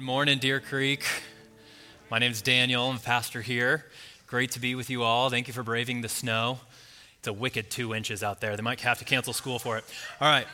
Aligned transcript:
Good 0.00 0.06
morning, 0.06 0.38
Deer 0.38 0.60
Creek. 0.60 1.04
My 2.10 2.18
name 2.18 2.32
is 2.32 2.40
Daniel. 2.40 2.88
I'm 2.88 2.98
pastor 2.98 3.42
here. 3.42 3.84
Great 4.26 4.52
to 4.52 4.58
be 4.58 4.74
with 4.74 4.88
you 4.88 5.02
all. 5.02 5.28
Thank 5.28 5.46
you 5.46 5.52
for 5.52 5.62
braving 5.62 6.00
the 6.00 6.08
snow. 6.08 6.60
It's 7.18 7.28
a 7.28 7.34
wicked 7.34 7.70
two 7.70 7.94
inches 7.94 8.22
out 8.22 8.40
there. 8.40 8.56
They 8.56 8.62
might 8.62 8.80
have 8.80 8.98
to 9.00 9.04
cancel 9.04 9.34
school 9.34 9.58
for 9.58 9.76
it. 9.76 9.84
All 10.18 10.26
right. 10.26 10.46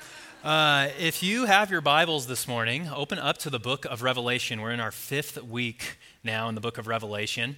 Uh, 0.42 0.88
if 0.98 1.22
you 1.22 1.44
have 1.44 1.70
your 1.70 1.80
Bibles 1.80 2.26
this 2.26 2.48
morning, 2.48 2.88
open 2.92 3.20
up 3.20 3.38
to 3.38 3.48
the 3.48 3.60
book 3.60 3.84
of 3.84 4.02
Revelation. 4.02 4.60
We're 4.60 4.72
in 4.72 4.80
our 4.80 4.90
fifth 4.90 5.40
week 5.40 5.96
now 6.24 6.48
in 6.48 6.56
the 6.56 6.60
book 6.60 6.76
of 6.76 6.88
Revelation. 6.88 7.56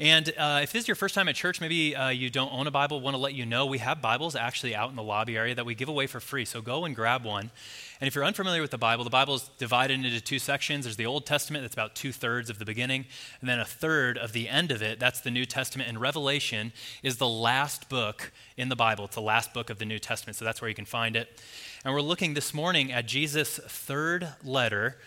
And 0.00 0.32
uh, 0.38 0.60
if 0.62 0.70
this 0.70 0.82
is 0.82 0.88
your 0.88 0.94
first 0.94 1.16
time 1.16 1.26
at 1.26 1.34
church, 1.34 1.60
maybe 1.60 1.96
uh, 1.96 2.10
you 2.10 2.30
don't 2.30 2.52
own 2.52 2.68
a 2.68 2.70
Bible, 2.70 3.00
want 3.00 3.14
to 3.14 3.18
let 3.18 3.34
you 3.34 3.44
know 3.44 3.66
we 3.66 3.78
have 3.78 4.00
Bibles 4.00 4.36
actually 4.36 4.72
out 4.72 4.90
in 4.90 4.96
the 4.96 5.02
lobby 5.02 5.36
area 5.36 5.56
that 5.56 5.66
we 5.66 5.74
give 5.74 5.88
away 5.88 6.06
for 6.06 6.20
free. 6.20 6.44
So 6.44 6.60
go 6.60 6.84
and 6.84 6.94
grab 6.94 7.24
one. 7.24 7.50
And 8.00 8.06
if 8.06 8.14
you're 8.14 8.24
unfamiliar 8.24 8.62
with 8.62 8.70
the 8.70 8.78
Bible, 8.78 9.02
the 9.02 9.10
Bible 9.10 9.34
is 9.34 9.50
divided 9.58 9.94
into 10.04 10.20
two 10.20 10.38
sections. 10.38 10.84
There's 10.84 10.94
the 10.94 11.06
Old 11.06 11.26
Testament, 11.26 11.64
that's 11.64 11.74
about 11.74 11.96
two 11.96 12.12
thirds 12.12 12.48
of 12.48 12.60
the 12.60 12.64
beginning, 12.64 13.06
and 13.40 13.50
then 13.50 13.58
a 13.58 13.64
third 13.64 14.18
of 14.18 14.32
the 14.32 14.48
end 14.48 14.70
of 14.70 14.82
it, 14.82 15.00
that's 15.00 15.20
the 15.20 15.32
New 15.32 15.44
Testament. 15.44 15.88
And 15.88 16.00
Revelation 16.00 16.72
is 17.02 17.16
the 17.16 17.28
last 17.28 17.88
book 17.88 18.30
in 18.56 18.68
the 18.68 18.76
Bible. 18.76 19.06
It's 19.06 19.16
the 19.16 19.20
last 19.20 19.52
book 19.52 19.68
of 19.68 19.80
the 19.80 19.84
New 19.84 19.98
Testament, 19.98 20.36
so 20.36 20.44
that's 20.44 20.60
where 20.60 20.68
you 20.68 20.76
can 20.76 20.84
find 20.84 21.16
it. 21.16 21.42
And 21.84 21.92
we're 21.92 22.02
looking 22.02 22.34
this 22.34 22.54
morning 22.54 22.92
at 22.92 23.06
Jesus' 23.06 23.58
third 23.66 24.28
letter 24.44 24.98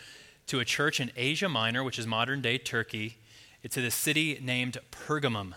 to 0.48 0.60
a 0.60 0.66
church 0.66 1.00
in 1.00 1.10
Asia 1.16 1.48
Minor, 1.48 1.82
which 1.82 1.98
is 1.98 2.06
modern 2.06 2.42
day 2.42 2.58
Turkey. 2.58 3.16
It's 3.62 3.76
a 3.76 3.90
city 3.90 4.38
named 4.42 4.78
Pergamum. 4.90 5.54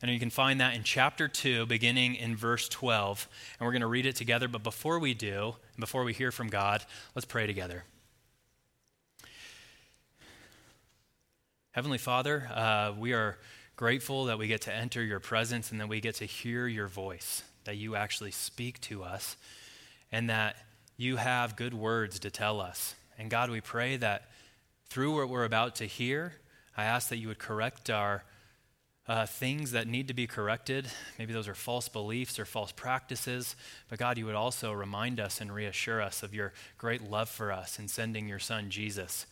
And 0.00 0.10
you 0.10 0.18
can 0.18 0.30
find 0.30 0.60
that 0.60 0.74
in 0.74 0.82
chapter 0.82 1.28
2, 1.28 1.66
beginning 1.66 2.16
in 2.16 2.34
verse 2.34 2.68
12. 2.68 3.28
And 3.58 3.66
we're 3.66 3.72
going 3.72 3.82
to 3.82 3.86
read 3.86 4.06
it 4.06 4.16
together. 4.16 4.48
But 4.48 4.62
before 4.62 4.98
we 4.98 5.14
do, 5.14 5.54
and 5.74 5.80
before 5.80 6.02
we 6.02 6.12
hear 6.12 6.32
from 6.32 6.48
God, 6.48 6.84
let's 7.14 7.24
pray 7.24 7.46
together. 7.46 7.84
Heavenly 11.70 11.98
Father, 11.98 12.48
uh, 12.52 12.92
we 12.98 13.12
are 13.12 13.38
grateful 13.76 14.26
that 14.26 14.38
we 14.38 14.46
get 14.46 14.62
to 14.62 14.74
enter 14.74 15.02
your 15.02 15.20
presence 15.20 15.70
and 15.70 15.80
that 15.80 15.88
we 15.88 16.00
get 16.00 16.16
to 16.16 16.24
hear 16.24 16.66
your 16.66 16.88
voice, 16.88 17.42
that 17.64 17.76
you 17.76 17.94
actually 17.94 18.30
speak 18.30 18.80
to 18.82 19.02
us, 19.02 19.36
and 20.10 20.28
that 20.28 20.56
you 20.96 21.16
have 21.16 21.56
good 21.56 21.74
words 21.74 22.18
to 22.20 22.30
tell 22.30 22.60
us. 22.60 22.94
And 23.18 23.30
God, 23.30 23.50
we 23.50 23.60
pray 23.60 23.96
that 23.96 24.30
through 24.88 25.16
what 25.16 25.28
we're 25.28 25.44
about 25.44 25.76
to 25.76 25.86
hear, 25.86 26.34
I 26.76 26.84
ask 26.84 27.08
that 27.10 27.18
you 27.18 27.28
would 27.28 27.38
correct 27.38 27.90
our 27.90 28.24
uh, 29.08 29.26
things 29.26 29.72
that 29.72 29.88
need 29.88 30.08
to 30.08 30.14
be 30.14 30.26
corrected. 30.26 30.86
Maybe 31.18 31.32
those 31.32 31.48
are 31.48 31.54
false 31.54 31.88
beliefs 31.88 32.38
or 32.38 32.44
false 32.44 32.72
practices. 32.72 33.56
But 33.88 33.98
God, 33.98 34.16
you 34.16 34.26
would 34.26 34.34
also 34.34 34.72
remind 34.72 35.18
us 35.18 35.40
and 35.40 35.52
reassure 35.52 36.00
us 36.00 36.22
of 36.22 36.34
your 36.34 36.52
great 36.78 37.02
love 37.02 37.28
for 37.28 37.52
us 37.52 37.78
in 37.78 37.88
sending 37.88 38.28
your 38.28 38.38
son, 38.38 38.70
Jesus. 38.70 39.26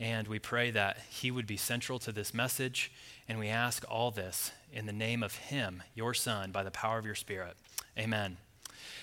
And 0.00 0.26
we 0.26 0.38
pray 0.38 0.70
that 0.70 0.98
he 1.10 1.30
would 1.30 1.46
be 1.46 1.56
central 1.56 1.98
to 2.00 2.12
this 2.12 2.32
message. 2.32 2.90
And 3.28 3.38
we 3.38 3.48
ask 3.48 3.84
all 3.88 4.10
this 4.10 4.50
in 4.72 4.86
the 4.86 4.92
name 4.92 5.22
of 5.22 5.36
him, 5.36 5.82
your 5.94 6.14
son, 6.14 6.50
by 6.50 6.62
the 6.62 6.70
power 6.70 6.98
of 6.98 7.06
your 7.06 7.14
spirit. 7.14 7.56
Amen. 7.98 8.38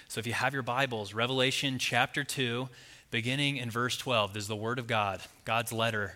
So 0.08 0.19
if 0.19 0.25
you 0.25 0.33
have 0.33 0.53
your 0.53 0.64
Bibles, 0.64 1.14
Revelation 1.14 1.77
chapter 1.77 2.23
2, 2.23 2.67
beginning 3.11 3.58
in 3.58 3.69
verse 3.69 3.95
12, 3.95 4.33
this 4.33 4.43
is 4.43 4.47
the 4.47 4.55
word 4.55 4.80
of 4.80 4.88
God, 4.88 5.21
God's 5.45 5.71
letter, 5.71 6.16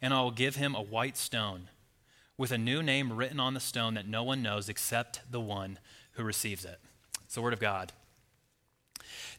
and 0.00 0.14
I 0.14 0.20
will 0.22 0.30
give 0.30 0.56
him 0.56 0.74
a 0.74 0.82
white 0.82 1.16
stone 1.16 1.68
with 2.36 2.52
a 2.52 2.58
new 2.58 2.82
name 2.82 3.12
written 3.12 3.40
on 3.40 3.54
the 3.54 3.60
stone 3.60 3.94
that 3.94 4.06
no 4.06 4.22
one 4.22 4.42
knows 4.42 4.68
except 4.68 5.20
the 5.30 5.40
one 5.40 5.78
who 6.12 6.22
receives 6.22 6.64
it. 6.64 6.78
It's 7.24 7.34
the 7.34 7.42
Word 7.42 7.52
of 7.52 7.60
God. 7.60 7.92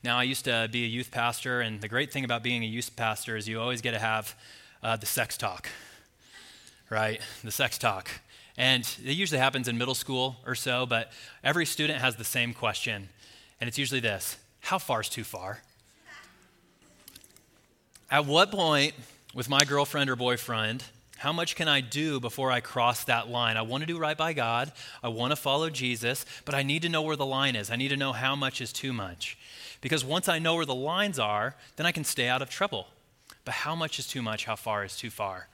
Now, 0.03 0.17
I 0.17 0.23
used 0.23 0.45
to 0.45 0.69
be 0.71 0.83
a 0.83 0.87
youth 0.87 1.11
pastor, 1.11 1.61
and 1.61 1.81
the 1.81 1.87
great 1.87 2.11
thing 2.11 2.23
about 2.23 2.43
being 2.43 2.63
a 2.63 2.67
youth 2.67 2.95
pastor 2.95 3.35
is 3.35 3.47
you 3.47 3.59
always 3.59 3.81
get 3.81 3.91
to 3.91 3.99
have 3.99 4.35
uh, 4.81 4.95
the 4.95 5.05
sex 5.05 5.37
talk, 5.37 5.67
right? 6.89 7.21
The 7.43 7.51
sex 7.51 7.77
talk. 7.77 8.09
And 8.57 8.83
it 9.05 9.13
usually 9.13 9.39
happens 9.39 9.67
in 9.67 9.77
middle 9.77 9.95
school 9.95 10.37
or 10.45 10.55
so, 10.55 10.85
but 10.85 11.11
every 11.43 11.65
student 11.65 11.99
has 11.99 12.15
the 12.15 12.23
same 12.23 12.53
question, 12.53 13.09
and 13.59 13.67
it's 13.67 13.77
usually 13.77 13.99
this 14.01 14.37
How 14.61 14.77
far 14.77 15.01
is 15.01 15.09
too 15.09 15.23
far? 15.23 15.61
At 18.11 18.25
what 18.25 18.51
point, 18.51 18.93
with 19.33 19.49
my 19.49 19.63
girlfriend 19.63 20.09
or 20.09 20.15
boyfriend, 20.15 20.83
how 21.17 21.33
much 21.33 21.55
can 21.55 21.67
I 21.67 21.81
do 21.81 22.19
before 22.19 22.49
I 22.49 22.61
cross 22.61 23.03
that 23.03 23.29
line? 23.29 23.57
I 23.57 23.61
want 23.61 23.81
to 23.81 23.87
do 23.87 23.99
right 23.99 24.17
by 24.17 24.31
God. 24.33 24.71
I 25.03 25.09
want 25.09 25.31
to 25.31 25.35
follow 25.35 25.69
Jesus, 25.69 26.25
but 26.45 26.55
I 26.55 26.63
need 26.63 26.81
to 26.83 26.89
know 26.89 27.01
where 27.01 27.17
the 27.17 27.25
line 27.25 27.57
is. 27.57 27.69
I 27.69 27.75
need 27.75 27.89
to 27.89 27.97
know 27.97 28.13
how 28.13 28.35
much 28.35 28.61
is 28.61 28.71
too 28.71 28.93
much. 28.93 29.37
Because 29.81 30.05
once 30.05 30.29
I 30.29 30.39
know 30.39 30.55
where 30.55 30.65
the 30.65 30.73
lines 30.73 31.19
are, 31.19 31.55
then 31.75 31.85
I 31.85 31.91
can 31.91 32.05
stay 32.05 32.27
out 32.27 32.41
of 32.41 32.49
trouble. 32.49 32.87
But 33.43 33.53
how 33.53 33.75
much 33.75 33.99
is 33.99 34.07
too 34.07 34.21
much? 34.21 34.45
How 34.45 34.55
far 34.55 34.85
is 34.85 34.95
too 34.95 35.09
far? 35.09 35.47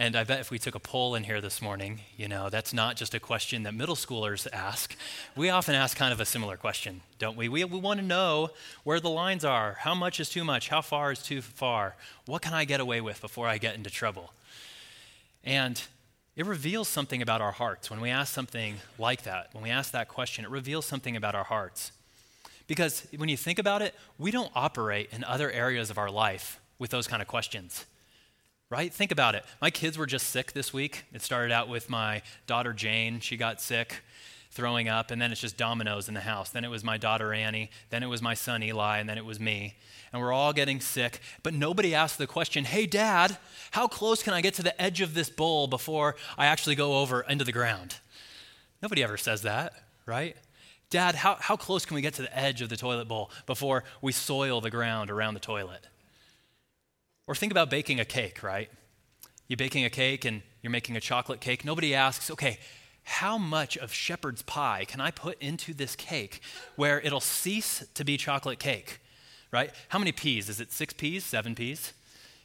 And 0.00 0.16
I 0.16 0.24
bet 0.24 0.40
if 0.40 0.50
we 0.50 0.58
took 0.58 0.74
a 0.74 0.80
poll 0.80 1.14
in 1.14 1.24
here 1.24 1.42
this 1.42 1.60
morning, 1.60 2.00
you 2.16 2.26
know, 2.26 2.48
that's 2.48 2.72
not 2.72 2.96
just 2.96 3.12
a 3.12 3.20
question 3.20 3.64
that 3.64 3.74
middle 3.74 3.94
schoolers 3.94 4.46
ask. 4.50 4.96
We 5.36 5.50
often 5.50 5.74
ask 5.74 5.94
kind 5.94 6.10
of 6.10 6.20
a 6.20 6.24
similar 6.24 6.56
question, 6.56 7.02
don't 7.18 7.36
we? 7.36 7.50
We, 7.50 7.64
we 7.64 7.78
want 7.78 8.00
to 8.00 8.06
know 8.06 8.48
where 8.82 8.98
the 8.98 9.10
lines 9.10 9.44
are. 9.44 9.76
How 9.80 9.94
much 9.94 10.18
is 10.18 10.30
too 10.30 10.42
much? 10.42 10.70
How 10.70 10.80
far 10.80 11.12
is 11.12 11.22
too 11.22 11.42
far? 11.42 11.96
What 12.24 12.40
can 12.40 12.54
I 12.54 12.64
get 12.64 12.80
away 12.80 13.02
with 13.02 13.20
before 13.20 13.46
I 13.46 13.58
get 13.58 13.74
into 13.74 13.90
trouble? 13.90 14.32
And 15.44 15.82
it 16.34 16.46
reveals 16.46 16.88
something 16.88 17.20
about 17.20 17.42
our 17.42 17.52
hearts 17.52 17.90
when 17.90 18.00
we 18.00 18.08
ask 18.08 18.32
something 18.32 18.76
like 18.98 19.24
that. 19.24 19.50
When 19.52 19.62
we 19.62 19.68
ask 19.68 19.92
that 19.92 20.08
question, 20.08 20.46
it 20.46 20.50
reveals 20.50 20.86
something 20.86 21.14
about 21.14 21.34
our 21.34 21.44
hearts. 21.44 21.92
Because 22.66 23.06
when 23.18 23.28
you 23.28 23.36
think 23.36 23.58
about 23.58 23.82
it, 23.82 23.94
we 24.18 24.30
don't 24.30 24.50
operate 24.54 25.10
in 25.12 25.24
other 25.24 25.50
areas 25.50 25.90
of 25.90 25.98
our 25.98 26.10
life 26.10 26.58
with 26.78 26.90
those 26.90 27.06
kind 27.06 27.20
of 27.20 27.28
questions. 27.28 27.84
Right? 28.70 28.94
Think 28.94 29.10
about 29.10 29.34
it. 29.34 29.44
My 29.60 29.70
kids 29.70 29.98
were 29.98 30.06
just 30.06 30.28
sick 30.28 30.52
this 30.52 30.72
week. 30.72 31.04
It 31.12 31.22
started 31.22 31.52
out 31.52 31.68
with 31.68 31.90
my 31.90 32.22
daughter 32.46 32.72
Jane. 32.72 33.18
She 33.18 33.36
got 33.36 33.60
sick, 33.60 34.02
throwing 34.52 34.88
up, 34.88 35.10
and 35.10 35.20
then 35.20 35.32
it's 35.32 35.40
just 35.40 35.56
dominoes 35.56 36.06
in 36.06 36.14
the 36.14 36.20
house. 36.20 36.50
Then 36.50 36.64
it 36.64 36.70
was 36.70 36.84
my 36.84 36.96
daughter 36.96 37.34
Annie. 37.34 37.70
Then 37.90 38.04
it 38.04 38.06
was 38.06 38.22
my 38.22 38.34
son 38.34 38.62
Eli, 38.62 38.98
and 38.98 39.08
then 39.08 39.18
it 39.18 39.24
was 39.24 39.40
me 39.40 39.74
and 40.12 40.20
we're 40.20 40.32
all 40.32 40.52
getting 40.52 40.80
sick, 40.80 41.20
but 41.42 41.54
nobody 41.54 41.94
asked 41.94 42.18
the 42.18 42.26
question, 42.26 42.64
hey, 42.64 42.86
dad, 42.86 43.38
how 43.70 43.86
close 43.86 44.22
can 44.22 44.34
I 44.34 44.40
get 44.40 44.54
to 44.54 44.62
the 44.62 44.80
edge 44.80 45.00
of 45.00 45.14
this 45.14 45.30
bowl 45.30 45.66
before 45.66 46.16
I 46.36 46.46
actually 46.46 46.74
go 46.74 46.98
over 46.98 47.22
into 47.22 47.44
the 47.44 47.52
ground? 47.52 47.96
Nobody 48.82 49.04
ever 49.04 49.16
says 49.16 49.42
that, 49.42 49.72
right? 50.06 50.36
Dad, 50.88 51.14
how, 51.14 51.36
how 51.38 51.56
close 51.56 51.84
can 51.84 51.94
we 51.94 52.00
get 52.00 52.14
to 52.14 52.22
the 52.22 52.38
edge 52.38 52.60
of 52.60 52.68
the 52.68 52.76
toilet 52.76 53.06
bowl 53.06 53.30
before 53.46 53.84
we 54.02 54.10
soil 54.10 54.60
the 54.60 54.70
ground 54.70 55.10
around 55.10 55.34
the 55.34 55.40
toilet? 55.40 55.86
Or 57.26 57.34
think 57.34 57.52
about 57.52 57.70
baking 57.70 58.00
a 58.00 58.04
cake, 58.04 58.42
right? 58.42 58.70
You're 59.46 59.56
baking 59.56 59.84
a 59.84 59.90
cake 59.90 60.24
and 60.24 60.42
you're 60.62 60.70
making 60.70 60.96
a 60.96 61.00
chocolate 61.00 61.40
cake. 61.40 61.64
Nobody 61.64 61.94
asks, 61.94 62.30
okay, 62.30 62.58
how 63.04 63.38
much 63.38 63.76
of 63.76 63.92
shepherd's 63.92 64.42
pie 64.42 64.84
can 64.86 65.00
I 65.00 65.10
put 65.10 65.40
into 65.40 65.74
this 65.74 65.96
cake 65.96 66.40
where 66.76 67.00
it'll 67.00 67.20
cease 67.20 67.84
to 67.94 68.04
be 68.04 68.16
chocolate 68.16 68.58
cake? 68.58 69.00
right? 69.52 69.70
How 69.88 69.98
many 69.98 70.12
peas? 70.12 70.48
Is 70.48 70.60
it 70.60 70.72
six 70.72 70.92
peas, 70.92 71.24
seven 71.24 71.54
peas? 71.54 71.92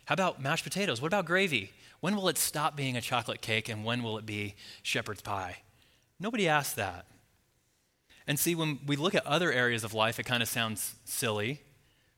How 0.05 0.13
about 0.13 0.41
mashed 0.41 0.63
potatoes? 0.63 1.01
What 1.01 1.07
about 1.07 1.25
gravy? 1.25 1.71
When 1.99 2.15
will 2.15 2.29
it 2.29 2.37
stop 2.37 2.75
being 2.75 2.95
a 2.97 3.01
chocolate 3.01 3.41
cake 3.41 3.69
and 3.69 3.83
when 3.83 4.03
will 4.03 4.17
it 4.17 4.25
be 4.25 4.55
shepherd's 4.83 5.21
pie? 5.21 5.57
Nobody 6.19 6.47
asks 6.47 6.75
that. 6.75 7.05
And 8.27 8.39
see, 8.39 8.55
when 8.55 8.79
we 8.85 8.95
look 8.95 9.13
at 9.13 9.25
other 9.25 9.51
areas 9.51 9.83
of 9.83 9.93
life, 9.93 10.19
it 10.19 10.25
kind 10.25 10.41
of 10.41 10.49
sounds 10.49 10.95
silly. 11.05 11.61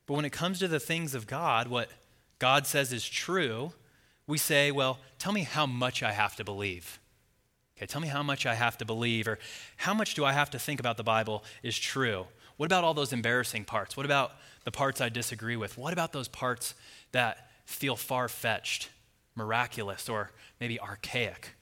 But 0.05 0.13
when 0.13 0.25
it 0.25 0.31
comes 0.31 0.59
to 0.59 0.67
the 0.67 0.79
things 0.79 1.13
of 1.13 1.27
God, 1.27 1.67
what 1.67 1.89
God 2.39 2.67
says 2.67 2.93
is 2.93 3.07
true, 3.07 3.73
we 4.27 4.37
say, 4.37 4.71
well, 4.71 4.99
tell 5.19 5.31
me 5.31 5.43
how 5.43 5.65
much 5.65 6.03
I 6.03 6.11
have 6.11 6.35
to 6.35 6.43
believe. 6.43 6.99
Okay, 7.77 7.85
tell 7.85 8.01
me 8.01 8.07
how 8.07 8.23
much 8.23 8.45
I 8.45 8.55
have 8.55 8.77
to 8.79 8.85
believe, 8.85 9.27
or 9.27 9.39
how 9.77 9.93
much 9.93 10.15
do 10.15 10.25
I 10.25 10.33
have 10.33 10.49
to 10.51 10.59
think 10.59 10.79
about 10.79 10.97
the 10.97 11.03
Bible 11.03 11.43
is 11.63 11.77
true? 11.77 12.25
What 12.57 12.65
about 12.65 12.83
all 12.83 12.93
those 12.93 13.13
embarrassing 13.13 13.65
parts? 13.65 13.95
What 13.95 14.05
about 14.05 14.33
the 14.63 14.71
parts 14.71 14.99
I 14.99 15.09
disagree 15.09 15.55
with? 15.55 15.77
What 15.77 15.93
about 15.93 16.11
those 16.11 16.27
parts 16.27 16.73
that 17.11 17.49
feel 17.65 17.95
far 17.95 18.27
fetched, 18.27 18.89
miraculous, 19.35 20.09
or 20.09 20.31
maybe 20.59 20.79
archaic? 20.79 21.53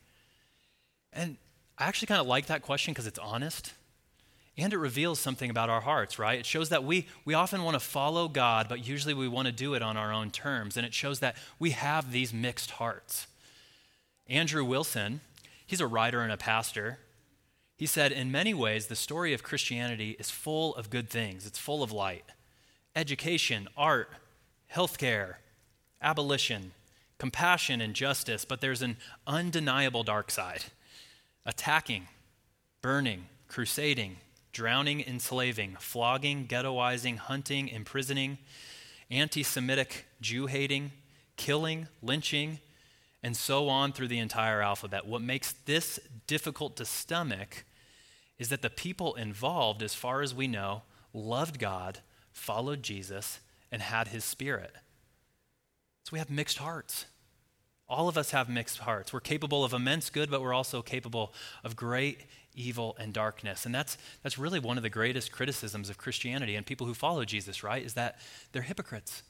And 1.11 1.37
I 1.77 1.85
actually 1.85 2.07
kind 2.07 2.21
of 2.21 2.27
like 2.27 2.45
that 2.47 2.61
question 2.61 2.93
because 2.93 3.07
it's 3.07 3.19
honest 3.19 3.73
and 4.57 4.71
it 4.71 4.77
reveals 4.77 5.19
something 5.19 5.49
about 5.49 5.69
our 5.69 5.81
hearts, 5.81 6.17
right? 6.17 6.39
It 6.39 6.45
shows 6.45 6.69
that 6.69 6.83
we, 6.83 7.07
we 7.25 7.33
often 7.33 7.63
want 7.63 7.75
to 7.75 7.79
follow 7.79 8.29
God, 8.29 8.67
but 8.69 8.87
usually 8.87 9.13
we 9.13 9.27
want 9.27 9.47
to 9.47 9.51
do 9.51 9.73
it 9.73 9.81
on 9.81 9.97
our 9.97 10.13
own 10.13 10.31
terms. 10.31 10.77
And 10.77 10.85
it 10.85 10.93
shows 10.93 11.19
that 11.19 11.35
we 11.59 11.71
have 11.71 12.11
these 12.11 12.33
mixed 12.33 12.71
hearts. 12.71 13.27
Andrew 14.27 14.63
Wilson, 14.63 15.19
he's 15.65 15.81
a 15.81 15.87
writer 15.87 16.21
and 16.21 16.31
a 16.31 16.37
pastor. 16.37 16.99
He 17.75 17.85
said, 17.85 18.13
In 18.13 18.31
many 18.31 18.53
ways, 18.53 18.87
the 18.87 18.95
story 18.95 19.33
of 19.33 19.43
Christianity 19.43 20.15
is 20.17 20.31
full 20.31 20.73
of 20.75 20.89
good 20.89 21.09
things, 21.09 21.45
it's 21.45 21.59
full 21.59 21.83
of 21.83 21.91
light. 21.91 22.23
Education, 22.95 23.67
art, 23.75 24.09
healthcare, 24.73 25.35
abolition, 26.01 26.71
compassion, 27.17 27.81
and 27.81 27.93
justice, 27.93 28.45
but 28.45 28.61
there's 28.61 28.81
an 28.81 28.95
undeniable 29.27 30.03
dark 30.03 30.31
side 30.31 30.63
attacking, 31.45 32.07
burning, 32.81 33.25
crusading, 33.47 34.15
drowning, 34.55 35.01
enslaving, 35.01 35.75
flogging, 35.81 36.47
ghettoizing, 36.47 37.17
hunting, 37.17 37.67
imprisoning, 37.67 38.37
anti 39.11 39.43
Semitic, 39.43 40.05
Jew 40.21 40.47
hating, 40.47 40.93
killing, 41.35 41.89
lynching, 42.01 42.59
and 43.21 43.35
so 43.35 43.67
on 43.67 43.91
through 43.91 44.07
the 44.07 44.17
entire 44.17 44.61
alphabet. 44.61 45.05
What 45.05 45.21
makes 45.21 45.51
this 45.51 45.99
difficult 46.25 46.77
to 46.77 46.85
stomach 46.85 47.65
is 48.39 48.47
that 48.47 48.61
the 48.61 48.69
people 48.69 49.15
involved, 49.15 49.83
as 49.83 49.93
far 49.93 50.21
as 50.21 50.33
we 50.33 50.47
know, 50.47 50.83
loved 51.13 51.59
God, 51.59 51.99
followed 52.31 52.81
Jesus, 52.81 53.41
and 53.73 53.81
had 53.81 54.07
his 54.07 54.23
spirit. 54.23 54.71
So 56.05 56.11
we 56.13 56.19
have 56.19 56.29
mixed 56.29 56.59
hearts. 56.59 57.07
All 57.87 58.07
of 58.09 58.17
us 58.17 58.31
have 58.31 58.49
mixed 58.49 58.79
hearts. 58.79 59.13
We're 59.13 59.19
capable 59.19 59.63
of 59.63 59.73
immense 59.73 60.09
good, 60.09 60.31
but 60.31 60.41
we're 60.41 60.53
also 60.53 60.81
capable 60.81 61.33
of 61.63 61.75
great 61.75 62.25
evil 62.55 62.95
and 62.99 63.13
darkness. 63.13 63.65
And 63.65 63.75
that's, 63.75 63.97
that's 64.23 64.37
really 64.37 64.59
one 64.59 64.77
of 64.77 64.83
the 64.83 64.89
greatest 64.89 65.31
criticisms 65.31 65.89
of 65.89 65.97
Christianity 65.97 66.55
and 66.55 66.65
people 66.65 66.87
who 66.87 66.93
follow 66.93 67.25
Jesus, 67.25 67.63
right? 67.63 67.85
Is 67.85 67.93
that 67.93 68.17
they're 68.51 68.63
hypocrites. 68.63 69.23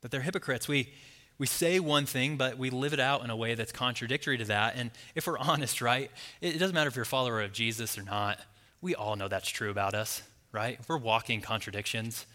That 0.00 0.10
they're 0.10 0.22
hypocrites. 0.22 0.66
We, 0.66 0.92
we 1.38 1.46
say 1.46 1.78
one 1.78 2.06
thing, 2.06 2.36
but 2.36 2.58
we 2.58 2.70
live 2.70 2.92
it 2.92 3.00
out 3.00 3.22
in 3.22 3.30
a 3.30 3.36
way 3.36 3.54
that's 3.54 3.72
contradictory 3.72 4.38
to 4.38 4.44
that. 4.46 4.74
And 4.76 4.90
if 5.14 5.26
we're 5.26 5.38
honest, 5.40 5.80
right, 5.80 6.10
it, 6.40 6.58
doesn't 6.58 6.74
matter 6.74 6.88
if 6.88 6.96
you're 6.96 7.04
a 7.04 7.06
follower 7.06 7.40
of 7.42 7.52
Jesus 7.52 7.96
or 7.98 8.02
not. 8.02 8.38
We 8.80 8.94
all 8.94 9.14
know 9.14 9.28
that's 9.28 9.48
true 9.48 9.70
about 9.70 9.94
us, 9.94 10.22
right? 10.50 10.80
We're 10.88 10.98
walking 10.98 11.40
contradictions. 11.40 12.26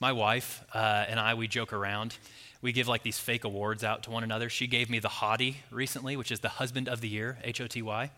My 0.00 0.12
wife 0.12 0.62
uh, 0.74 1.06
and 1.08 1.18
I, 1.18 1.34
we 1.34 1.48
joke 1.48 1.72
around. 1.72 2.16
We 2.60 2.72
give 2.72 2.88
like 2.88 3.02
these 3.02 3.18
fake 3.18 3.44
awards 3.44 3.84
out 3.84 4.02
to 4.04 4.10
one 4.10 4.24
another. 4.24 4.48
She 4.48 4.66
gave 4.66 4.90
me 4.90 4.98
the 4.98 5.08
Hottie 5.08 5.56
recently, 5.70 6.16
which 6.16 6.32
is 6.32 6.40
the 6.40 6.48
husband 6.48 6.88
of 6.88 7.00
the 7.00 7.08
year, 7.08 7.38
H 7.44 7.60
O 7.60 7.66
T 7.66 7.82
Y. 7.82 8.10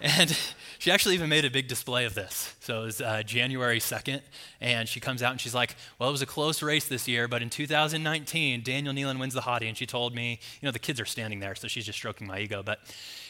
And 0.00 0.34
she 0.78 0.90
actually 0.90 1.14
even 1.14 1.28
made 1.28 1.44
a 1.44 1.50
big 1.50 1.68
display 1.68 2.04
of 2.06 2.14
this. 2.14 2.54
So 2.60 2.82
it 2.82 2.84
was 2.86 3.00
uh, 3.00 3.22
January 3.22 3.78
2nd, 3.78 4.22
and 4.60 4.88
she 4.88 5.00
comes 5.00 5.22
out 5.22 5.32
and 5.32 5.40
she's 5.40 5.54
like, 5.54 5.76
Well, 5.98 6.08
it 6.08 6.12
was 6.12 6.22
a 6.22 6.26
close 6.26 6.62
race 6.62 6.88
this 6.88 7.06
year, 7.06 7.28
but 7.28 7.42
in 7.42 7.50
2019, 7.50 8.62
Daniel 8.62 8.94
Nealon 8.94 9.18
wins 9.18 9.34
the 9.34 9.42
hottie. 9.42 9.68
And 9.68 9.76
she 9.76 9.86
told 9.86 10.14
me, 10.14 10.40
You 10.60 10.66
know, 10.66 10.72
the 10.72 10.78
kids 10.78 11.00
are 11.00 11.04
standing 11.06 11.40
there, 11.40 11.54
so 11.54 11.68
she's 11.68 11.84
just 11.86 11.98
stroking 11.98 12.26
my 12.26 12.40
ego. 12.40 12.62
But 12.62 12.80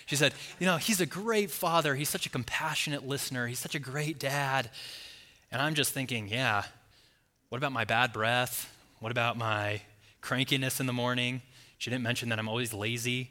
she 0.06 0.16
said, 0.16 0.34
You 0.58 0.66
know, 0.66 0.76
he's 0.76 1.00
a 1.00 1.06
great 1.06 1.50
father. 1.50 1.94
He's 1.96 2.08
such 2.08 2.26
a 2.26 2.30
compassionate 2.30 3.06
listener. 3.06 3.46
He's 3.46 3.58
such 3.58 3.74
a 3.74 3.80
great 3.80 4.18
dad. 4.18 4.70
And 5.50 5.60
I'm 5.60 5.74
just 5.74 5.92
thinking, 5.92 6.28
Yeah, 6.28 6.62
what 7.48 7.58
about 7.58 7.72
my 7.72 7.84
bad 7.84 8.12
breath? 8.12 8.76
What 9.00 9.10
about 9.10 9.36
my 9.36 9.82
crankiness 10.22 10.80
in 10.80 10.86
the 10.86 10.92
morning? 10.92 11.42
She 11.78 11.90
didn't 11.90 12.04
mention 12.04 12.28
that 12.28 12.38
I'm 12.38 12.48
always 12.48 12.72
lazy. 12.72 13.30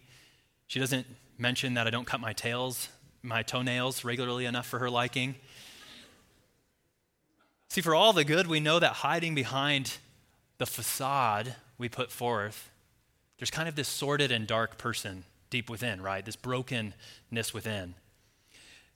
She 0.68 0.80
doesn't 0.80 1.07
mention 1.38 1.75
that 1.75 1.88
I 1.88 1.89
don't 1.89 2.06
cut 2.06 2.19
my 2.19 2.33
tails 2.33 2.89
my 3.21 3.44
toenails 3.44 4.04
regularly 4.04 4.45
enough 4.45 4.66
for 4.66 4.80
her 4.80 4.89
liking. 4.89 5.36
See, 7.69 7.81
for 7.81 7.94
all 7.94 8.13
the 8.13 8.24
good, 8.24 8.48
we 8.48 8.60
know 8.60 8.80
that 8.80 8.94
hiding 8.94 9.36
behind 9.36 9.98
the 10.57 10.66
facade 10.66 11.56
we 11.77 11.88
put 11.89 12.12
forth, 12.12 12.72
there's 13.38 13.51
kind 13.51 13.69
of 13.69 13.75
this 13.75 13.88
sordid 13.88 14.31
and 14.31 14.48
dark 14.48 14.77
person 14.77 15.24
deep 15.50 15.69
within, 15.69 16.01
right? 16.01 16.25
This 16.25 16.36
brokenness 16.36 17.54
within. 17.54 17.95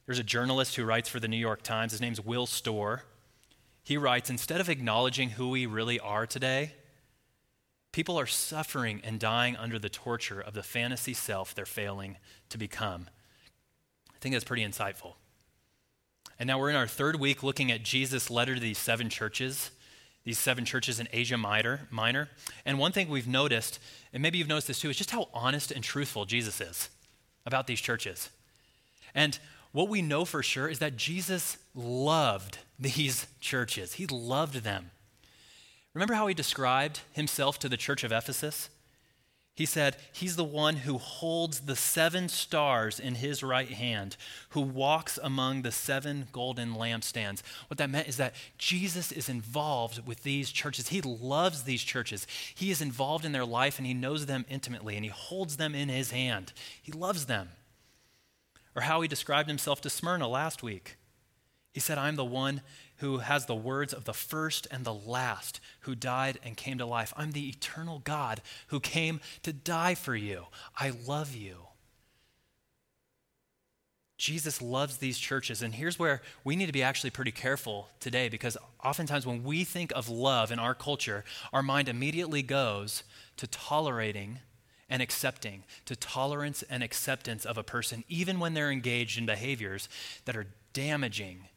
There's 0.05 0.19
a 0.19 0.23
journalist 0.23 0.75
who 0.75 0.85
writes 0.85 1.07
for 1.07 1.19
the 1.19 1.27
New 1.27 1.37
York 1.37 1.61
Times. 1.61 1.91
His 1.91 2.01
name's 2.01 2.19
Will 2.19 2.45
Storr. 2.45 3.03
He 3.83 3.97
writes 3.97 4.29
Instead 4.29 4.61
of 4.61 4.69
acknowledging 4.69 5.31
who 5.31 5.49
we 5.49 5.65
really 5.65 5.99
are 5.99 6.25
today, 6.25 6.73
people 7.91 8.19
are 8.19 8.25
suffering 8.25 9.01
and 9.03 9.19
dying 9.19 9.55
under 9.55 9.77
the 9.77 9.89
torture 9.89 10.41
of 10.41 10.53
the 10.53 10.63
fantasy 10.63 11.13
self 11.13 11.53
they're 11.53 11.65
failing 11.65 12.17
to 12.49 12.57
become 12.57 13.09
I 14.15 14.19
think 14.23 14.35
that's 14.35 14.45
pretty 14.45 14.65
insightful. 14.65 15.15
And 16.39 16.47
now 16.47 16.57
we're 16.57 16.69
in 16.69 16.77
our 16.77 16.87
third 16.87 17.19
week 17.19 17.43
looking 17.43 17.73
at 17.73 17.83
Jesus' 17.83 18.29
letter 18.29 18.55
to 18.55 18.61
these 18.61 18.77
seven 18.77 19.09
churches, 19.09 19.71
these 20.23 20.39
seven 20.39 20.63
churches 20.63 20.99
in 20.99 21.09
Asia 21.11 21.37
Minor. 21.37 21.87
Minor. 21.91 22.29
And 22.65 22.79
one 22.79 22.93
thing 22.93 23.09
we've 23.09 23.27
noticed, 23.27 23.79
and 24.13 24.23
maybe 24.23 24.37
you've 24.37 24.47
noticed 24.47 24.67
this 24.67 24.79
too, 24.79 24.89
is 24.89 24.95
just 24.95 25.11
how 25.11 25.27
honest 25.33 25.71
and 25.71 25.83
truthful 25.83 26.23
Jesus 26.23 26.61
is 26.61 26.89
about 27.45 27.67
these 27.67 27.81
churches. 27.81 28.29
And 29.13 29.37
what 29.73 29.89
we 29.89 30.01
know 30.01 30.23
for 30.23 30.41
sure 30.41 30.69
is 30.69 30.79
that 30.79 30.95
Jesus 30.95 31.57
loved 31.75 32.59
these 32.83 33.27
churches, 33.39 33.93
he 33.93 34.05
loved 34.05 34.63
them. 34.63 34.91
Remember 35.93 36.13
how 36.13 36.27
he 36.27 36.33
described 36.33 37.01
himself 37.11 37.59
to 37.59 37.69
the 37.69 37.77
church 37.77 38.03
of 38.03 38.11
Ephesus? 38.11 38.69
He 39.55 39.67
said, 39.67 39.97
He's 40.11 40.35
the 40.35 40.43
one 40.43 40.77
who 40.77 40.97
holds 40.97 41.61
the 41.61 41.75
seven 41.75 42.27
stars 42.27 42.99
in 42.99 43.15
his 43.15 43.43
right 43.43 43.69
hand, 43.69 44.17
who 44.49 44.61
walks 44.61 45.19
among 45.21 45.61
the 45.61 45.71
seven 45.71 46.27
golden 46.31 46.73
lampstands. 46.73 47.43
What 47.67 47.77
that 47.77 47.91
meant 47.91 48.07
is 48.07 48.17
that 48.17 48.33
Jesus 48.57 49.11
is 49.11 49.29
involved 49.29 50.07
with 50.07 50.23
these 50.23 50.51
churches. 50.51 50.87
He 50.87 51.01
loves 51.01 51.63
these 51.63 51.83
churches. 51.83 52.25
He 52.55 52.71
is 52.71 52.81
involved 52.81 53.25
in 53.25 53.31
their 53.31 53.45
life 53.45 53.77
and 53.77 53.85
he 53.85 53.93
knows 53.93 54.25
them 54.25 54.45
intimately 54.49 54.95
and 54.95 55.05
he 55.05 55.11
holds 55.11 55.57
them 55.57 55.75
in 55.75 55.89
his 55.89 56.09
hand. 56.09 56.51
He 56.81 56.91
loves 56.91 57.27
them. 57.27 57.49
Or 58.75 58.81
how 58.81 59.01
he 59.01 59.07
described 59.07 59.49
himself 59.49 59.81
to 59.81 59.89
Smyrna 59.89 60.27
last 60.27 60.63
week. 60.63 60.97
He 61.73 61.79
said, 61.79 61.97
I'm 61.97 62.15
the 62.15 62.23
one 62.23 62.61
who 62.97 63.17
has 63.17 63.47
the 63.47 63.55
words 63.55 63.93
of 63.93 64.05
the 64.05 64.13
first 64.13 64.67
and 64.69 64.85
the 64.85 64.93
last, 64.93 65.59
who 65.81 65.95
died 65.95 66.39
and 66.43 66.55
came 66.55 66.77
to 66.77 66.85
life. 66.85 67.13
I'm 67.17 67.31
the 67.31 67.49
eternal 67.49 67.99
God 68.03 68.41
who 68.67 68.79
came 68.79 69.19
to 69.41 69.51
die 69.51 69.95
for 69.95 70.15
you. 70.15 70.45
I 70.77 70.91
love 71.05 71.35
you. 71.35 71.57
Jesus 74.17 74.61
loves 74.61 74.97
these 74.97 75.17
churches. 75.17 75.63
And 75.63 75.73
here's 75.73 75.97
where 75.97 76.21
we 76.43 76.55
need 76.55 76.67
to 76.67 76.71
be 76.71 76.83
actually 76.83 77.09
pretty 77.09 77.31
careful 77.31 77.89
today 77.99 78.29
because 78.29 78.55
oftentimes 78.83 79.25
when 79.25 79.43
we 79.43 79.63
think 79.63 79.91
of 79.95 80.07
love 80.07 80.51
in 80.51 80.59
our 80.59 80.75
culture, 80.75 81.25
our 81.51 81.63
mind 81.63 81.89
immediately 81.89 82.43
goes 82.43 83.03
to 83.37 83.47
tolerating 83.47 84.39
and 84.89 85.01
accepting, 85.01 85.63
to 85.85 85.95
tolerance 85.95 86.63
and 86.69 86.83
acceptance 86.83 87.45
of 87.45 87.57
a 87.57 87.63
person, 87.63 88.03
even 88.07 88.39
when 88.39 88.53
they're 88.53 88.71
engaged 88.71 89.17
in 89.17 89.25
behaviors 89.25 89.89
that 90.25 90.37
are 90.37 90.47
damaging 90.71 91.47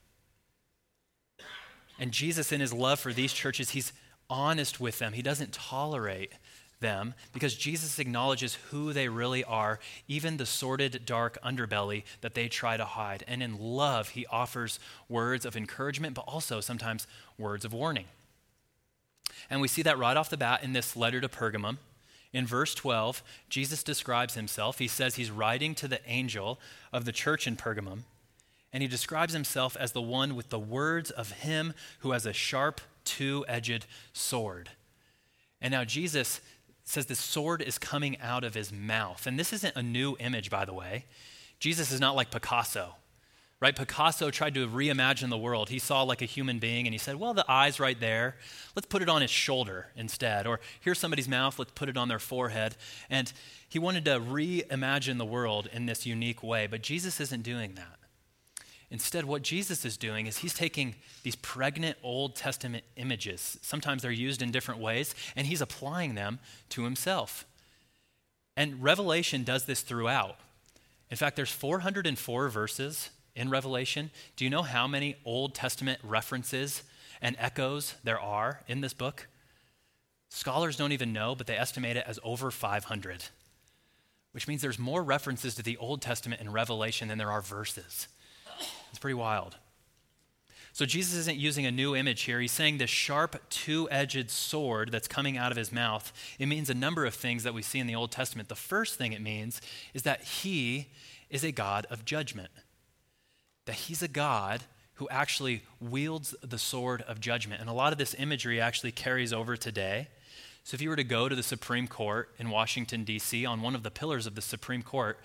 and 1.99 2.13
Jesus, 2.13 2.53
in 2.53 2.61
his 2.61 2.73
love 2.73 3.01
for 3.01 3.13
these 3.13 3.33
churches, 3.33 3.71
he's 3.71 3.93
honest 4.29 4.81
with 4.81 4.99
them. 4.99 5.13
He 5.13 5.23
doesn't 5.23 5.53
tolerate 5.53 6.33
them 6.81 7.15
because 7.33 7.55
Jesus 7.55 7.99
acknowledges 7.99 8.59
who 8.71 8.93
they 8.93 9.09
really 9.09 9.43
are, 9.45 9.79
even 10.09 10.37
the 10.37 10.47
sordid, 10.47 11.03
dark 11.07 11.39
underbelly 11.43 12.05
that 12.21 12.35
they 12.35 12.49
try 12.49 12.77
to 12.77 12.85
hide. 12.85 13.25
And 13.27 13.43
in 13.43 13.59
love, 13.59 14.11
he 14.11 14.27
offers 14.27 14.79
words 15.09 15.47
of 15.47 15.57
encouragement, 15.57 16.15
but 16.15 16.25
also 16.29 16.61
sometimes 16.61 17.07
words 17.39 17.65
of 17.65 17.73
warning. 17.73 18.07
And 19.49 19.61
we 19.61 19.69
see 19.69 19.83
that 19.83 19.99
right 19.99 20.17
off 20.17 20.31
the 20.31 20.37
bat 20.37 20.63
in 20.63 20.73
this 20.73 20.97
letter 20.97 21.21
to 21.21 21.29
Pergamum. 21.29 21.79
In 22.33 22.47
verse 22.47 22.75
12, 22.75 23.23
Jesus 23.49 23.83
describes 23.83 24.35
himself. 24.35 24.79
He 24.79 24.89
says 24.89 25.15
he's 25.15 25.31
writing 25.31 25.75
to 25.77 25.89
the 25.89 26.01
angel 26.07 26.59
of 26.93 27.07
the 27.07 27.13
church 27.13 27.47
in 27.47 27.57
Pergamum 27.57 28.03
and 28.73 28.83
he 28.83 28.89
describes 28.89 29.33
himself 29.33 29.77
as 29.77 29.93
the 29.93 30.03
one 30.03 30.37
with 30.37 30.51
the 30.51 30.59
words 30.59 31.11
of 31.11 31.33
him 31.33 31.73
who 32.01 32.11
has 32.11 32.27
a 32.27 32.33
sharp, 32.33 32.81
two 33.05 33.45
edged 33.49 33.87
sword. 34.13 34.71
And 35.61 35.73
now 35.73 35.85
Jesus 35.85 36.41
says 36.85 37.07
this 37.07 37.21
sword 37.21 37.63
is 37.63 37.79
coming 37.79 38.19
out 38.21 38.45
of 38.45 38.55
his 38.55 38.73
mouth. 38.73 39.27
And 39.27 39.39
this 39.39 39.53
isn't 39.53 39.77
a 39.77 39.83
new 39.83 40.17
image, 40.21 40.51
by 40.51 40.65
the 40.65 40.75
way. 40.75 41.05
Jesus 41.59 41.91
is 41.91 42.01
not 42.01 42.15
like 42.15 42.31
Picasso, 42.31 42.95
right? 43.61 43.75
Picasso 43.75 44.31
tried 44.31 44.55
to 44.55 44.69
reimagine 44.69 45.31
the 45.31 45.39
world. 45.39 45.71
He 45.71 45.79
saw 45.79 46.03
like 46.03 46.23
a 46.23 46.27
human 46.27 46.59
being 46.59 46.87
and 46.87 46.95
he 46.95 46.99
said, 46.99 47.17
well, 47.17 47.35
the 47.35 47.51
eye's 47.51 47.81
right 47.81 47.99
there. 47.99 48.37
Let's 48.75 48.87
put 48.87 49.03
it 49.03 49.09
on 49.09 49.23
his 49.23 49.31
shoulder 49.31 49.89
instead. 49.97 50.47
Or 50.47 50.61
here's 50.81 50.99
somebody's 50.99 51.29
mouth, 51.29 51.59
let's 51.59 51.73
put 51.73 51.89
it 51.89 51.97
on 51.97 52.09
their 52.09 52.19
forehead. 52.19 52.77
And 53.11 53.33
he 53.69 53.79
wanted 53.79 54.05
to 54.05 54.21
reimagine 54.21 55.19
the 55.19 55.25
world 55.25 55.69
in 55.73 55.87
this 55.87 56.07
unique 56.07 56.43
way, 56.43 56.67
but 56.67 56.83
Jesus 56.83 57.21
isn't 57.21 57.43
doing 57.43 57.75
that. 57.75 57.99
Instead, 58.91 59.25
what 59.25 59.43
Jesus 59.43 59.85
is 59.85 59.97
doing 59.97 60.27
is 60.27 60.39
he's 60.39 60.55
taking 60.55 60.95
these 61.25 61.37
pregnant 61.37 61.97
Old 62.03 62.37
Testament 62.37 62.85
images, 62.97 63.59
sometimes 63.63 64.03
they're 64.03 64.13
used 64.13 64.43
in 64.43 64.53
different 64.53 64.81
ways, 64.81 65.15
and 65.35 65.47
he's 65.47 65.61
applying 65.61 66.15
them 66.15 66.39
to 66.71 66.85
himself. 66.85 67.45
And 68.57 68.83
Revelation 68.83 69.43
does 69.43 69.65
this 69.65 69.83
throughout. 69.83 70.37
In 71.11 71.17
fact, 71.17 71.37
there's 71.37 71.51
404 71.51 72.49
verses 72.49 73.11
in 73.35 73.51
Revelation. 73.51 74.11
Do 74.37 74.45
you 74.45 74.51
know 74.51 74.63
how 74.63 74.87
many 74.87 75.17
Old 75.25 75.55
Testament 75.55 76.01
references 76.03 76.83
and 77.21 77.37
echoes 77.39 77.95
there 78.03 78.21
are 78.21 78.63
in 78.67 78.81
this 78.81 78.95
book? 78.95 79.29
Scholars 80.29 80.77
don't 80.77 80.93
even 80.93 81.13
know, 81.13 81.35
but 81.35 81.47
they 81.47 81.57
estimate 81.57 81.97
it 81.97 82.05
as 82.07 82.19
over 82.25 82.51
500, 82.51 83.25
which 84.33 84.49
means 84.49 84.63
there's 84.63 84.79
more 84.79 85.03
references 85.03 85.55
to 85.55 85.63
the 85.63 85.77
Old 85.77 86.03
Testament 86.03 86.41
in 86.41 86.51
Revelation 86.51 87.09
than 87.09 87.19
there 87.19 87.31
are 87.31 87.43
verses. 87.43 88.09
It's 88.91 88.99
pretty 88.99 89.15
wild. 89.15 89.57
So 90.73 90.85
Jesus 90.85 91.15
isn't 91.15 91.39
using 91.39 91.65
a 91.65 91.71
new 91.71 91.97
image 91.97 92.23
here. 92.23 92.39
He's 92.41 92.53
saying 92.53 92.79
this 92.79 92.91
sharp, 92.91 93.37
two 93.49 93.89
edged 93.91 94.31
sword 94.31 94.93
that's 94.93 95.09
coming 95.09 95.39
out 95.39 95.51
of 95.51 95.57
his 95.57 95.73
mouth. 95.73 96.13
It 96.39 96.47
means 96.47 96.69
a 96.69 96.75
number 96.75 97.07
of 97.07 97.15
things 97.15 97.45
that 97.45 97.55
we 97.55 97.63
see 97.63 97.79
in 97.79 97.87
the 97.87 97.95
Old 97.95 98.13
Testament. 98.13 98.49
The 98.51 98.55
first 98.55 98.97
thing 98.97 99.13
it 99.13 99.23
means 99.23 99.63
is 99.95 100.03
that 100.03 100.23
he 100.23 100.89
is 101.31 101.45
a 101.45 101.53
God 101.53 101.87
of 101.91 102.05
judgment 102.05 102.51
that 103.67 103.75
he's 103.75 104.03
a 104.03 104.09
God 104.09 104.63
who 104.95 105.09
actually 105.11 105.63
wields 105.79 106.35
the 106.43 106.59
sword 106.59 107.03
of 107.03 107.21
judgment. 107.21 107.61
And 107.61 107.69
a 107.69 107.75
lot 107.75 107.93
of 107.93 107.99
this 107.99 108.15
imagery 108.15 108.61
actually 108.61 108.93
carries 108.93 109.33
over 109.33 109.57
today. 109.57 110.09
So 110.65 110.75
if 110.75 110.81
you 110.81 110.89
were 110.89 110.97
to 110.97 111.05
go 111.05 111.29
to 111.29 111.37
the 111.37 111.43
Supreme 111.43 111.87
Court 111.87 112.31
in 112.39 112.49
Washington, 112.49 113.05
D.C., 113.05 113.45
on 113.45 113.61
one 113.61 113.75
of 113.75 113.83
the 113.83 113.91
pillars 113.91 114.27
of 114.27 114.35
the 114.35 114.43
Supreme 114.43 114.83
Court, 114.83 115.19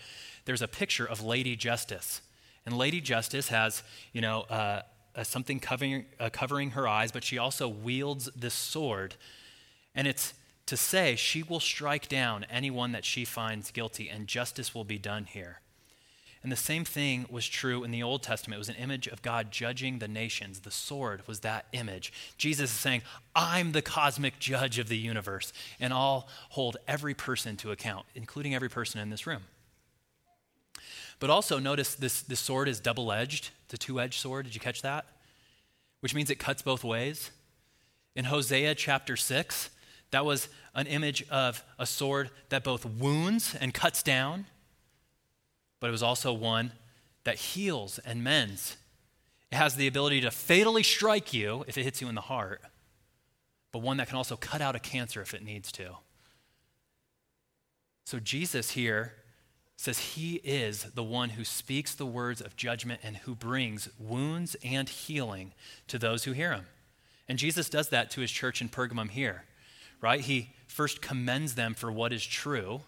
there's 0.45 0.61
a 0.61 0.67
picture 0.67 1.05
of 1.05 1.23
Lady 1.23 1.55
Justice. 1.55 2.21
And 2.65 2.77
Lady 2.77 3.01
Justice 3.01 3.47
has, 3.49 3.83
you 4.13 4.21
know, 4.21 4.41
uh, 4.41 4.81
uh, 5.15 5.23
something 5.23 5.59
covering, 5.59 6.05
uh, 6.19 6.29
covering 6.31 6.71
her 6.71 6.87
eyes, 6.87 7.11
but 7.11 7.23
she 7.23 7.37
also 7.37 7.67
wields 7.67 8.29
this 8.35 8.53
sword. 8.53 9.15
And 9.93 10.07
it's 10.07 10.33
to 10.67 10.77
say 10.77 11.15
she 11.15 11.43
will 11.43 11.59
strike 11.59 12.07
down 12.07 12.45
anyone 12.49 12.91
that 12.93 13.03
she 13.03 13.25
finds 13.25 13.71
guilty, 13.71 14.09
and 14.09 14.27
justice 14.27 14.73
will 14.73 14.83
be 14.83 14.97
done 14.97 15.25
here. 15.25 15.59
And 16.43 16.51
the 16.51 16.55
same 16.55 16.85
thing 16.85 17.27
was 17.29 17.47
true 17.47 17.83
in 17.83 17.91
the 17.91 18.01
Old 18.01 18.23
Testament. 18.23 18.55
It 18.55 18.59
was 18.59 18.69
an 18.69 18.75
image 18.75 19.07
of 19.07 19.21
God 19.21 19.51
judging 19.51 19.99
the 19.99 20.07
nations. 20.07 20.61
The 20.61 20.71
sword 20.71 21.27
was 21.27 21.41
that 21.41 21.65
image. 21.71 22.11
Jesus 22.37 22.71
is 22.71 22.79
saying, 22.79 23.03
I'm 23.35 23.73
the 23.73 23.83
cosmic 23.83 24.39
judge 24.39 24.79
of 24.79 24.87
the 24.87 24.97
universe, 24.97 25.53
and 25.79 25.93
I'll 25.93 26.27
hold 26.49 26.77
every 26.87 27.13
person 27.13 27.57
to 27.57 27.71
account, 27.71 28.05
including 28.15 28.55
every 28.55 28.69
person 28.69 28.99
in 28.99 29.11
this 29.11 29.27
room. 29.27 29.43
But 31.21 31.29
also, 31.29 31.57
notice 31.57 31.95
this, 31.95 32.21
this 32.21 32.41
sword 32.41 32.67
is 32.67 32.81
double 32.81 33.13
edged. 33.13 33.51
It's 33.65 33.75
a 33.75 33.77
two 33.77 34.01
edged 34.01 34.19
sword. 34.19 34.45
Did 34.45 34.55
you 34.55 34.59
catch 34.59 34.81
that? 34.81 35.05
Which 36.01 36.13
means 36.13 36.29
it 36.29 36.35
cuts 36.39 36.61
both 36.61 36.83
ways. 36.83 37.31
In 38.13 38.25
Hosea 38.25 38.75
chapter 38.75 39.15
6, 39.15 39.69
that 40.11 40.25
was 40.25 40.49
an 40.75 40.87
image 40.87 41.23
of 41.29 41.63
a 41.79 41.85
sword 41.85 42.29
that 42.49 42.65
both 42.65 42.85
wounds 42.85 43.55
and 43.55 43.73
cuts 43.73 44.03
down 44.03 44.47
but 45.81 45.87
it 45.87 45.91
was 45.91 46.03
also 46.03 46.31
one 46.31 46.71
that 47.25 47.35
heals 47.35 47.99
and 47.99 48.23
mends. 48.23 48.77
It 49.51 49.55
has 49.55 49.75
the 49.75 49.87
ability 49.87 50.21
to 50.21 50.31
fatally 50.31 50.83
strike 50.83 51.33
you 51.33 51.65
if 51.67 51.77
it 51.77 51.83
hits 51.83 52.01
you 52.01 52.07
in 52.07 52.15
the 52.15 52.21
heart, 52.21 52.61
but 53.73 53.79
one 53.79 53.97
that 53.97 54.07
can 54.07 54.15
also 54.15 54.37
cut 54.37 54.61
out 54.61 54.75
a 54.75 54.79
cancer 54.79 55.21
if 55.21 55.33
it 55.33 55.43
needs 55.43 55.71
to. 55.73 55.97
So 58.05 58.19
Jesus 58.19 58.71
here 58.71 59.13
says 59.81 59.99
he 59.99 60.35
is 60.43 60.83
the 60.93 61.03
one 61.03 61.29
who 61.29 61.43
speaks 61.43 61.95
the 61.95 62.05
words 62.05 62.41
of 62.41 62.55
judgment 62.55 63.01
and 63.03 63.17
who 63.17 63.35
brings 63.35 63.89
wounds 63.97 64.55
and 64.63 64.87
healing 64.87 65.53
to 65.87 65.97
those 65.97 66.23
who 66.23 66.31
hear 66.31 66.53
him. 66.53 66.65
And 67.27 67.39
Jesus 67.39 67.69
does 67.69 67.89
that 67.89 68.11
to 68.11 68.21
his 68.21 68.31
church 68.31 68.61
in 68.61 68.69
Pergamum 68.69 69.09
here, 69.09 69.45
right? 70.01 70.21
He 70.21 70.51
first 70.67 71.01
commends 71.01 71.55
them 71.55 71.73
for 71.73 71.91
what 71.91 72.13
is 72.13 72.25
true 72.25 72.81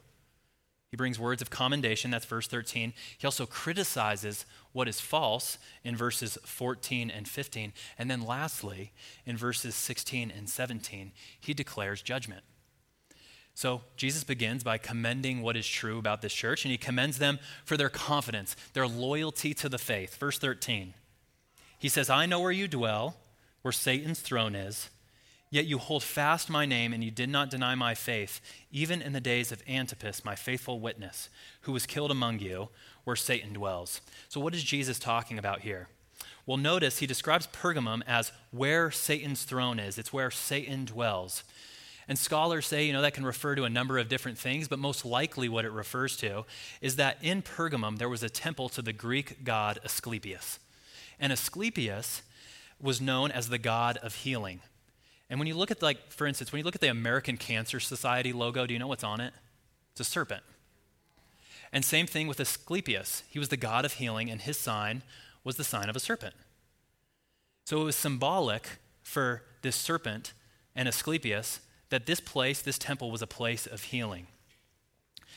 he 0.94 0.96
brings 0.96 1.18
words 1.18 1.42
of 1.42 1.50
commendation, 1.50 2.12
that's 2.12 2.24
verse 2.24 2.46
13. 2.46 2.94
He 3.18 3.26
also 3.26 3.48
criticizes 3.48 4.46
what 4.74 4.88
is 4.88 5.02
false 5.02 5.58
in 5.84 5.96
verses 5.96 6.38
14 6.46 7.10
and 7.10 7.28
15. 7.28 7.74
And 7.98 8.12
then 8.12 8.22
lastly, 8.22 8.92
in 9.26 9.36
verses 9.36 9.74
16 9.74 10.30
and 10.30 10.48
17, 10.48 11.12
he 11.40 11.56
declares 11.56 12.04
judgment. 12.04 12.44
So 13.56 13.82
Jesus 13.96 14.24
begins 14.24 14.64
by 14.64 14.78
commending 14.78 15.42
what 15.42 15.56
is 15.56 15.68
true 15.68 16.00
about 16.00 16.22
this 16.22 16.34
church, 16.34 16.66
and 16.66 16.72
he 16.72 16.78
commends 16.78 17.20
them 17.20 17.40
for 17.66 17.78
their 17.78 17.90
confidence, 17.90 18.56
their 18.74 18.88
loyalty 18.88 19.54
to 19.56 19.70
the 19.70 19.78
faith. 19.78 20.16
Verse 20.16 20.40
13, 20.40 20.94
he 21.78 21.90
says, 21.90 22.10
I 22.10 22.26
know 22.26 22.40
where 22.40 22.52
you 22.52 22.68
dwell, 22.68 23.16
where 23.62 23.72
Satan's 23.72 24.20
throne 24.20 24.56
is 24.56 24.90
Yet 25.54 25.68
you 25.68 25.78
hold 25.78 26.02
fast 26.02 26.50
my 26.50 26.66
name, 26.66 26.94
and 26.94 27.04
you 27.04 27.12
did 27.12 27.30
not 27.30 27.52
deny 27.52 27.76
my 27.76 27.94
faith, 27.94 28.42
even 28.72 29.04
in 29.04 29.14
the 29.14 29.22
days 29.22 29.52
of 29.52 29.62
Antipas, 29.70 30.26
my 30.26 30.34
faithful 30.34 30.80
witness, 30.80 31.30
who 31.62 31.72
was 31.72 31.86
killed 31.86 32.10
among 32.10 32.40
you, 32.40 32.70
where 33.04 33.16
Satan 33.16 33.54
dwells. 33.54 34.02
So, 34.30 34.42
what 34.42 34.56
is 34.56 34.64
Jesus 34.64 34.98
talking 34.98 35.38
about 35.38 35.60
here? 35.60 35.90
Well, 36.48 36.58
notice 36.58 36.98
he 36.98 37.06
describes 37.06 37.46
Pergamum 37.46 38.02
as 38.08 38.32
where 38.50 38.90
Satan's 38.90 39.44
throne 39.44 39.78
is, 39.78 40.00
it's 40.00 40.12
where 40.12 40.32
Satan 40.32 40.86
dwells. 40.86 41.44
And 42.08 42.20
scholars 42.20 42.68
say, 42.68 42.86
you 42.86 42.94
know, 42.94 43.02
that 43.02 43.14
can 43.14 43.26
refer 43.26 43.56
to 43.56 43.64
a 43.64 43.70
number 43.70 43.98
of 43.98 44.10
different 44.10 44.38
things, 44.38 44.68
but 44.68 44.80
most 44.80 45.06
likely 45.06 45.48
what 45.48 45.66
it 45.66 45.72
refers 45.72 46.18
to 46.18 46.46
is 46.82 46.98
that 46.98 47.18
in 47.22 47.42
Pergamum 47.42 47.98
there 47.98 48.10
was 48.10 48.24
a 48.24 48.30
temple 48.30 48.70
to 48.70 48.82
the 48.82 48.94
Greek 48.94 49.44
god 49.44 49.80
Asclepius. 49.86 50.60
And 51.20 51.32
Asclepius 51.32 52.22
was 52.82 53.00
known 53.00 53.32
as 53.32 53.50
the 53.50 53.58
god 53.58 53.98
of 53.98 54.16
healing. 54.16 54.60
And 55.30 55.40
when 55.40 55.48
you 55.48 55.56
look 55.56 55.72
at, 55.72 55.82
like, 55.82 56.12
for 56.12 56.28
instance, 56.28 56.52
when 56.52 56.60
you 56.60 56.66
look 56.66 56.76
at 56.76 56.82
the 56.82 56.90
American 56.90 57.38
Cancer 57.38 57.80
Society 57.80 58.34
logo, 58.34 58.66
do 58.68 58.74
you 58.74 58.80
know 58.80 58.88
what's 58.88 59.04
on 59.04 59.22
it? 59.22 59.34
It's 59.92 60.02
a 60.02 60.04
serpent. 60.04 60.44
And 61.72 61.84
same 61.84 62.06
thing 62.06 62.28
with 62.28 62.40
Asclepius. 62.40 63.24
He 63.30 63.40
was 63.40 63.50
the 63.50 63.58
god 63.58 63.86
of 63.86 63.94
healing, 63.94 64.30
and 64.30 64.42
his 64.42 64.58
sign 64.58 65.02
was 65.44 65.56
the 65.56 65.64
sign 65.64 65.90
of 65.90 65.96
a 65.96 66.00
serpent. 66.00 66.36
So 67.66 67.82
it 67.82 67.86
was 67.86 67.96
symbolic 67.96 68.80
for 69.02 69.44
this 69.62 69.76
serpent 69.76 70.34
and 70.76 70.88
Asclepius 70.88 71.62
that 71.94 72.08
this 72.08 72.20
place, 72.20 72.60
this 72.64 72.80
temple, 72.80 73.12
was 73.12 73.22
a 73.22 73.28
place 73.28 73.68
of 73.68 73.84
healing. 73.84 74.26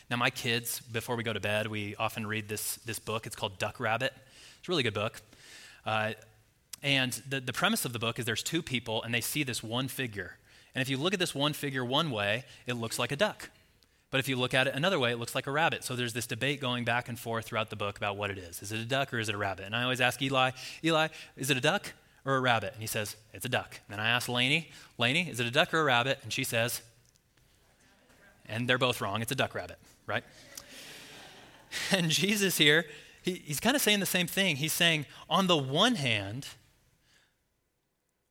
Now, 0.09 0.17
my 0.17 0.31
kids, 0.31 0.81
before 0.81 1.15
we 1.15 1.23
go 1.23 1.35
to 1.35 1.41
bed, 1.41 1.67
we 1.67 1.95
often 1.97 2.27
read 2.27 2.49
this, 2.49 2.77
this 2.77 2.99
book. 2.99 3.27
It's 3.27 3.37
called 3.37 3.59
Duck 3.59 3.79
Rabbit. 3.79 4.15
It's 4.59 4.67
a 4.67 4.73
really 4.73 4.83
good 4.83 4.95
book. 4.95 5.21
Uh, 5.85 6.15
and 6.83 7.13
the, 7.29 7.41
the 7.41 7.53
premise 7.53 7.85
of 7.85 7.93
the 7.93 7.99
book 7.99 8.19
is 8.19 8.25
there's 8.25 8.43
two 8.43 8.63
people 8.63 9.03
and 9.03 9.13
they 9.13 9.21
see 9.21 9.43
this 9.43 9.63
one 9.63 9.87
figure. 9.87 10.39
And 10.75 10.81
if 10.81 10.89
you 10.89 10.97
look 10.97 11.13
at 11.13 11.21
this 11.21 11.35
one 11.35 11.53
figure 11.53 11.85
one 11.85 12.11
way, 12.11 12.45
it 12.67 12.73
looks 12.73 12.99
like 12.99 13.13
a 13.13 13.17
duck. 13.17 13.51
But 14.11 14.21
if 14.21 14.27
you 14.27 14.37
look 14.37 14.55
at 14.55 14.67
it 14.67 14.75
another 14.75 14.99
way, 14.99 15.13
it 15.13 15.19
looks 15.19 15.35
like 15.35 15.47
a 15.47 15.51
rabbit. 15.51 15.85
So 15.85 15.95
there's 15.95 16.15
this 16.15 16.27
debate 16.27 16.59
going 16.59 16.87
back 16.87 17.11
and 17.11 17.19
forth 17.19 17.45
throughout 17.45 17.69
the 17.69 17.77
book 17.77 17.99
about 17.99 18.17
what 18.17 18.31
it 18.31 18.39
is. 18.39 18.63
Is 18.63 18.73
it 18.73 18.81
a 18.81 18.87
duck 18.87 19.13
or 19.13 19.19
is 19.19 19.29
it 19.29 19.35
a 19.35 19.39
rabbit? 19.39 19.67
And 19.67 19.77
I 19.77 19.83
always 19.83 20.01
ask 20.01 20.23
Eli, 20.23 20.53
Eli, 20.83 21.09
is 21.37 21.51
it 21.51 21.59
a 21.59 21.61
duck 21.61 21.93
or 22.27 22.37
a 22.37 22.41
rabbit? 22.41 22.73
And 22.73 22.83
he 22.83 22.87
says, 22.87 23.17
it's 23.33 23.47
a 23.47 23.49
duck. 23.49 23.81
And 23.89 24.01
I 24.01 24.09
ask 24.09 24.29
Lainey, 24.29 24.71
Lainey, 24.99 25.31
is 25.31 25.41
it 25.41 25.47
a 25.47 25.51
duck 25.51 25.73
or 25.73 25.81
a 25.81 25.85
rabbit? 25.85 26.19
And 26.23 26.33
she 26.33 26.45
says, 26.45 26.83
and 28.49 28.69
they're 28.69 28.79
both 28.79 29.01
wrong. 29.01 29.23
It's 29.23 29.33
a 29.33 29.37
duck 29.37 29.55
rabbit, 29.55 29.79
right? 30.07 30.25
and 31.91 32.11
Jesus 32.11 32.59
here, 32.59 32.85
he, 33.23 33.43
he's 33.45 33.61
kind 33.61 33.75
of 33.75 33.83
saying 33.83 34.01
the 34.01 34.07
same 34.07 34.27
thing. 34.27 34.57
He's 34.57 34.73
saying, 34.73 35.07
on 35.31 35.47
the 35.47 35.57
one 35.57 35.95
hand, 35.95 36.49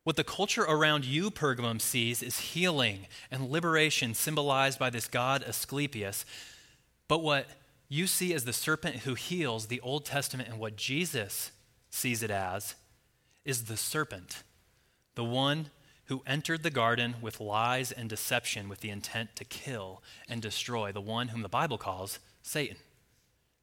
what 0.04 0.16
the 0.16 0.24
culture 0.24 0.64
around 0.64 1.04
you, 1.04 1.32
Pergamum, 1.32 1.82
sees 1.82 2.22
is 2.22 2.40
healing 2.40 3.08
and 3.32 3.50
liberation 3.50 4.14
symbolized 4.14 4.78
by 4.78 4.92
this 4.92 5.08
god 5.08 5.44
Asclepius. 5.44 6.26
But 7.08 7.24
what 7.24 7.48
you 7.90 8.08
see 8.08 8.34
as 8.34 8.46
the 8.46 8.54
serpent 8.54 8.98
who 8.98 9.16
heals, 9.16 9.66
the 9.68 9.82
Old 9.82 10.06
Testament, 10.06 10.50
and 10.50 10.60
what 10.60 10.76
Jesus 10.76 11.52
sees 11.90 12.22
it 12.22 12.32
as, 12.32 12.76
is 13.46 13.66
the 13.66 13.78
serpent, 13.78 14.44
the 15.16 15.24
one 15.24 15.70
who 16.06 16.22
entered 16.28 16.64
the 16.64 16.70
garden 16.70 17.16
with 17.22 17.40
lies 17.40 17.92
and 17.92 18.10
deception 18.10 18.70
with 18.70 18.82
the 18.82 18.90
intent 18.90 19.36
to 19.36 19.46
kill 19.46 20.04
and 20.28 20.42
destroy, 20.42 20.92
the 20.92 21.02
one 21.02 21.30
whom 21.30 21.42
the 21.42 21.50
Bible 21.50 21.78
calls 21.78 22.20
Satan. 22.44 22.78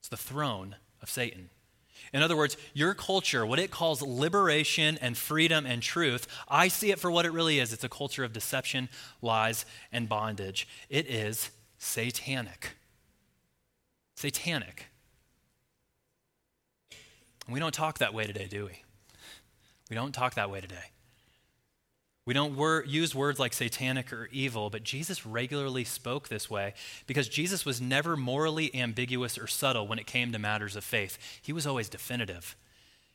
It's 0.00 0.08
the 0.08 0.16
throne 0.16 0.76
of 1.00 1.10
Satan. 1.10 1.50
In 2.12 2.22
other 2.22 2.36
words, 2.36 2.56
your 2.74 2.94
culture, 2.94 3.46
what 3.46 3.60
it 3.60 3.70
calls 3.70 4.02
liberation 4.02 4.98
and 5.00 5.16
freedom 5.16 5.64
and 5.64 5.80
truth, 5.80 6.26
I 6.48 6.68
see 6.68 6.90
it 6.90 6.98
for 6.98 7.10
what 7.10 7.24
it 7.24 7.32
really 7.32 7.58
is. 7.58 7.72
It's 7.72 7.84
a 7.84 7.88
culture 7.88 8.24
of 8.24 8.32
deception, 8.32 8.88
lies, 9.20 9.64
and 9.92 10.08
bondage. 10.08 10.66
It 10.90 11.06
is 11.08 11.50
satanic. 11.78 12.70
Satanic. 14.16 14.86
We 17.48 17.60
don't 17.60 17.74
talk 17.74 17.98
that 17.98 18.14
way 18.14 18.24
today, 18.26 18.46
do 18.48 18.66
we? 18.66 18.82
We 19.90 19.96
don't 19.96 20.12
talk 20.12 20.34
that 20.34 20.50
way 20.50 20.60
today. 20.60 20.90
We 22.24 22.34
don't 22.34 22.56
wor- 22.56 22.84
use 22.86 23.14
words 23.14 23.40
like 23.40 23.52
satanic 23.52 24.12
or 24.12 24.28
evil, 24.30 24.70
but 24.70 24.84
Jesus 24.84 25.26
regularly 25.26 25.82
spoke 25.82 26.28
this 26.28 26.48
way 26.48 26.74
because 27.06 27.28
Jesus 27.28 27.64
was 27.64 27.80
never 27.80 28.16
morally 28.16 28.72
ambiguous 28.74 29.36
or 29.36 29.48
subtle 29.48 29.88
when 29.88 29.98
it 29.98 30.06
came 30.06 30.30
to 30.30 30.38
matters 30.38 30.76
of 30.76 30.84
faith. 30.84 31.18
He 31.42 31.52
was 31.52 31.66
always 31.66 31.88
definitive. 31.88 32.54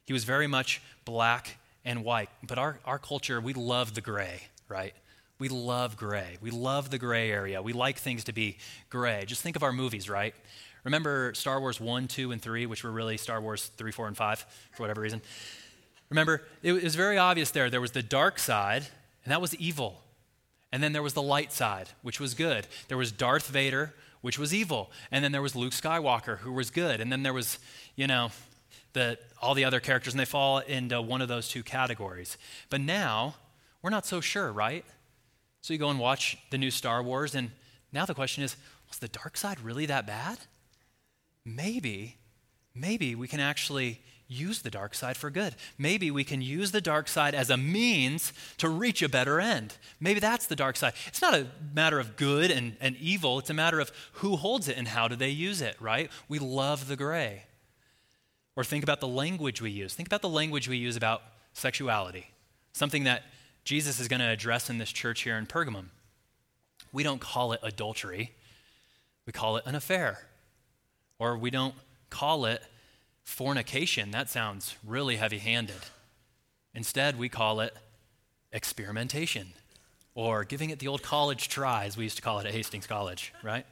He 0.03 0.11
was 0.11 0.25
very 0.25 0.47
much 0.47 0.81
black 1.05 1.57
and 1.85 2.03
white. 2.03 2.29
But 2.43 2.57
our, 2.57 2.79
our 2.83 2.99
culture, 2.99 3.39
we 3.39 3.53
love 3.53 3.93
the 3.93 4.01
gray, 4.01 4.41
right? 4.67 4.93
We 5.39 5.47
love 5.47 5.95
gray. 5.95 6.37
We 6.41 6.51
love 6.51 6.89
the 6.89 6.97
gray 6.97 7.31
area. 7.31 7.61
We 7.61 7.71
like 7.71 7.99
things 7.99 8.25
to 8.25 8.33
be 8.33 8.57
gray. 8.89 9.23
Just 9.25 9.41
think 9.41 9.55
of 9.55 9.63
our 9.63 9.71
movies, 9.71 10.09
right? 10.09 10.35
Remember 10.83 11.33
Star 11.33 11.61
Wars 11.61 11.79
1, 11.79 12.07
2, 12.07 12.31
and 12.31 12.41
3, 12.41 12.65
which 12.65 12.83
were 12.83 12.91
really 12.91 13.17
Star 13.17 13.39
Wars 13.39 13.67
3, 13.77 13.91
4, 13.91 14.07
and 14.07 14.17
5 14.17 14.45
for 14.71 14.83
whatever 14.83 15.01
reason? 15.01 15.21
Remember, 16.09 16.43
it 16.63 16.71
was 16.71 16.95
very 16.95 17.17
obvious 17.17 17.51
there. 17.51 17.69
There 17.69 17.81
was 17.81 17.91
the 17.91 18.03
dark 18.03 18.39
side, 18.39 18.87
and 19.23 19.31
that 19.31 19.41
was 19.41 19.55
evil. 19.55 20.03
And 20.71 20.81
then 20.83 20.93
there 20.93 21.03
was 21.03 21.13
the 21.13 21.21
light 21.21 21.51
side, 21.51 21.89
which 22.01 22.19
was 22.19 22.33
good. 22.33 22.67
There 22.87 22.97
was 22.97 23.11
Darth 23.11 23.47
Vader, 23.47 23.93
which 24.21 24.37
was 24.37 24.53
evil. 24.53 24.91
And 25.11 25.23
then 25.23 25.31
there 25.31 25.41
was 25.41 25.55
Luke 25.55 25.73
Skywalker, 25.73 26.39
who 26.39 26.51
was 26.51 26.69
good. 26.69 26.99
And 26.99 27.11
then 27.11 27.23
there 27.23 27.33
was, 27.33 27.59
you 27.95 28.07
know, 28.07 28.31
the, 28.93 29.17
all 29.41 29.53
the 29.53 29.65
other 29.65 29.79
characters, 29.79 30.13
and 30.13 30.19
they 30.19 30.25
fall 30.25 30.59
into 30.59 31.01
one 31.01 31.21
of 31.21 31.27
those 31.27 31.49
two 31.49 31.63
categories. 31.63 32.37
But 32.69 32.81
now, 32.81 33.35
we're 33.81 33.89
not 33.89 34.05
so 34.05 34.21
sure, 34.21 34.51
right? 34.51 34.83
So 35.61 35.73
you 35.73 35.79
go 35.79 35.89
and 35.89 35.99
watch 35.99 36.37
the 36.49 36.57
new 36.57 36.71
Star 36.71 37.03
Wars, 37.03 37.35
and 37.35 37.51
now 37.91 38.05
the 38.05 38.13
question 38.13 38.43
is 38.43 38.55
was 38.89 38.99
the 38.99 39.07
dark 39.07 39.35
side 39.37 39.59
really 39.59 39.85
that 39.85 40.07
bad? 40.07 40.37
Maybe, 41.43 42.17
maybe 42.73 43.15
we 43.15 43.27
can 43.27 43.39
actually 43.39 44.01
use 44.27 44.61
the 44.61 44.69
dark 44.69 44.93
side 44.93 45.15
for 45.15 45.29
good. 45.29 45.55
Maybe 45.77 46.11
we 46.11 46.23
can 46.23 46.41
use 46.41 46.71
the 46.71 46.81
dark 46.81 47.07
side 47.07 47.33
as 47.33 47.49
a 47.49 47.57
means 47.57 48.33
to 48.57 48.67
reach 48.67 49.01
a 49.01 49.09
better 49.09 49.39
end. 49.39 49.77
Maybe 49.99 50.19
that's 50.19 50.47
the 50.47 50.55
dark 50.55 50.75
side. 50.75 50.93
It's 51.07 51.21
not 51.21 51.33
a 51.33 51.47
matter 51.73 51.99
of 51.99 52.17
good 52.17 52.51
and, 52.51 52.75
and 52.81 52.95
evil, 52.97 53.39
it's 53.39 53.49
a 53.49 53.53
matter 53.53 53.79
of 53.79 53.91
who 54.13 54.35
holds 54.35 54.67
it 54.67 54.77
and 54.77 54.89
how 54.89 55.07
do 55.07 55.15
they 55.15 55.29
use 55.29 55.61
it, 55.61 55.75
right? 55.79 56.11
We 56.27 56.39
love 56.39 56.87
the 56.87 56.95
gray. 56.95 57.43
Or 58.55 58.63
think 58.63 58.83
about 58.83 58.99
the 58.99 59.07
language 59.07 59.61
we 59.61 59.69
use. 59.69 59.93
Think 59.93 60.09
about 60.09 60.21
the 60.21 60.29
language 60.29 60.67
we 60.67 60.77
use 60.77 60.95
about 60.95 61.21
sexuality, 61.53 62.31
something 62.73 63.03
that 63.05 63.23
Jesus 63.63 63.99
is 63.99 64.07
going 64.07 64.19
to 64.19 64.27
address 64.27 64.69
in 64.69 64.77
this 64.77 64.91
church 64.91 65.21
here 65.21 65.37
in 65.37 65.45
Pergamum. 65.45 65.85
We 66.91 67.03
don't 67.03 67.21
call 67.21 67.53
it 67.53 67.59
adultery, 67.63 68.33
we 69.25 69.33
call 69.33 69.57
it 69.57 69.63
an 69.65 69.75
affair. 69.75 70.19
Or 71.19 71.37
we 71.37 71.49
don't 71.49 71.73
call 72.09 72.45
it 72.45 72.61
fornication. 73.27 74.11
That 74.11 74.29
sounds 74.29 74.77
really 74.85 75.17
heavy 75.17 75.39
handed. 75.39 75.81
Instead, 76.73 77.19
we 77.19 77.27
call 77.27 77.59
it 77.59 77.75
experimentation 78.53 79.49
or 80.15 80.45
giving 80.45 80.69
it 80.69 80.79
the 80.79 80.87
old 80.87 81.03
college 81.03 81.49
try, 81.49 81.85
as 81.85 81.97
we 81.97 82.05
used 82.05 82.15
to 82.15 82.21
call 82.21 82.39
it 82.39 82.45
at 82.45 82.53
Hastings 82.53 82.87
College, 82.87 83.33
right? 83.43 83.65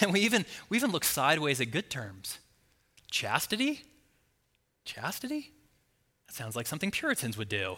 And 0.00 0.12
we 0.12 0.20
even, 0.20 0.44
we 0.68 0.76
even 0.76 0.90
look 0.90 1.04
sideways 1.04 1.60
at 1.60 1.70
good 1.70 1.88
terms. 1.88 2.40
Chastity? 3.10 3.84
Chastity? 4.84 5.52
That 6.26 6.34
sounds 6.34 6.56
like 6.56 6.66
something 6.66 6.90
Puritans 6.90 7.38
would 7.38 7.48
do. 7.48 7.76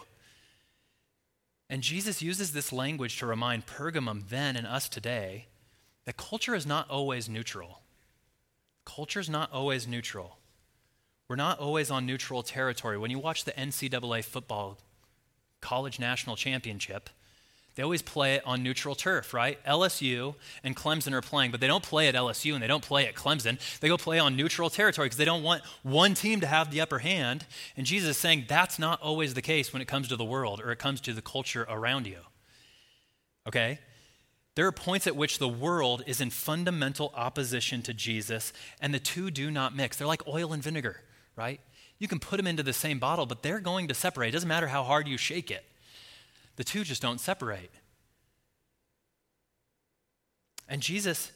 And 1.68 1.82
Jesus 1.82 2.22
uses 2.22 2.52
this 2.52 2.72
language 2.72 3.18
to 3.18 3.26
remind 3.26 3.66
Pergamum 3.66 4.28
then 4.30 4.56
and 4.56 4.66
us 4.66 4.88
today 4.88 5.46
that 6.06 6.16
culture 6.16 6.54
is 6.54 6.66
not 6.66 6.88
always 6.88 7.28
neutral. 7.28 7.82
Culture 8.88 9.20
is 9.20 9.28
not 9.28 9.52
always 9.52 9.86
neutral. 9.86 10.38
We're 11.28 11.36
not 11.36 11.58
always 11.58 11.90
on 11.90 12.06
neutral 12.06 12.42
territory. 12.42 12.96
When 12.96 13.10
you 13.10 13.18
watch 13.18 13.44
the 13.44 13.52
NCAA 13.52 14.24
football 14.24 14.78
college 15.60 16.00
national 16.00 16.36
championship, 16.36 17.10
they 17.74 17.82
always 17.82 18.00
play 18.00 18.36
it 18.36 18.42
on 18.46 18.62
neutral 18.62 18.94
turf, 18.94 19.34
right? 19.34 19.62
LSU 19.66 20.36
and 20.64 20.74
Clemson 20.74 21.12
are 21.12 21.20
playing, 21.20 21.50
but 21.50 21.60
they 21.60 21.66
don't 21.66 21.84
play 21.84 22.08
at 22.08 22.14
LSU 22.14 22.54
and 22.54 22.62
they 22.62 22.66
don't 22.66 22.82
play 22.82 23.06
at 23.06 23.14
Clemson. 23.14 23.58
They 23.80 23.88
go 23.88 23.98
play 23.98 24.18
on 24.18 24.36
neutral 24.36 24.70
territory 24.70 25.04
because 25.06 25.18
they 25.18 25.26
don't 25.26 25.42
want 25.42 25.62
one 25.82 26.14
team 26.14 26.40
to 26.40 26.46
have 26.46 26.70
the 26.70 26.80
upper 26.80 27.00
hand. 27.00 27.44
And 27.76 27.84
Jesus 27.84 28.10
is 28.10 28.16
saying 28.16 28.46
that's 28.48 28.78
not 28.78 29.02
always 29.02 29.34
the 29.34 29.42
case 29.42 29.70
when 29.70 29.82
it 29.82 29.86
comes 29.86 30.08
to 30.08 30.16
the 30.16 30.24
world 30.24 30.62
or 30.62 30.72
it 30.72 30.78
comes 30.78 31.02
to 31.02 31.12
the 31.12 31.22
culture 31.22 31.66
around 31.68 32.06
you. 32.06 32.20
Okay? 33.46 33.80
There 34.58 34.66
are 34.66 34.72
points 34.72 35.06
at 35.06 35.14
which 35.14 35.38
the 35.38 35.46
world 35.46 36.02
is 36.04 36.20
in 36.20 36.30
fundamental 36.30 37.12
opposition 37.14 37.80
to 37.82 37.94
Jesus, 37.94 38.52
and 38.80 38.92
the 38.92 38.98
two 38.98 39.30
do 39.30 39.52
not 39.52 39.76
mix. 39.76 39.96
They're 39.96 40.04
like 40.04 40.26
oil 40.26 40.52
and 40.52 40.60
vinegar, 40.60 41.00
right? 41.36 41.60
You 42.00 42.08
can 42.08 42.18
put 42.18 42.38
them 42.38 42.48
into 42.48 42.64
the 42.64 42.72
same 42.72 42.98
bottle, 42.98 43.24
but 43.24 43.44
they're 43.44 43.60
going 43.60 43.86
to 43.86 43.94
separate. 43.94 44.30
It 44.30 44.32
doesn't 44.32 44.48
matter 44.48 44.66
how 44.66 44.82
hard 44.82 45.06
you 45.06 45.16
shake 45.16 45.52
it, 45.52 45.64
the 46.56 46.64
two 46.64 46.82
just 46.82 47.00
don't 47.00 47.20
separate. 47.20 47.70
And 50.68 50.82
Jesus 50.82 51.30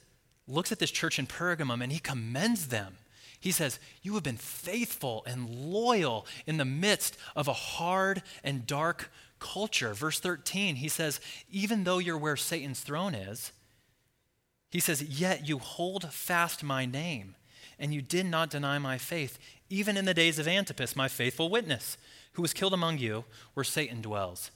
looks 0.49 0.73
at 0.73 0.81
this 0.81 0.91
church 0.91 1.21
in 1.21 1.29
Pergamum 1.29 1.81
and 1.81 1.93
he 1.93 2.01
commends 2.01 2.67
them. 2.67 2.97
He 3.43 3.51
says, 3.51 3.81
You 4.03 4.15
have 4.15 4.23
been 4.23 4.37
faithful 4.37 5.25
and 5.27 5.51
loyal 5.51 6.27
in 6.47 6.59
the 6.59 6.65
midst 6.65 7.19
of 7.35 7.49
a 7.49 7.53
hard 7.53 8.23
and 8.45 8.69
dark 8.69 9.11
culture. 9.41 9.93
Verse 9.95 10.21
13, 10.21 10.77
he 10.77 10.89
says, 10.89 11.21
Even 11.51 11.83
though 11.83 11.99
you're 11.99 12.17
where 12.17 12.37
Satan's 12.37 12.81
throne 12.81 13.17
is, 13.17 13.51
he 14.71 14.79
says, 14.79 15.03
Yet 15.03 15.49
you 15.49 15.59
hold 15.59 16.13
fast 16.13 16.63
my 16.63 16.87
name, 16.87 17.35
and 17.81 17.93
you 17.93 18.01
did 18.01 18.27
not 18.27 18.49
deny 18.49 18.79
my 18.79 18.97
faith, 18.97 19.41
even 19.69 19.97
in 19.97 20.05
the 20.05 20.15
days 20.15 20.39
of 20.39 20.47
Antipas, 20.47 20.95
my 20.95 21.09
faithful 21.09 21.51
witness, 21.51 21.97
who 22.35 22.43
was 22.43 22.55
killed 22.55 22.73
among 22.73 22.99
you, 22.99 23.25
where 23.55 23.65
Satan 23.65 24.01
dwells. 24.01 24.53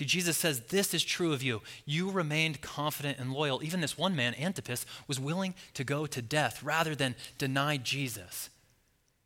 See, 0.00 0.06
Jesus 0.06 0.38
says, 0.38 0.60
This 0.60 0.94
is 0.94 1.04
true 1.04 1.34
of 1.34 1.42
you. 1.42 1.60
You 1.84 2.10
remained 2.10 2.62
confident 2.62 3.18
and 3.18 3.34
loyal. 3.34 3.62
Even 3.62 3.82
this 3.82 3.98
one 3.98 4.16
man, 4.16 4.34
Antipas, 4.40 4.86
was 5.06 5.20
willing 5.20 5.52
to 5.74 5.84
go 5.84 6.06
to 6.06 6.22
death 6.22 6.62
rather 6.62 6.94
than 6.94 7.14
deny 7.36 7.76
Jesus. 7.76 8.48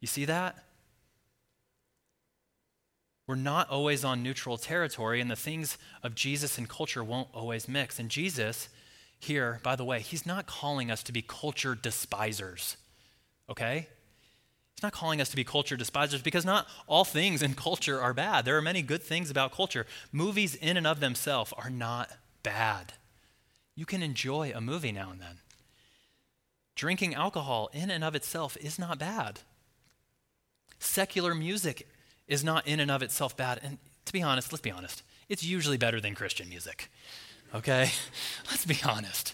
You 0.00 0.08
see 0.08 0.24
that? 0.24 0.64
We're 3.28 3.36
not 3.36 3.70
always 3.70 4.04
on 4.04 4.24
neutral 4.24 4.58
territory, 4.58 5.20
and 5.20 5.30
the 5.30 5.36
things 5.36 5.78
of 6.02 6.16
Jesus 6.16 6.58
and 6.58 6.68
culture 6.68 7.04
won't 7.04 7.28
always 7.32 7.68
mix. 7.68 8.00
And 8.00 8.10
Jesus, 8.10 8.68
here, 9.20 9.60
by 9.62 9.76
the 9.76 9.84
way, 9.84 10.00
he's 10.00 10.26
not 10.26 10.46
calling 10.46 10.90
us 10.90 11.04
to 11.04 11.12
be 11.12 11.22
culture 11.22 11.76
despisers, 11.76 12.78
okay? 13.48 13.86
Not 14.84 14.92
calling 14.92 15.18
us 15.18 15.30
to 15.30 15.36
be 15.36 15.44
culture 15.44 15.78
despisers 15.78 16.20
because 16.20 16.44
not 16.44 16.68
all 16.86 17.06
things 17.06 17.40
in 17.40 17.54
culture 17.68 18.02
are 18.02 18.12
bad. 18.12 18.44
There 18.44 18.58
are 18.58 18.62
many 18.62 18.82
good 18.82 19.02
things 19.02 19.30
about 19.30 19.50
culture. 19.50 19.86
Movies, 20.12 20.54
in 20.56 20.76
and 20.76 20.86
of 20.86 21.00
themselves, 21.00 21.54
are 21.56 21.70
not 21.70 22.10
bad. 22.42 22.92
You 23.74 23.86
can 23.86 24.02
enjoy 24.02 24.52
a 24.54 24.60
movie 24.60 24.92
now 24.92 25.10
and 25.10 25.22
then. 25.22 25.38
Drinking 26.74 27.14
alcohol, 27.14 27.70
in 27.72 27.90
and 27.90 28.04
of 28.04 28.14
itself, 28.14 28.58
is 28.58 28.78
not 28.78 28.98
bad. 28.98 29.40
Secular 30.78 31.34
music 31.34 31.88
is 32.28 32.44
not 32.44 32.66
in 32.66 32.78
and 32.78 32.90
of 32.90 33.02
itself 33.02 33.34
bad. 33.34 33.60
And 33.62 33.78
to 34.04 34.12
be 34.12 34.20
honest, 34.20 34.52
let's 34.52 34.60
be 34.60 34.70
honest, 34.70 35.02
it's 35.30 35.42
usually 35.42 35.78
better 35.78 35.98
than 35.98 36.14
Christian 36.14 36.50
music. 36.50 36.90
Okay? 37.54 37.90
let's 38.50 38.66
be 38.66 38.76
honest. 38.84 39.32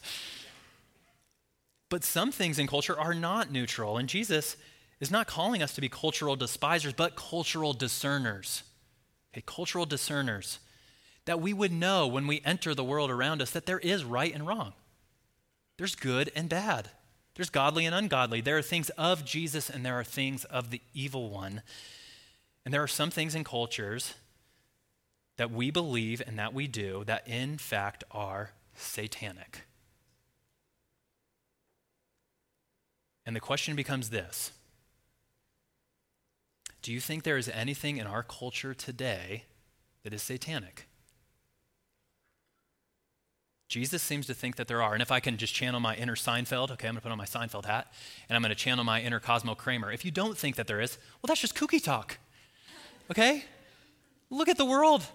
But 1.88 2.04
some 2.04 2.30
things 2.30 2.60
in 2.60 2.68
culture 2.68 2.96
are 2.96 3.14
not 3.14 3.50
neutral, 3.50 3.98
and 3.98 4.08
Jesus 4.08 4.56
is 5.00 5.10
not 5.10 5.26
calling 5.26 5.62
us 5.62 5.74
to 5.74 5.80
be 5.80 5.88
cultural 5.88 6.36
despisers, 6.36 6.92
but 6.92 7.16
cultural 7.16 7.72
discerners. 7.72 8.62
Okay, 9.32 9.42
cultural 9.46 9.86
discerners. 9.86 10.58
That 11.24 11.40
we 11.40 11.52
would 11.52 11.72
know 11.72 12.06
when 12.06 12.26
we 12.26 12.42
enter 12.44 12.74
the 12.74 12.84
world 12.84 13.10
around 13.10 13.40
us 13.40 13.50
that 13.50 13.66
there 13.66 13.78
is 13.78 14.04
right 14.04 14.34
and 14.34 14.46
wrong. 14.46 14.74
There's 15.78 15.94
good 15.94 16.30
and 16.34 16.48
bad. 16.48 16.90
There's 17.34 17.50
godly 17.50 17.86
and 17.86 17.94
ungodly. 17.94 18.40
There 18.40 18.58
are 18.58 18.62
things 18.62 18.90
of 18.90 19.24
Jesus 19.24 19.70
and 19.70 19.84
there 19.84 19.98
are 19.98 20.04
things 20.04 20.44
of 20.44 20.70
the 20.70 20.82
evil 20.92 21.30
one. 21.30 21.62
And 22.64 22.74
there 22.74 22.82
are 22.82 22.88
some 22.88 23.10
things 23.10 23.34
in 23.34 23.44
cultures 23.44 24.14
that 25.38 25.50
we 25.50 25.70
believe 25.70 26.20
and 26.26 26.38
that 26.38 26.52
we 26.52 26.66
do 26.66 27.02
that 27.06 27.26
in 27.26 27.56
fact 27.56 28.04
are 28.10 28.50
satanic. 28.74 29.62
And 33.24 33.34
the 33.34 33.40
question 33.40 33.76
becomes 33.76 34.10
this 34.10 34.52
Do 36.82 36.92
you 36.92 37.00
think 37.00 37.24
there 37.24 37.36
is 37.36 37.48
anything 37.48 37.98
in 37.98 38.06
our 38.06 38.22
culture 38.22 38.74
today 38.74 39.44
that 40.02 40.12
is 40.12 40.22
satanic? 40.22 40.86
Jesus 43.68 44.02
seems 44.02 44.26
to 44.26 44.34
think 44.34 44.56
that 44.56 44.66
there 44.66 44.82
are. 44.82 44.94
And 44.94 45.02
if 45.02 45.12
I 45.12 45.20
can 45.20 45.36
just 45.36 45.54
channel 45.54 45.78
my 45.78 45.94
inner 45.94 46.16
Seinfeld, 46.16 46.72
okay, 46.72 46.88
I'm 46.88 46.94
going 46.94 46.96
to 46.96 47.02
put 47.02 47.12
on 47.12 47.18
my 47.18 47.24
Seinfeld 47.24 47.66
hat, 47.66 47.92
and 48.28 48.34
I'm 48.34 48.42
going 48.42 48.50
to 48.50 48.56
channel 48.56 48.82
my 48.82 49.00
inner 49.00 49.20
Cosmo 49.20 49.54
Kramer. 49.54 49.92
If 49.92 50.04
you 50.04 50.10
don't 50.10 50.36
think 50.36 50.56
that 50.56 50.66
there 50.66 50.80
is, 50.80 50.98
well, 51.22 51.28
that's 51.28 51.40
just 51.40 51.54
kooky 51.54 51.82
talk. 51.82 52.18
Okay? 53.10 53.44
Look 54.28 54.48
at 54.48 54.56
the 54.56 54.64
world. 54.64 55.06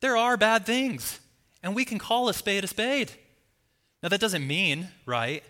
There 0.00 0.16
are 0.16 0.36
bad 0.36 0.66
things, 0.66 1.20
and 1.62 1.74
we 1.74 1.84
can 1.84 1.98
call 1.98 2.28
a 2.28 2.34
spade 2.34 2.64
a 2.64 2.66
spade. 2.66 3.12
Now, 4.02 4.08
that 4.08 4.20
doesn't 4.20 4.44
mean, 4.44 4.88
right, 5.06 5.44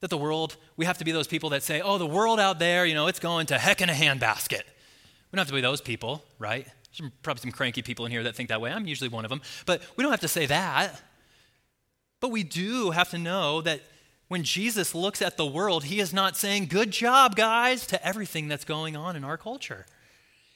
that 0.00 0.10
the 0.10 0.18
world, 0.18 0.56
we 0.76 0.86
have 0.86 0.98
to 0.98 1.04
be 1.04 1.12
those 1.12 1.28
people 1.28 1.50
that 1.50 1.62
say, 1.62 1.80
oh, 1.80 1.98
the 1.98 2.06
world 2.06 2.40
out 2.40 2.58
there, 2.58 2.84
you 2.84 2.94
know, 2.94 3.06
it's 3.06 3.20
going 3.20 3.46
to 3.46 3.58
heck 3.58 3.80
in 3.80 3.88
a 3.88 3.94
handbasket. 3.94 4.62
Don't 5.36 5.42
have 5.42 5.48
to 5.48 5.54
be 5.54 5.60
those 5.60 5.82
people, 5.82 6.24
right? 6.38 6.66
There's 6.96 7.10
probably 7.22 7.42
some 7.42 7.52
cranky 7.52 7.82
people 7.82 8.06
in 8.06 8.10
here 8.10 8.22
that 8.22 8.34
think 8.34 8.48
that 8.48 8.62
way. 8.62 8.72
I'm 8.72 8.86
usually 8.86 9.10
one 9.10 9.26
of 9.26 9.28
them. 9.28 9.42
But 9.66 9.82
we 9.94 10.02
don't 10.02 10.10
have 10.10 10.20
to 10.20 10.28
say 10.28 10.46
that. 10.46 10.98
But 12.20 12.30
we 12.30 12.42
do 12.42 12.92
have 12.92 13.10
to 13.10 13.18
know 13.18 13.60
that 13.60 13.82
when 14.28 14.44
Jesus 14.44 14.94
looks 14.94 15.20
at 15.20 15.36
the 15.36 15.44
world, 15.44 15.84
he 15.84 16.00
is 16.00 16.14
not 16.14 16.38
saying, 16.38 16.68
Good 16.68 16.90
job, 16.90 17.36
guys, 17.36 17.86
to 17.88 18.02
everything 18.06 18.48
that's 18.48 18.64
going 18.64 18.96
on 18.96 19.14
in 19.14 19.24
our 19.24 19.36
culture. 19.36 19.84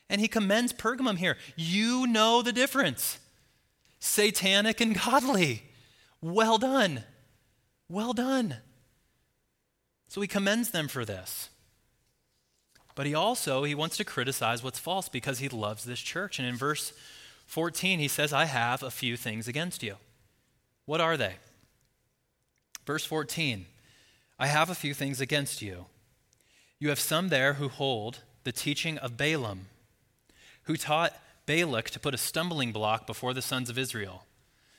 And 0.09 0.19
he 0.19 0.29
commends 0.29 0.73
Pergamum 0.73 1.19
here. 1.19 1.37
You 1.57 2.07
know 2.07 2.41
the 2.41 2.53
difference 2.53 3.19
satanic 3.99 4.81
and 4.81 4.99
godly. 4.99 5.65
Well 6.23 6.57
done. 6.57 7.05
Well 7.87 8.15
done. 8.15 8.57
So 10.09 10.23
he 10.23 10.27
commends 10.27 10.71
them 10.71 10.89
for 10.89 11.05
this. 11.05 11.51
But 13.01 13.07
he 13.07 13.15
also 13.15 13.65
he 13.65 13.75
wants 13.75 13.97
to 13.97 14.05
criticize 14.05 14.63
what's 14.63 14.79
false 14.79 15.09
because 15.09 15.39
he 15.39 15.49
loves 15.49 15.85
this 15.85 16.01
church. 16.01 16.39
And 16.39 16.47
in 16.47 16.55
verse 16.55 16.93
14 17.47 17.99
he 17.99 18.09
says, 18.09 18.31
"I 18.31 18.45
have 18.45 18.83
a 18.83 18.91
few 18.91 19.17
things 19.17 19.49
against 19.49 19.83
you." 19.83 19.97
What 20.85 21.01
are 21.01 21.17
they? 21.17 21.37
Verse 22.85 23.07
14 23.07 23.65
I 24.39 24.49
have 24.49 24.69
a 24.69 24.75
few 24.75 24.93
things 24.93 25.19
against 25.19 25.63
you. 25.63 25.87
You 26.79 26.91
have 26.91 27.01
some 27.01 27.31
there 27.31 27.55
who 27.55 27.71
hold 27.71 28.19
the 28.45 28.53
teaching 28.53 28.99
of 28.99 29.17
Balaam, 29.17 29.69
who 30.65 30.77
taught 30.77 31.19
Balak 31.47 31.89
to 31.93 32.01
put 32.01 32.13
a 32.13 32.19
stumbling 32.19 32.71
block 32.71 33.07
before 33.07 33.33
the 33.33 33.41
sons 33.41 33.71
of 33.71 33.79
Israel, 33.79 34.27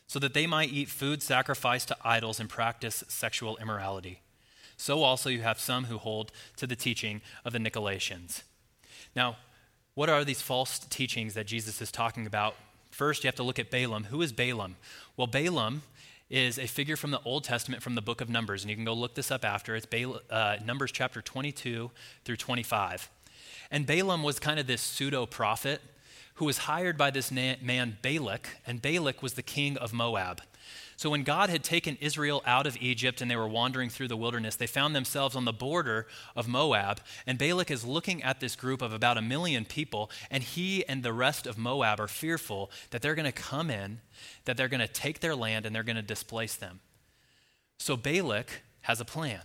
so 0.05 0.19
that 0.19 0.35
they 0.35 0.45
might 0.45 0.71
eat 0.71 0.89
food 0.89 1.23
sacrificed 1.23 1.87
to 1.87 1.97
idols 2.03 2.39
and 2.39 2.51
practice 2.51 3.03
sexual 3.07 3.57
immorality. 3.57 4.21
So 4.81 5.03
also 5.03 5.29
you 5.29 5.41
have 5.41 5.59
some 5.59 5.83
who 5.85 5.99
hold 5.99 6.31
to 6.57 6.65
the 6.65 6.75
teaching 6.75 7.21
of 7.45 7.53
the 7.53 7.59
Nicolaitans. 7.59 8.41
Now, 9.15 9.37
what 9.93 10.09
are 10.09 10.25
these 10.25 10.41
false 10.41 10.79
teachings 10.79 11.35
that 11.35 11.45
Jesus 11.45 11.83
is 11.83 11.91
talking 11.91 12.25
about? 12.25 12.55
First, 12.89 13.23
you 13.23 13.27
have 13.27 13.35
to 13.35 13.43
look 13.43 13.59
at 13.59 13.69
Balaam. 13.69 14.05
Who 14.05 14.23
is 14.23 14.31
Balaam? 14.31 14.77
Well, 15.15 15.27
Balaam 15.27 15.83
is 16.31 16.57
a 16.57 16.65
figure 16.65 16.95
from 16.95 17.11
the 17.11 17.21
Old 17.23 17.43
Testament 17.43 17.83
from 17.83 17.93
the 17.93 18.01
book 18.01 18.21
of 18.21 18.29
Numbers, 18.29 18.63
and 18.63 18.71
you 18.71 18.75
can 18.75 18.83
go 18.83 18.93
look 18.93 19.13
this 19.13 19.29
up 19.29 19.45
after. 19.45 19.75
It's 19.75 19.85
Bala, 19.85 20.19
uh, 20.31 20.57
Numbers 20.65 20.91
chapter 20.91 21.21
22 21.21 21.91
through 22.25 22.37
25. 22.37 23.07
And 23.69 23.85
Balaam 23.85 24.23
was 24.23 24.39
kind 24.39 24.59
of 24.59 24.65
this 24.65 24.81
pseudo 24.81 25.27
prophet 25.27 25.79
who 26.35 26.45
was 26.45 26.57
hired 26.57 26.97
by 26.97 27.11
this 27.11 27.31
man 27.31 27.97
Balak, 28.01 28.57
and 28.65 28.81
Balak 28.81 29.21
was 29.21 29.33
the 29.33 29.43
king 29.43 29.77
of 29.77 29.93
Moab. 29.93 30.41
So 31.01 31.09
when 31.09 31.23
God 31.23 31.49
had 31.49 31.63
taken 31.63 31.97
Israel 31.99 32.43
out 32.45 32.67
of 32.67 32.77
Egypt 32.79 33.21
and 33.21 33.31
they 33.31 33.35
were 33.35 33.47
wandering 33.47 33.89
through 33.89 34.09
the 34.09 34.15
wilderness, 34.15 34.55
they 34.55 34.67
found 34.67 34.95
themselves 34.95 35.35
on 35.35 35.45
the 35.45 35.51
border 35.51 36.05
of 36.35 36.47
Moab. 36.47 37.01
And 37.25 37.39
Balak 37.39 37.71
is 37.71 37.83
looking 37.83 38.21
at 38.21 38.39
this 38.39 38.55
group 38.55 38.83
of 38.83 38.93
about 38.93 39.17
a 39.17 39.21
million 39.23 39.65
people, 39.65 40.11
and 40.29 40.43
he 40.43 40.85
and 40.85 41.01
the 41.01 41.11
rest 41.11 41.47
of 41.47 41.57
Moab 41.57 41.99
are 41.99 42.07
fearful 42.07 42.69
that 42.91 43.01
they're 43.01 43.15
going 43.15 43.25
to 43.25 43.31
come 43.31 43.71
in, 43.71 44.01
that 44.45 44.57
they're 44.57 44.67
going 44.67 44.79
to 44.79 44.87
take 44.87 45.21
their 45.21 45.35
land, 45.35 45.65
and 45.65 45.75
they're 45.75 45.81
going 45.81 45.95
to 45.95 46.03
displace 46.03 46.55
them. 46.55 46.81
So 47.79 47.97
Balak 47.97 48.61
has 48.81 49.01
a 49.01 49.05
plan. 49.05 49.41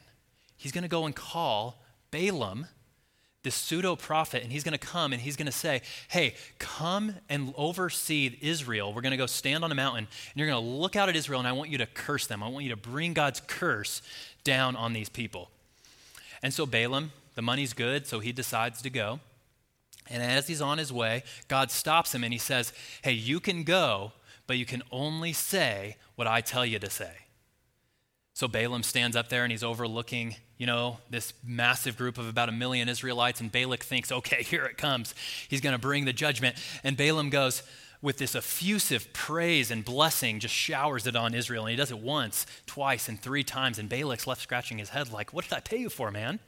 He's 0.58 0.72
going 0.72 0.82
to 0.82 0.88
go 0.88 1.06
and 1.06 1.16
call 1.16 1.82
Balaam 2.10 2.66
this 3.46 3.54
pseudo 3.54 3.94
prophet, 3.94 4.42
and 4.42 4.50
he's 4.50 4.64
going 4.64 4.76
to 4.76 4.86
come 4.86 5.12
and 5.12 5.22
he's 5.22 5.36
going 5.36 5.46
to 5.46 5.52
say, 5.52 5.80
Hey, 6.08 6.34
come 6.58 7.14
and 7.28 7.54
oversee 7.56 8.36
Israel. 8.42 8.92
We're 8.92 9.02
going 9.02 9.12
to 9.12 9.16
go 9.16 9.26
stand 9.26 9.62
on 9.62 9.70
a 9.70 9.74
mountain, 9.74 10.08
and 10.08 10.34
you're 10.34 10.48
going 10.48 10.62
to 10.62 10.68
look 10.68 10.96
out 10.96 11.08
at 11.08 11.14
Israel, 11.14 11.38
and 11.38 11.48
I 11.48 11.52
want 11.52 11.70
you 11.70 11.78
to 11.78 11.86
curse 11.86 12.26
them. 12.26 12.42
I 12.42 12.48
want 12.48 12.64
you 12.64 12.70
to 12.70 12.76
bring 12.76 13.14
God's 13.14 13.40
curse 13.46 14.02
down 14.42 14.74
on 14.74 14.92
these 14.94 15.08
people. 15.08 15.48
And 16.42 16.52
so 16.52 16.66
Balaam, 16.66 17.12
the 17.36 17.42
money's 17.42 17.72
good, 17.72 18.08
so 18.08 18.18
he 18.18 18.32
decides 18.32 18.82
to 18.82 18.90
go. 18.90 19.20
And 20.10 20.22
as 20.22 20.48
he's 20.48 20.60
on 20.60 20.78
his 20.78 20.92
way, 20.92 21.22
God 21.46 21.70
stops 21.70 22.12
him 22.14 22.24
and 22.24 22.32
he 22.32 22.38
says, 22.40 22.72
Hey, 23.02 23.12
you 23.12 23.38
can 23.38 23.62
go, 23.62 24.10
but 24.48 24.58
you 24.58 24.66
can 24.66 24.82
only 24.90 25.32
say 25.32 25.98
what 26.16 26.26
I 26.26 26.40
tell 26.40 26.66
you 26.66 26.80
to 26.80 26.90
say. 26.90 27.12
So 28.36 28.46
Balaam 28.46 28.82
stands 28.82 29.16
up 29.16 29.30
there 29.30 29.44
and 29.44 29.50
he's 29.50 29.64
overlooking, 29.64 30.36
you 30.58 30.66
know, 30.66 30.98
this 31.08 31.32
massive 31.42 31.96
group 31.96 32.18
of 32.18 32.28
about 32.28 32.50
a 32.50 32.52
million 32.52 32.86
Israelites. 32.86 33.40
And 33.40 33.50
Balak 33.50 33.82
thinks, 33.82 34.12
okay, 34.12 34.42
here 34.42 34.66
it 34.66 34.76
comes. 34.76 35.14
He's 35.48 35.62
going 35.62 35.72
to 35.72 35.78
bring 35.78 36.04
the 36.04 36.12
judgment. 36.12 36.56
And 36.84 36.98
Balaam 36.98 37.30
goes 37.30 37.62
with 38.02 38.18
this 38.18 38.34
effusive 38.34 39.10
praise 39.14 39.70
and 39.70 39.82
blessing, 39.82 40.38
just 40.38 40.52
showers 40.52 41.06
it 41.06 41.16
on 41.16 41.32
Israel. 41.32 41.64
And 41.64 41.70
he 41.70 41.76
does 41.76 41.90
it 41.90 41.98
once, 41.98 42.44
twice, 42.66 43.08
and 43.08 43.18
three 43.18 43.42
times. 43.42 43.78
And 43.78 43.88
Balak's 43.88 44.26
left 44.26 44.42
scratching 44.42 44.76
his 44.76 44.90
head, 44.90 45.10
like, 45.10 45.32
what 45.32 45.44
did 45.44 45.54
I 45.54 45.60
pay 45.60 45.78
you 45.78 45.88
for, 45.88 46.10
man? 46.10 46.38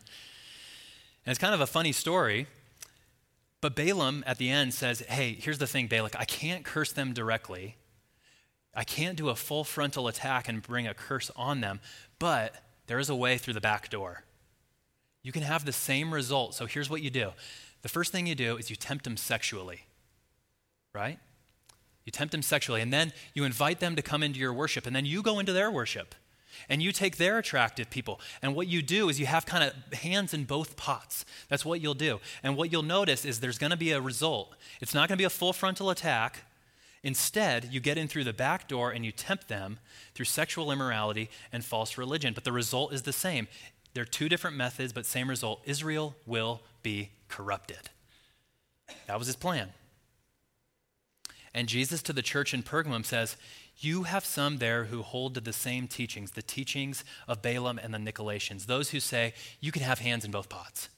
And 1.24 1.31
it's 1.31 1.38
kind 1.38 1.55
of 1.55 1.62
a 1.62 1.66
funny 1.66 1.92
story. 1.92 2.48
But 3.62 3.74
Balaam 3.74 4.24
at 4.27 4.37
the 4.37 4.51
end 4.51 4.74
says, 4.74 5.01
hey, 5.09 5.38
here's 5.40 5.57
the 5.57 5.66
thing, 5.66 5.87
Balak, 5.87 6.16
I 6.18 6.27
can't 6.27 6.66
curse 6.66 6.92
them 6.92 7.14
directly 7.14 7.77
I 8.79 8.85
can't 8.85 9.17
do 9.17 9.29
a 9.29 9.35
full 9.35 9.64
frontal 9.64 10.07
attack 10.07 10.49
and 10.49 10.62
bring 10.62 10.87
a 10.87 10.95
curse 10.95 11.33
on 11.35 11.61
them, 11.61 11.81
but 12.21 12.55
there 12.87 13.01
is 13.01 13.11
a 13.11 13.14
way 13.14 13.37
through 13.37 13.55
the 13.55 13.61
back 13.61 13.91
door. 13.91 14.23
You 15.25 15.33
can 15.33 15.43
have 15.43 15.64
the 15.64 15.73
same 15.73 16.14
result. 16.14 16.55
So 16.55 16.67
here's 16.67 16.88
what 16.88 17.03
you 17.03 17.11
do 17.11 17.33
the 17.83 17.88
first 17.88 18.12
thing 18.12 18.29
you 18.29 18.37
do 18.37 18.57
is 18.57 18.71
you 18.71 18.77
tempt 18.77 19.03
them 19.03 19.17
sexually, 19.17 19.87
right? 20.95 21.19
You 22.05 22.12
tempt 22.12 22.31
them 22.31 22.41
sexually, 22.41 22.81
and 22.81 22.93
then 22.93 23.12
you 23.35 23.43
invite 23.43 23.81
them 23.81 23.97
to 23.97 24.03
come 24.03 24.23
into 24.23 24.38
your 24.38 24.53
worship, 24.53 24.87
and 24.87 24.95
then 24.95 25.05
you 25.05 25.23
go 25.23 25.41
into 25.41 25.53
their 25.53 25.73
worship. 25.73 26.14
And 26.69 26.81
you 26.81 26.93
take 26.93 27.17
their 27.17 27.38
attractive 27.38 27.91
people. 27.91 28.21
And 28.43 28.55
what 28.55 28.67
you 28.69 28.83
do 28.83 29.09
is 29.09 29.21
you 29.21 29.27
have 29.27 29.45
kind 29.45 29.62
of 29.64 29.99
hands 29.99 30.35
in 30.35 30.45
both 30.45 30.77
pots. 30.77 31.25
That's 31.49 31.64
what 31.64 31.81
you'll 31.81 31.95
do. 31.95 32.21
And 32.43 32.57
what 32.57 32.73
you'll 32.73 32.83
notice 32.83 33.25
is 33.25 33.38
there's 33.38 33.59
going 33.59 33.71
to 33.71 33.77
be 33.77 33.93
a 33.93 34.01
result. 34.01 34.55
It's 34.81 34.95
not 34.95 35.09
going 35.09 35.17
to 35.19 35.23
be 35.23 35.27
a 35.27 35.31
full 35.31 35.53
frontal 35.53 35.91
attack, 35.91 36.45
Instead, 37.02 37.68
you 37.70 37.80
get 37.80 37.98
in 37.98 38.08
through 38.08 38.24
the 38.24 38.32
back 38.32 38.68
door 38.68 38.90
and 38.90 39.04
you 39.04 39.12
tempt 39.12 39.48
them 39.48 39.78
through 40.14 40.24
sexual 40.24 40.72
immorality 40.72 41.30
and 41.52 41.64
false 41.64 41.96
religion. 41.96 42.34
But 42.34 42.44
the 42.44 42.52
result 42.52 42.92
is 42.92 43.02
the 43.02 43.12
same. 43.12 43.46
They're 43.94 44.04
two 44.04 44.28
different 44.28 44.56
methods, 44.56 44.92
but 44.92 45.06
same 45.06 45.28
result. 45.28 45.62
Israel 45.64 46.16
will 46.26 46.62
be 46.82 47.11
corrupted. 47.28 47.90
That 49.06 49.18
was 49.18 49.26
his 49.26 49.37
plan. 49.37 49.70
And 51.54 51.68
Jesus 51.68 52.02
to 52.02 52.12
the 52.12 52.22
church 52.22 52.52
in 52.52 52.62
Pergamum 52.62 53.04
says, 53.04 53.37
You 53.78 54.04
have 54.04 54.24
some 54.24 54.58
there 54.58 54.84
who 54.84 55.02
hold 55.02 55.34
to 55.34 55.40
the 55.40 55.52
same 55.52 55.88
teachings, 55.88 56.32
the 56.32 56.42
teachings 56.42 57.04
of 57.26 57.42
Balaam 57.42 57.78
and 57.78 57.94
the 57.94 57.98
Nicolaitans, 57.98 58.66
those 58.66 58.90
who 58.90 59.00
say 59.00 59.34
you 59.61 59.72
can 59.72 59.82
have 59.82 60.00
hands 60.00 60.24
in 60.24 60.30
both 60.30 60.48
pots. 60.48 60.88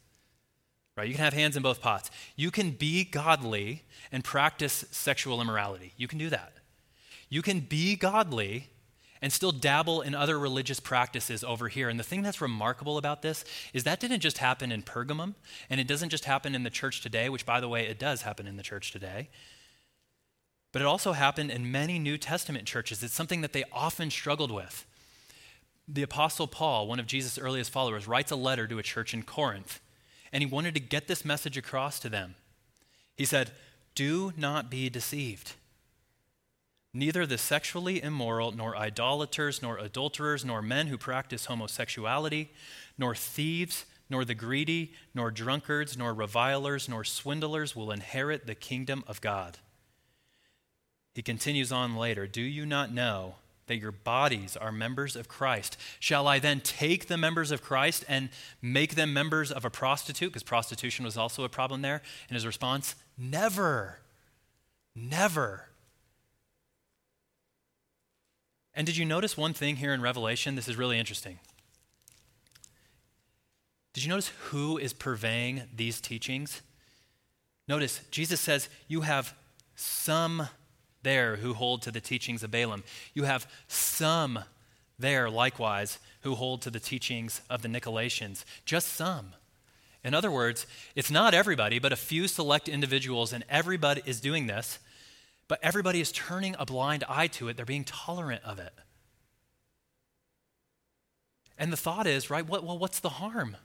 Right? 1.00 1.08
You 1.08 1.14
can 1.14 1.24
have 1.24 1.32
hands 1.32 1.56
in 1.56 1.62
both 1.62 1.80
pots. 1.80 2.10
You 2.36 2.50
can 2.50 2.72
be 2.72 3.04
godly 3.04 3.84
and 4.12 4.22
practice 4.22 4.84
sexual 4.90 5.40
immorality. 5.40 5.94
You 5.96 6.06
can 6.06 6.18
do 6.18 6.28
that. 6.28 6.52
You 7.30 7.40
can 7.40 7.60
be 7.60 7.96
godly 7.96 8.68
and 9.22 9.32
still 9.32 9.50
dabble 9.50 10.02
in 10.02 10.14
other 10.14 10.38
religious 10.38 10.78
practices 10.78 11.42
over 11.42 11.68
here. 11.68 11.88
And 11.88 11.98
the 11.98 12.04
thing 12.04 12.20
that's 12.20 12.42
remarkable 12.42 12.98
about 12.98 13.22
this 13.22 13.46
is 13.72 13.84
that 13.84 13.98
didn't 13.98 14.20
just 14.20 14.38
happen 14.38 14.70
in 14.70 14.82
Pergamum, 14.82 15.36
and 15.70 15.80
it 15.80 15.86
doesn't 15.86 16.10
just 16.10 16.26
happen 16.26 16.54
in 16.54 16.64
the 16.64 16.70
church 16.70 17.00
today, 17.00 17.30
which, 17.30 17.46
by 17.46 17.60
the 17.60 17.68
way, 17.68 17.86
it 17.86 17.98
does 17.98 18.20
happen 18.20 18.46
in 18.46 18.58
the 18.58 18.62
church 18.62 18.92
today. 18.92 19.30
But 20.70 20.82
it 20.82 20.84
also 20.84 21.12
happened 21.12 21.50
in 21.50 21.72
many 21.72 21.98
New 21.98 22.18
Testament 22.18 22.66
churches. 22.66 23.02
It's 23.02 23.14
something 23.14 23.40
that 23.40 23.54
they 23.54 23.64
often 23.72 24.10
struggled 24.10 24.50
with. 24.50 24.84
The 25.88 26.02
Apostle 26.02 26.46
Paul, 26.46 26.88
one 26.88 27.00
of 27.00 27.06
Jesus' 27.06 27.38
earliest 27.38 27.70
followers, 27.70 28.06
writes 28.06 28.30
a 28.30 28.36
letter 28.36 28.66
to 28.66 28.78
a 28.78 28.82
church 28.82 29.14
in 29.14 29.22
Corinth 29.22 29.80
and 30.32 30.42
he 30.42 30.46
wanted 30.46 30.74
to 30.74 30.80
get 30.80 31.08
this 31.08 31.24
message 31.24 31.56
across 31.56 31.98
to 32.00 32.08
them. 32.08 32.34
He 33.16 33.24
said, 33.24 33.50
Do 33.94 34.32
not 34.36 34.70
be 34.70 34.88
deceived. 34.88 35.54
Neither 36.92 37.24
the 37.24 37.38
sexually 37.38 38.02
immoral, 38.02 38.50
nor 38.52 38.76
idolaters, 38.76 39.62
nor 39.62 39.78
adulterers, 39.78 40.44
nor 40.44 40.60
men 40.60 40.88
who 40.88 40.98
practice 40.98 41.46
homosexuality, 41.46 42.50
nor 42.98 43.14
thieves, 43.14 43.84
nor 44.08 44.24
the 44.24 44.34
greedy, 44.34 44.92
nor 45.14 45.30
drunkards, 45.30 45.96
nor 45.96 46.12
revilers, 46.12 46.88
nor 46.88 47.04
swindlers 47.04 47.76
will 47.76 47.92
inherit 47.92 48.46
the 48.46 48.56
kingdom 48.56 49.04
of 49.06 49.20
God. 49.20 49.58
He 51.14 51.22
continues 51.22 51.70
on 51.70 51.96
later 51.96 52.26
Do 52.26 52.42
you 52.42 52.66
not 52.66 52.92
know 52.92 53.36
that 53.70 53.76
your 53.76 53.92
bodies 53.92 54.56
are 54.56 54.72
members 54.72 55.14
of 55.14 55.28
Christ. 55.28 55.76
Shall 56.00 56.26
I 56.26 56.40
then 56.40 56.60
take 56.60 57.06
the 57.06 57.16
members 57.16 57.52
of 57.52 57.62
Christ 57.62 58.04
and 58.08 58.28
make 58.60 58.96
them 58.96 59.12
members 59.12 59.52
of 59.52 59.64
a 59.64 59.70
prostitute? 59.70 60.30
Because 60.32 60.42
prostitution 60.42 61.04
was 61.04 61.16
also 61.16 61.44
a 61.44 61.48
problem 61.48 61.80
there. 61.80 62.02
And 62.28 62.34
his 62.34 62.44
response, 62.44 62.96
never. 63.16 64.00
Never. 64.96 65.66
And 68.74 68.88
did 68.88 68.96
you 68.96 69.04
notice 69.04 69.36
one 69.36 69.54
thing 69.54 69.76
here 69.76 69.94
in 69.94 70.02
Revelation? 70.02 70.56
This 70.56 70.68
is 70.68 70.76
really 70.76 70.98
interesting. 70.98 71.38
Did 73.92 74.02
you 74.02 74.10
notice 74.10 74.32
who 74.46 74.78
is 74.78 74.92
purveying 74.92 75.62
these 75.72 76.00
teachings? 76.00 76.60
Notice, 77.68 78.00
Jesus 78.10 78.40
says, 78.40 78.68
You 78.88 79.02
have 79.02 79.32
some 79.76 80.48
there 81.02 81.36
who 81.36 81.54
hold 81.54 81.82
to 81.82 81.90
the 81.90 82.00
teachings 82.00 82.42
of 82.42 82.50
Balaam. 82.50 82.84
You 83.14 83.24
have 83.24 83.46
some 83.68 84.40
there, 84.98 85.30
likewise, 85.30 85.98
who 86.22 86.34
hold 86.34 86.62
to 86.62 86.70
the 86.70 86.80
teachings 86.80 87.40
of 87.48 87.62
the 87.62 87.68
Nicolaitans, 87.68 88.44
just 88.64 88.88
some. 88.88 89.32
In 90.02 90.14
other 90.14 90.30
words, 90.30 90.66
it's 90.94 91.10
not 91.10 91.34
everybody, 91.34 91.78
but 91.78 91.92
a 91.92 91.96
few 91.96 92.28
select 92.28 92.68
individuals, 92.68 93.32
and 93.32 93.44
everybody 93.48 94.02
is 94.06 94.20
doing 94.20 94.46
this, 94.46 94.78
but 95.48 95.58
everybody 95.62 96.00
is 96.00 96.12
turning 96.12 96.54
a 96.58 96.66
blind 96.66 97.04
eye 97.08 97.26
to 97.28 97.48
it. 97.48 97.56
They're 97.56 97.66
being 97.66 97.84
tolerant 97.84 98.42
of 98.44 98.58
it. 98.58 98.72
And 101.58 101.72
the 101.72 101.76
thought 101.76 102.06
is, 102.06 102.30
right, 102.30 102.46
what, 102.46 102.64
well, 102.64 102.78
what's 102.78 103.00
the 103.00 103.10
harm? 103.10 103.56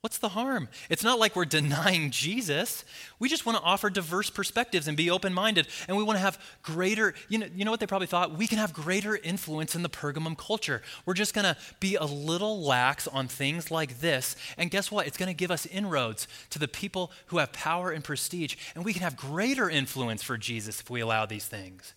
What's 0.00 0.16
the 0.16 0.30
harm? 0.30 0.68
It's 0.88 1.04
not 1.04 1.18
like 1.18 1.36
we're 1.36 1.44
denying 1.44 2.10
Jesus. 2.10 2.86
We 3.18 3.28
just 3.28 3.44
want 3.44 3.58
to 3.58 3.64
offer 3.64 3.90
diverse 3.90 4.30
perspectives 4.30 4.88
and 4.88 4.96
be 4.96 5.10
open 5.10 5.34
minded. 5.34 5.68
And 5.86 5.96
we 5.96 6.02
want 6.02 6.16
to 6.16 6.22
have 6.22 6.40
greater, 6.62 7.12
you 7.28 7.36
know, 7.36 7.46
you 7.54 7.66
know 7.66 7.70
what 7.70 7.80
they 7.80 7.86
probably 7.86 8.06
thought? 8.06 8.34
We 8.34 8.46
can 8.46 8.56
have 8.56 8.72
greater 8.72 9.14
influence 9.16 9.74
in 9.74 9.82
the 9.82 9.90
Pergamum 9.90 10.38
culture. 10.38 10.80
We're 11.04 11.12
just 11.12 11.34
going 11.34 11.44
to 11.44 11.56
be 11.80 11.96
a 11.96 12.06
little 12.06 12.62
lax 12.62 13.08
on 13.08 13.28
things 13.28 13.70
like 13.70 14.00
this. 14.00 14.36
And 14.56 14.70
guess 14.70 14.90
what? 14.90 15.06
It's 15.06 15.18
going 15.18 15.28
to 15.28 15.34
give 15.34 15.50
us 15.50 15.66
inroads 15.66 16.26
to 16.48 16.58
the 16.58 16.68
people 16.68 17.12
who 17.26 17.36
have 17.36 17.52
power 17.52 17.90
and 17.90 18.02
prestige. 18.02 18.56
And 18.74 18.86
we 18.86 18.94
can 18.94 19.02
have 19.02 19.18
greater 19.18 19.68
influence 19.68 20.22
for 20.22 20.38
Jesus 20.38 20.80
if 20.80 20.88
we 20.88 21.00
allow 21.00 21.26
these 21.26 21.46
things. 21.46 21.92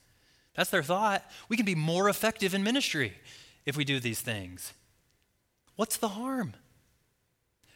That's 0.56 0.70
their 0.70 0.84
thought. 0.84 1.24
We 1.48 1.56
can 1.56 1.66
be 1.66 1.74
more 1.74 2.10
effective 2.10 2.54
in 2.54 2.64
ministry 2.64 3.14
if 3.66 3.78
we 3.78 3.86
do 3.86 4.02
these 4.02 4.20
things. 4.20 4.74
What's 5.78 5.96
the 5.96 6.10
harm? 6.10 6.56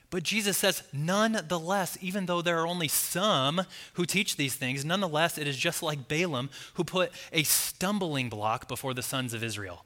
But 0.10 0.24
Jesus 0.24 0.58
says, 0.58 0.84
nonetheless, 0.93 1.98
even 2.02 2.28
though 2.28 2.41
there 2.41 2.60
are 2.60 2.67
only 2.67 2.88
some 2.88 3.63
who 3.93 4.06
teach 4.06 4.38
these 4.38 4.56
things, 4.56 4.86
nonetheless, 4.86 5.38
it 5.38 5.48
is 5.48 5.58
just 5.58 5.84
like 5.84 6.08
Balaam 6.08 6.50
who 6.76 6.86
put 6.86 7.12
a 7.34 7.43
stumbling 7.43 8.30
block 8.30 8.70
before 8.70 8.93
the 8.93 9.02
sons 9.02 9.34
of 9.34 9.43
Israel. 9.43 9.84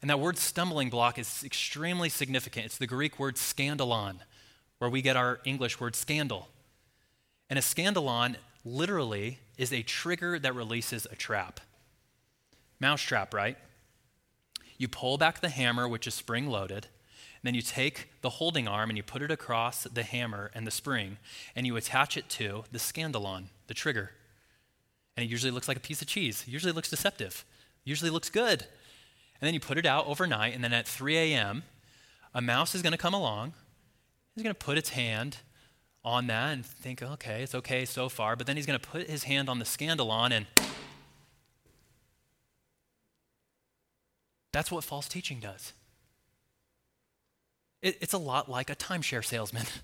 And 0.00 0.10
that 0.10 0.18
word 0.18 0.38
stumbling 0.38 0.90
block 0.90 1.18
is 1.18 1.44
extremely 1.44 2.08
significant. 2.08 2.66
It's 2.66 2.78
the 2.78 2.88
Greek 2.88 3.20
word 3.20 3.36
scandalon, 3.36 4.16
where 4.78 4.90
we 4.90 5.02
get 5.02 5.16
our 5.16 5.38
English 5.44 5.78
word 5.78 5.94
scandal. 5.94 6.48
And 7.48 7.56
a 7.56 7.62
scandalon 7.62 8.34
literally 8.64 9.38
is 9.56 9.72
a 9.72 9.82
trigger 9.82 10.40
that 10.40 10.54
releases 10.56 11.06
a 11.06 11.14
trap. 11.14 11.60
Mousetrap, 12.80 13.32
right? 13.32 13.56
You 14.78 14.88
pull 14.88 15.16
back 15.16 15.40
the 15.40 15.48
hammer, 15.48 15.86
which 15.86 16.08
is 16.08 16.14
spring 16.14 16.48
loaded 16.48 16.88
then 17.42 17.54
you 17.54 17.62
take 17.62 18.08
the 18.20 18.30
holding 18.30 18.68
arm 18.68 18.90
and 18.90 18.96
you 18.96 19.02
put 19.02 19.22
it 19.22 19.30
across 19.30 19.84
the 19.84 20.02
hammer 20.02 20.50
and 20.54 20.66
the 20.66 20.70
spring, 20.70 21.18
and 21.56 21.66
you 21.66 21.76
attach 21.76 22.16
it 22.16 22.28
to 22.30 22.64
the 22.70 22.78
scandalon, 22.78 23.46
the 23.66 23.74
trigger. 23.74 24.12
And 25.16 25.24
it 25.24 25.30
usually 25.30 25.50
looks 25.50 25.68
like 25.68 25.76
a 25.76 25.80
piece 25.80 26.00
of 26.00 26.08
cheese. 26.08 26.44
It 26.46 26.52
usually 26.52 26.72
looks 26.72 26.90
deceptive. 26.90 27.44
It 27.84 27.88
usually 27.90 28.10
looks 28.10 28.30
good. 28.30 28.62
And 29.40 29.46
then 29.46 29.54
you 29.54 29.60
put 29.60 29.78
it 29.78 29.86
out 29.86 30.06
overnight, 30.06 30.54
and 30.54 30.62
then 30.62 30.72
at 30.72 30.86
3 30.86 31.16
a.m., 31.16 31.64
a 32.34 32.40
mouse 32.40 32.74
is 32.74 32.82
going 32.82 32.92
to 32.92 32.98
come 32.98 33.14
along. 33.14 33.54
He's 34.34 34.42
going 34.42 34.54
to 34.54 34.58
put 34.58 34.78
its 34.78 34.90
hand 34.90 35.38
on 36.04 36.26
that 36.28 36.52
and 36.52 36.64
think, 36.64 37.02
okay, 37.02 37.42
it's 37.42 37.54
okay 37.54 37.84
so 37.84 38.08
far. 38.08 38.36
But 38.36 38.46
then 38.46 38.56
he's 38.56 38.66
going 38.66 38.78
to 38.78 38.88
put 38.88 39.08
his 39.08 39.24
hand 39.24 39.48
on 39.48 39.58
the 39.58 39.64
scandalon 39.64 40.32
and 40.32 40.46
that's 44.52 44.70
what 44.70 44.84
false 44.84 45.08
teaching 45.08 45.40
does. 45.40 45.72
It, 47.82 47.98
it's 48.00 48.12
a 48.12 48.18
lot 48.18 48.50
like 48.50 48.70
a 48.70 48.76
timeshare 48.76 49.24
salesman. 49.24 49.66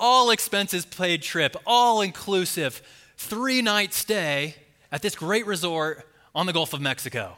all 0.00 0.30
expenses 0.30 0.84
paid 0.84 1.22
trip, 1.22 1.56
all 1.66 2.02
inclusive, 2.02 2.82
three 3.16 3.62
night 3.62 3.94
stay 3.94 4.54
at 4.92 5.02
this 5.02 5.14
great 5.14 5.46
resort 5.46 6.06
on 6.34 6.46
the 6.46 6.52
Gulf 6.52 6.72
of 6.72 6.80
Mexico. 6.80 7.36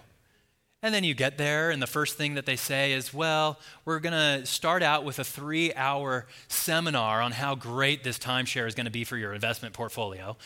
And 0.83 0.95
then 0.95 1.05
you 1.05 1.13
get 1.13 1.37
there, 1.37 1.71
and 1.71 1.83
the 1.83 1.87
first 1.87 2.17
thing 2.17 2.37
that 2.37 2.47
they 2.47 2.57
say 2.57 2.93
is, 2.93 3.13
Well, 3.13 3.59
we're 3.85 4.01
going 4.01 4.15
to 4.15 4.47
start 4.47 4.83
out 4.83 5.05
with 5.05 5.19
a 5.19 5.25
three 5.25 5.75
hour 5.75 6.27
seminar 6.49 7.21
on 7.21 7.33
how 7.33 7.55
great 7.55 8.03
this 8.03 8.19
timeshare 8.19 8.67
is 8.67 8.75
going 8.75 8.87
to 8.87 8.91
be 8.91 9.05
for 9.05 9.19
your 9.19 9.35
investment 9.35 9.75
portfolio. 9.75 10.39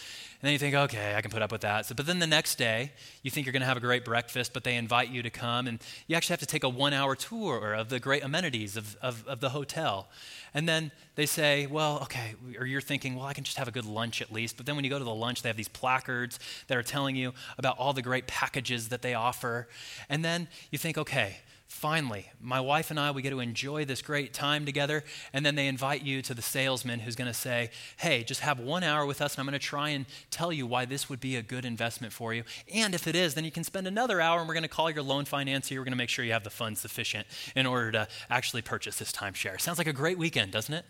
And 0.44 0.48
then 0.48 0.52
you 0.52 0.59
think, 0.59 0.74
okay, 0.74 1.14
I 1.16 1.22
can 1.22 1.30
put 1.30 1.40
up 1.40 1.50
with 1.52 1.62
that. 1.62 1.87
So, 1.87 1.94
but 1.94 2.04
then 2.04 2.18
the 2.18 2.26
next 2.26 2.57
day, 2.57 2.92
you 3.22 3.30
think 3.30 3.46
you're 3.46 3.52
going 3.54 3.62
to 3.62 3.66
have 3.66 3.78
a 3.78 3.80
great 3.80 4.04
breakfast, 4.04 4.52
but 4.52 4.62
they 4.62 4.76
invite 4.76 5.09
you 5.09 5.22
to 5.22 5.30
come, 5.30 5.66
and 5.66 5.78
you 6.07 6.16
actually 6.16 6.35
have 6.35 6.40
to 6.40 6.46
take 6.46 6.64
a 6.64 6.68
one 6.68 6.92
hour 6.92 7.16
tour 7.16 7.72
of 7.72 7.88
the 7.88 7.98
great 7.98 8.22
amenities 8.22 8.76
of, 8.76 8.94
of, 9.00 9.26
of 9.26 9.40
the 9.40 9.48
hotel. 9.48 10.07
And 10.52 10.68
then 10.68 10.92
they 11.14 11.24
say, 11.24 11.64
well, 11.64 11.98
okay, 12.02 12.35
or 12.59 12.66
you're 12.66 12.83
thinking, 12.83 13.16
well, 13.16 13.24
I 13.24 13.33
can 13.33 13.44
just 13.44 13.57
have 13.57 13.68
a 13.68 13.70
good 13.70 13.87
lunch 13.87 14.20
at 14.20 14.30
least. 14.30 14.59
But 14.59 14.66
then 14.66 14.76
when 14.76 14.85
you 14.85 14.90
go 14.90 14.98
to 14.98 15.04
the 15.04 15.14
lunch, 15.14 15.40
they 15.40 15.48
have 15.48 15.57
these 15.57 15.66
placards 15.66 16.38
that 16.66 16.76
are 16.76 16.83
telling 16.83 17.16
you 17.16 17.33
about 17.57 17.78
all 17.78 17.94
the 17.94 18.02
great 18.02 18.26
packages 18.26 18.90
that 18.90 19.00
they 19.00 19.14
offer. 19.14 19.66
And 20.11 20.22
then 20.22 20.48
you 20.70 20.76
think, 20.76 20.98
okay, 20.98 21.38
finally, 21.74 22.30
my 22.40 22.60
wife 22.60 22.90
and 22.90 23.00
I, 23.00 23.10
we 23.10 23.20
get 23.20 23.30
to 23.30 23.40
enjoy 23.40 23.84
this 23.84 24.00
great 24.00 24.32
time 24.32 24.64
together. 24.64 25.02
And 25.32 25.44
then 25.44 25.56
they 25.56 25.66
invite 25.66 26.02
you 26.02 26.22
to 26.22 26.32
the 26.32 26.40
salesman 26.40 27.00
who's 27.00 27.16
going 27.16 27.28
to 27.28 27.34
say, 27.34 27.70
hey, 27.98 28.22
just 28.22 28.40
have 28.40 28.60
one 28.60 28.84
hour 28.84 29.04
with 29.04 29.20
us, 29.20 29.34
and 29.34 29.40
I'm 29.40 29.46
going 29.46 29.58
to 29.58 29.66
try 29.66 29.90
and 29.90 30.06
tell 30.30 30.52
you 30.52 30.66
why 30.66 30.84
this 30.84 31.10
would 31.10 31.20
be 31.20 31.37
a 31.37 31.42
good 31.42 31.64
investment 31.64 32.12
for 32.12 32.32
you. 32.32 32.44
And 32.72 32.94
if 32.94 33.06
it 33.06 33.16
is, 33.16 33.34
then 33.34 33.44
you 33.44 33.50
can 33.50 33.64
spend 33.64 33.87
another 33.87 34.20
hour, 34.20 34.38
and 34.38 34.48
we're 34.48 34.54
going 34.54 34.62
to 34.62 34.68
call 34.68 34.88
your 34.88 35.02
loan 35.02 35.24
financier. 35.24 35.80
We're 35.80 35.84
going 35.84 35.92
to 35.92 35.98
make 35.98 36.08
sure 36.08 36.24
you 36.24 36.32
have 36.32 36.44
the 36.44 36.50
funds 36.50 36.80
sufficient 36.80 37.26
in 37.54 37.66
order 37.66 37.92
to 37.92 38.08
actually 38.30 38.62
purchase 38.62 38.98
this 38.98 39.12
timeshare. 39.12 39.60
Sounds 39.60 39.76
like 39.76 39.87
a 39.88 39.92
great 39.92 40.16
weekend, 40.16 40.52
doesn't 40.52 40.74
it? 40.74 40.84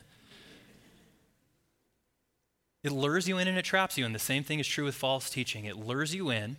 It 2.85 2.93
lures 2.93 3.27
you 3.27 3.39
in 3.39 3.49
and 3.49 3.57
it 3.57 3.65
traps 3.65 3.97
you. 3.97 4.05
And 4.05 4.15
the 4.15 4.19
same 4.19 4.45
thing 4.45 4.61
is 4.61 4.69
true 4.69 4.85
with 4.85 4.95
false 4.95 5.31
teaching. 5.31 5.65
It 5.65 5.77
lures 5.77 6.15
you 6.15 6.31
in, 6.31 6.59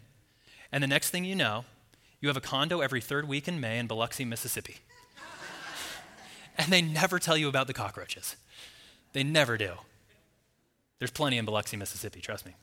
and 0.72 0.84
the 0.84 0.88
next 0.88 1.12
thing 1.12 1.24
you 1.24 1.36
know, 1.36 1.64
you 2.26 2.30
have 2.30 2.38
a 2.38 2.42
condo 2.42 2.82
every 2.82 3.02
third 3.02 3.28
week 3.28 3.48
in 3.48 3.60
May 3.60 3.78
in 3.78 3.86
Biloxi, 3.86 4.26
Mississippi. 4.26 4.78
and 6.58 6.74
they 6.74 6.82
never 6.82 7.20
tell 7.20 7.38
you 7.38 7.48
about 7.48 7.68
the 7.68 7.74
cockroaches. 7.74 8.36
They 9.14 9.22
never 9.22 9.60
do. 9.60 9.74
There's 10.98 11.12
plenty 11.12 11.38
in 11.38 11.46
Biloxi, 11.46 11.78
Mississippi, 11.78 12.22
trust 12.22 12.44
me. 12.44 12.54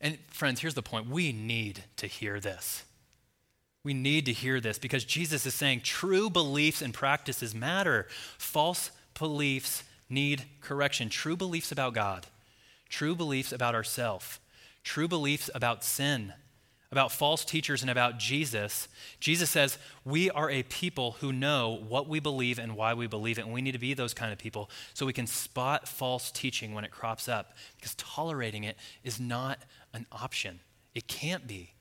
And 0.00 0.18
friends, 0.28 0.60
here's 0.60 0.74
the 0.74 0.82
point 0.82 1.08
we 1.08 1.30
need 1.30 1.84
to 1.98 2.08
hear 2.08 2.40
this. 2.40 2.82
We 3.84 3.94
need 3.94 4.26
to 4.26 4.32
hear 4.32 4.58
this 4.60 4.80
because 4.80 5.04
Jesus 5.04 5.46
is 5.46 5.54
saying 5.54 5.82
true 5.82 6.28
beliefs 6.28 6.82
and 6.82 6.92
practices 6.92 7.54
matter. 7.54 8.08
False 8.38 8.90
beliefs 9.16 9.84
need 10.08 10.46
correction. 10.60 11.10
True 11.10 11.36
beliefs 11.36 11.70
about 11.70 11.94
God, 11.94 12.26
true 12.88 13.14
beliefs 13.14 13.52
about 13.52 13.76
ourselves, 13.76 14.40
true 14.82 15.06
beliefs 15.06 15.48
about 15.54 15.84
sin, 15.84 16.32
about 16.92 17.10
false 17.10 17.42
teachers 17.44 17.80
and 17.80 17.90
about 17.90 18.18
Jesus, 18.18 18.86
Jesus 19.18 19.48
says 19.48 19.78
we 20.04 20.30
are 20.30 20.50
a 20.50 20.62
people 20.64 21.12
who 21.20 21.32
know 21.32 21.82
what 21.88 22.06
we 22.06 22.20
believe 22.20 22.58
and 22.58 22.76
why 22.76 22.92
we 22.92 23.06
believe 23.06 23.38
it. 23.38 23.46
And 23.46 23.52
we 23.52 23.62
need 23.62 23.72
to 23.72 23.78
be 23.78 23.94
those 23.94 24.12
kind 24.12 24.30
of 24.30 24.38
people 24.38 24.70
so 24.92 25.06
we 25.06 25.14
can 25.14 25.26
spot 25.26 25.88
false 25.88 26.30
teaching 26.30 26.74
when 26.74 26.84
it 26.84 26.90
crops 26.90 27.28
up 27.28 27.54
because 27.76 27.94
tolerating 27.94 28.64
it 28.64 28.76
is 29.02 29.18
not 29.18 29.58
an 29.94 30.06
option. 30.12 30.60
It 30.94 31.08
can't 31.08 31.46
be. 31.46 31.72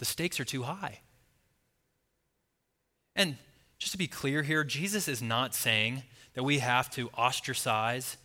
The 0.00 0.04
stakes 0.04 0.40
are 0.40 0.44
too 0.44 0.64
high. 0.64 1.00
And 3.14 3.36
just 3.78 3.92
to 3.92 3.98
be 3.98 4.08
clear 4.08 4.42
here, 4.42 4.64
Jesus 4.64 5.06
is 5.06 5.22
not 5.22 5.54
saying 5.54 6.02
that 6.34 6.42
we 6.42 6.58
have 6.58 6.90
to 6.90 7.10
ostracize 7.16 8.16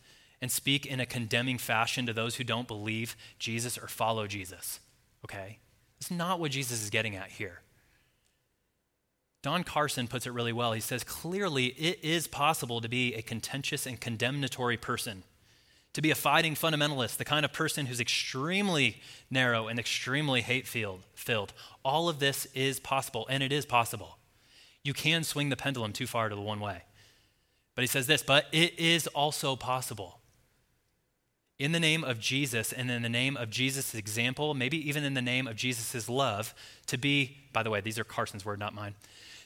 and 0.42 0.50
speak 0.50 0.84
in 0.84 0.98
a 0.98 1.06
condemning 1.06 1.58
fashion 1.58 2.06
to 2.06 2.12
those 2.12 2.36
who 2.36 2.44
don't 2.44 2.66
believe 2.66 3.16
Jesus 3.38 3.78
or 3.78 3.86
follow 3.86 4.26
Jesus. 4.26 4.80
Okay? 5.24 5.58
It's 6.04 6.10
not 6.10 6.38
what 6.38 6.50
Jesus 6.50 6.82
is 6.82 6.90
getting 6.90 7.16
at 7.16 7.30
here. 7.30 7.62
Don 9.40 9.64
Carson 9.64 10.06
puts 10.06 10.26
it 10.26 10.34
really 10.34 10.52
well. 10.52 10.74
He 10.74 10.80
says, 10.80 11.02
clearly, 11.02 11.68
it 11.68 11.98
is 12.02 12.26
possible 12.26 12.82
to 12.82 12.90
be 12.90 13.14
a 13.14 13.22
contentious 13.22 13.86
and 13.86 13.98
condemnatory 13.98 14.76
person, 14.76 15.22
to 15.94 16.02
be 16.02 16.10
a 16.10 16.14
fighting 16.14 16.56
fundamentalist, 16.56 17.16
the 17.16 17.24
kind 17.24 17.42
of 17.46 17.54
person 17.54 17.86
who's 17.86 18.00
extremely 18.00 19.00
narrow 19.30 19.66
and 19.66 19.78
extremely 19.78 20.42
hate 20.42 20.68
filled. 20.68 21.54
All 21.82 22.10
of 22.10 22.18
this 22.18 22.44
is 22.52 22.80
possible, 22.80 23.26
and 23.30 23.42
it 23.42 23.50
is 23.50 23.64
possible. 23.64 24.18
You 24.82 24.92
can 24.92 25.24
swing 25.24 25.48
the 25.48 25.56
pendulum 25.56 25.94
too 25.94 26.06
far 26.06 26.28
to 26.28 26.34
the 26.34 26.42
one 26.42 26.60
way. 26.60 26.82
But 27.74 27.80
he 27.80 27.88
says 27.88 28.06
this, 28.06 28.22
but 28.22 28.44
it 28.52 28.78
is 28.78 29.06
also 29.06 29.56
possible 29.56 30.20
in 31.58 31.72
the 31.72 31.80
name 31.80 32.02
of 32.02 32.18
Jesus 32.18 32.72
and 32.72 32.90
in 32.90 33.02
the 33.02 33.08
name 33.08 33.36
of 33.36 33.50
Jesus' 33.50 33.94
example, 33.94 34.54
maybe 34.54 34.88
even 34.88 35.04
in 35.04 35.14
the 35.14 35.22
name 35.22 35.46
of 35.46 35.56
Jesus' 35.56 36.08
love, 36.08 36.54
to 36.86 36.98
be, 36.98 37.36
by 37.52 37.62
the 37.62 37.70
way, 37.70 37.80
these 37.80 37.98
are 37.98 38.04
Carson's 38.04 38.44
word, 38.44 38.58
not 38.58 38.74
mine, 38.74 38.94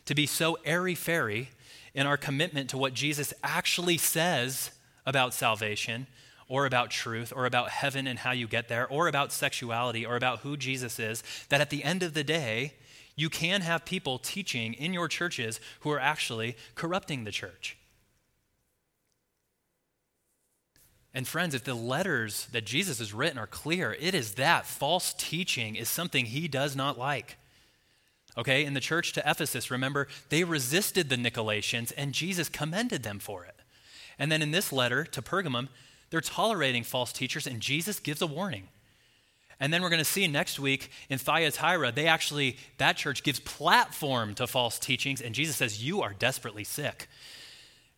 to 0.06 0.14
be 0.14 0.26
so 0.26 0.56
airy 0.64 0.94
fairy 0.94 1.50
in 1.94 2.06
our 2.06 2.16
commitment 2.16 2.70
to 2.70 2.78
what 2.78 2.94
Jesus 2.94 3.34
actually 3.42 3.98
says 3.98 4.70
about 5.04 5.34
salvation 5.34 6.06
or 6.48 6.64
about 6.64 6.90
truth 6.90 7.32
or 7.34 7.44
about 7.44 7.68
heaven 7.70 8.06
and 8.06 8.20
how 8.20 8.30
you 8.30 8.46
get 8.46 8.68
there 8.68 8.86
or 8.88 9.06
about 9.06 9.32
sexuality 9.32 10.06
or 10.06 10.16
about 10.16 10.40
who 10.40 10.56
Jesus 10.56 10.98
is, 10.98 11.22
that 11.50 11.60
at 11.60 11.68
the 11.68 11.84
end 11.84 12.02
of 12.02 12.14
the 12.14 12.24
day, 12.24 12.72
you 13.16 13.28
can 13.28 13.60
have 13.60 13.84
people 13.84 14.18
teaching 14.18 14.72
in 14.74 14.94
your 14.94 15.08
churches 15.08 15.60
who 15.80 15.90
are 15.90 16.00
actually 16.00 16.56
corrupting 16.74 17.24
the 17.24 17.32
church. 17.32 17.76
And 21.18 21.26
friends, 21.26 21.52
if 21.52 21.64
the 21.64 21.74
letters 21.74 22.46
that 22.52 22.64
Jesus 22.64 23.00
has 23.00 23.12
written 23.12 23.38
are 23.38 23.46
clear, 23.48 23.96
it 23.98 24.14
is 24.14 24.34
that 24.34 24.66
false 24.66 25.12
teaching 25.18 25.74
is 25.74 25.88
something 25.88 26.26
he 26.26 26.46
does 26.46 26.76
not 26.76 26.96
like. 26.96 27.38
Okay, 28.36 28.64
in 28.64 28.74
the 28.74 28.78
church 28.78 29.14
to 29.14 29.28
Ephesus, 29.28 29.68
remember, 29.68 30.06
they 30.28 30.44
resisted 30.44 31.08
the 31.08 31.16
Nicolaitans 31.16 31.92
and 31.96 32.12
Jesus 32.12 32.48
commended 32.48 33.02
them 33.02 33.18
for 33.18 33.44
it. 33.44 33.56
And 34.16 34.30
then 34.30 34.42
in 34.42 34.52
this 34.52 34.72
letter 34.72 35.02
to 35.06 35.20
Pergamum, 35.20 35.66
they're 36.10 36.20
tolerating 36.20 36.84
false 36.84 37.12
teachers 37.12 37.48
and 37.48 37.60
Jesus 37.60 37.98
gives 37.98 38.22
a 38.22 38.26
warning. 38.28 38.68
And 39.58 39.72
then 39.72 39.82
we're 39.82 39.90
going 39.90 39.98
to 39.98 40.04
see 40.04 40.28
next 40.28 40.60
week 40.60 40.88
in 41.10 41.18
Thyatira, 41.18 41.90
they 41.90 42.06
actually, 42.06 42.58
that 42.76 42.96
church 42.96 43.24
gives 43.24 43.40
platform 43.40 44.36
to 44.36 44.46
false 44.46 44.78
teachings, 44.78 45.20
and 45.20 45.34
Jesus 45.34 45.56
says, 45.56 45.82
You 45.82 46.00
are 46.00 46.14
desperately 46.16 46.62
sick. 46.62 47.08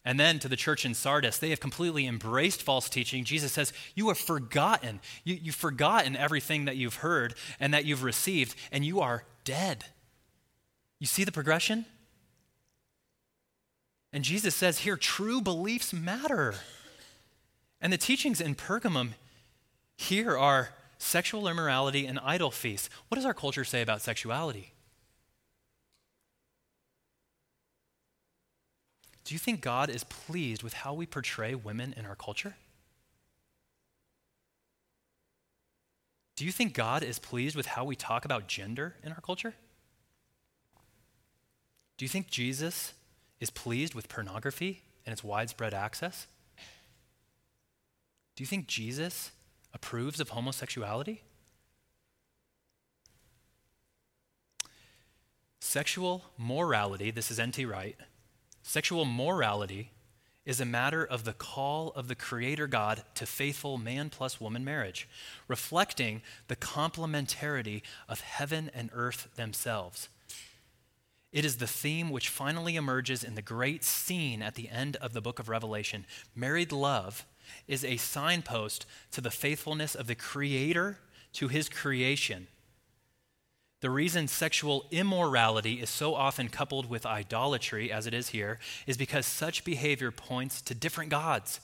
And 0.05 0.19
then 0.19 0.39
to 0.39 0.49
the 0.49 0.57
church 0.57 0.87
in 0.87 0.95
Sardis, 0.95 1.39
they 1.39 1.51
have 1.51 1.61
completely 1.61 2.07
embraced 2.07 2.63
false 2.63 2.89
teaching. 2.89 3.25
Jesus 3.25 3.53
says, 3.53 3.73
You 3.95 4.09
have 4.09 4.19
forgotten. 4.19 5.01
You, 5.25 5.39
you've 5.41 5.55
forgotten 5.55 6.17
everything 6.17 6.65
that 6.65 6.77
you've 6.77 6.97
heard 6.97 7.35
and 7.59 7.75
that 7.75 7.85
you've 7.85 8.03
received, 8.03 8.55
and 8.73 8.85
you 8.85 9.01
are 9.01 9.25
dead. 9.45 9.85
You 10.99 11.07
see 11.07 11.25
the 11.25 11.33
progression? 11.33 11.85
And 14.13 14.25
Jesus 14.25 14.55
says 14.55 14.79
here, 14.81 14.97
true 14.97 15.41
beliefs 15.41 15.93
matter. 15.93 16.55
And 17.81 17.93
the 17.93 17.99
teachings 17.99 18.41
in 18.41 18.55
Pergamum 18.55 19.11
here 19.97 20.37
are 20.37 20.71
sexual 20.99 21.49
immorality 21.49 22.07
and 22.07 22.19
idol 22.23 22.51
feasts. 22.51 22.91
What 23.09 23.17
does 23.17 23.25
our 23.25 23.35
culture 23.35 23.65
say 23.65 23.83
about 23.83 24.03
sexuality? 24.03 24.73
Do 29.31 29.35
you 29.37 29.38
think 29.38 29.61
God 29.61 29.90
is 29.90 30.03
pleased 30.03 30.64
with 30.64 30.73
how 30.73 30.93
we 30.93 31.07
portray 31.07 31.55
women 31.55 31.95
in 31.97 32.05
our 32.05 32.16
culture? 32.16 32.57
Do 36.35 36.45
you 36.45 36.51
think 36.51 36.75
God 36.75 37.05
is 37.05 37.21
pleased 37.21 37.55
with 37.55 37.66
how 37.66 37.85
we 37.85 37.95
talk 37.95 38.25
about 38.25 38.49
gender 38.49 38.97
in 39.05 39.12
our 39.12 39.21
culture? 39.21 39.55
Do 41.97 42.05
you 42.05 42.09
think 42.09 42.27
Jesus 42.27 42.93
is 43.38 43.51
pleased 43.51 43.95
with 43.95 44.09
pornography 44.09 44.83
and 45.07 45.12
its 45.12 45.23
widespread 45.23 45.75
access? 45.75 46.27
Do 48.35 48.43
you 48.43 48.47
think 48.47 48.66
Jesus 48.66 49.31
approves 49.73 50.19
of 50.19 50.31
homosexuality? 50.31 51.23
Sexual 55.61 56.25
morality, 56.37 57.12
this 57.12 57.31
is 57.31 57.38
N.T. 57.38 57.64
Wright, 57.64 57.97
Sexual 58.70 59.04
morality 59.04 59.90
is 60.46 60.61
a 60.61 60.64
matter 60.64 61.04
of 61.04 61.24
the 61.24 61.33
call 61.33 61.88
of 61.96 62.06
the 62.06 62.14
Creator 62.14 62.68
God 62.68 63.02
to 63.16 63.26
faithful 63.26 63.78
man 63.78 64.11
plus 64.11 64.40
woman 64.40 64.64
marriage, 64.64 65.09
reflecting 65.48 66.22
the 66.46 66.54
complementarity 66.54 67.83
of 68.09 68.20
heaven 68.20 68.70
and 68.72 68.88
earth 68.92 69.26
themselves. 69.35 70.09
It 71.33 71.44
is 71.44 71.56
the 71.56 71.66
theme 71.66 72.11
which 72.11 72.28
finally 72.28 72.76
emerges 72.76 73.24
in 73.24 73.35
the 73.35 73.42
great 73.42 73.83
scene 73.83 74.40
at 74.40 74.54
the 74.54 74.68
end 74.68 74.94
of 74.98 75.14
the 75.14 75.20
book 75.20 75.40
of 75.40 75.48
Revelation. 75.48 76.06
Married 76.37 76.70
love 76.70 77.26
is 77.66 77.85
a 77.85 77.96
signpost 77.96 78.87
to 79.11 79.20
the 79.20 79.33
faithfulness 79.33 79.96
of 79.96 80.06
the 80.06 80.14
Creator 80.14 81.00
to 81.33 81.48
his 81.48 81.68
creation 81.68 82.46
the 83.81 83.90
reason 83.90 84.29
sexual 84.29 84.87
immorality 84.90 85.75
is 85.75 85.88
so 85.88 86.14
often 86.14 86.49
coupled 86.49 86.90
with 86.90 87.07
idolatry, 87.07 87.90
as 87.90 88.07
it 88.07 88.12
is 88.12 88.29
here, 88.29 88.59
is 88.87 88.99
because 88.99 89.25
such 89.25 89.64
behavior 89.64 90.11
points 90.11 90.61
to 90.62 90.75
different 90.75 91.11
gods, 91.11 91.61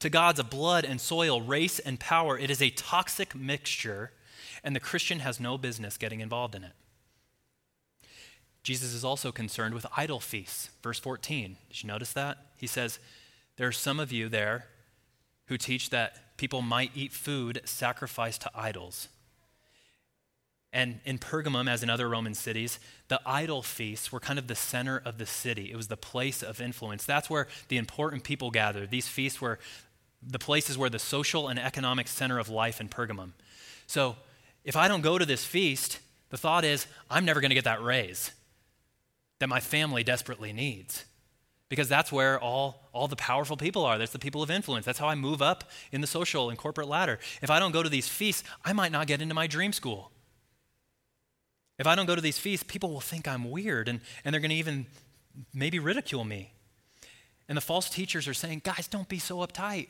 to 0.00 0.10
gods 0.10 0.38
of 0.38 0.50
blood 0.50 0.84
and 0.84 1.00
soil, 1.00 1.40
race 1.40 1.78
and 1.78 1.98
power. 1.98 2.38
It 2.38 2.50
is 2.50 2.60
a 2.60 2.70
toxic 2.70 3.34
mixture, 3.34 4.12
and 4.62 4.76
the 4.76 4.80
Christian 4.80 5.20
has 5.20 5.40
no 5.40 5.56
business 5.56 5.96
getting 5.96 6.20
involved 6.20 6.54
in 6.54 6.64
it. 6.64 6.72
Jesus 8.62 8.92
is 8.92 9.04
also 9.04 9.32
concerned 9.32 9.72
with 9.72 9.86
idol 9.96 10.20
feasts. 10.20 10.68
Verse 10.82 10.98
14, 10.98 11.56
did 11.70 11.82
you 11.82 11.86
notice 11.86 12.12
that? 12.12 12.38
He 12.56 12.66
says, 12.66 12.98
There 13.56 13.66
are 13.66 13.72
some 13.72 13.98
of 13.98 14.12
you 14.12 14.28
there 14.28 14.66
who 15.46 15.56
teach 15.56 15.88
that 15.88 16.36
people 16.36 16.60
might 16.60 16.90
eat 16.94 17.12
food 17.12 17.62
sacrificed 17.64 18.42
to 18.42 18.50
idols. 18.54 19.08
And 20.72 21.00
in 21.04 21.18
Pergamum, 21.18 21.68
as 21.68 21.82
in 21.82 21.88
other 21.88 22.08
Roman 22.08 22.34
cities, 22.34 22.78
the 23.08 23.20
idol 23.24 23.62
feasts 23.62 24.12
were 24.12 24.20
kind 24.20 24.38
of 24.38 24.48
the 24.48 24.54
center 24.54 25.00
of 25.04 25.16
the 25.16 25.24
city. 25.24 25.72
It 25.72 25.76
was 25.76 25.88
the 25.88 25.96
place 25.96 26.42
of 26.42 26.60
influence. 26.60 27.04
That's 27.04 27.30
where 27.30 27.48
the 27.68 27.78
important 27.78 28.22
people 28.22 28.50
gathered. 28.50 28.90
These 28.90 29.08
feasts 29.08 29.40
were 29.40 29.58
the 30.22 30.38
places 30.38 30.76
where 30.76 30.90
the 30.90 30.98
social 30.98 31.48
and 31.48 31.58
economic 31.58 32.06
center 32.08 32.38
of 32.38 32.48
life 32.48 32.80
in 32.80 32.88
Pergamum. 32.88 33.32
So 33.86 34.16
if 34.64 34.76
I 34.76 34.88
don't 34.88 35.00
go 35.00 35.16
to 35.16 35.24
this 35.24 35.44
feast, 35.44 36.00
the 36.28 36.36
thought 36.36 36.64
is, 36.64 36.86
I'm 37.10 37.24
never 37.24 37.40
going 37.40 37.50
to 37.50 37.54
get 37.54 37.64
that 37.64 37.82
raise 37.82 38.32
that 39.38 39.48
my 39.48 39.60
family 39.60 40.02
desperately 40.02 40.52
needs. 40.52 41.04
Because 41.68 41.88
that's 41.88 42.10
where 42.10 42.40
all, 42.40 42.88
all 42.92 43.08
the 43.08 43.16
powerful 43.16 43.56
people 43.56 43.84
are. 43.84 43.98
That's 43.98 44.12
the 44.12 44.18
people 44.18 44.42
of 44.42 44.50
influence. 44.50 44.86
That's 44.86 44.98
how 44.98 45.06
I 45.06 45.14
move 45.14 45.42
up 45.42 45.64
in 45.92 46.00
the 46.00 46.06
social 46.06 46.48
and 46.48 46.58
corporate 46.58 46.88
ladder. 46.88 47.18
If 47.42 47.50
I 47.50 47.58
don't 47.58 47.72
go 47.72 47.82
to 47.82 47.90
these 47.90 48.08
feasts, 48.08 48.42
I 48.64 48.72
might 48.72 48.90
not 48.90 49.06
get 49.06 49.20
into 49.20 49.34
my 49.34 49.46
dream 49.46 49.72
school. 49.72 50.10
If 51.78 51.86
I 51.86 51.94
don't 51.94 52.06
go 52.06 52.14
to 52.14 52.20
these 52.20 52.38
feasts, 52.38 52.64
people 52.66 52.90
will 52.90 53.00
think 53.00 53.28
I'm 53.28 53.50
weird 53.50 53.88
and, 53.88 54.00
and 54.24 54.32
they're 54.32 54.40
going 54.40 54.50
to 54.50 54.56
even 54.56 54.86
maybe 55.54 55.78
ridicule 55.78 56.24
me. 56.24 56.52
And 57.48 57.56
the 57.56 57.62
false 57.62 57.88
teachers 57.88 58.28
are 58.28 58.34
saying, 58.34 58.62
guys, 58.64 58.88
don't 58.88 59.08
be 59.08 59.18
so 59.18 59.38
uptight. 59.38 59.88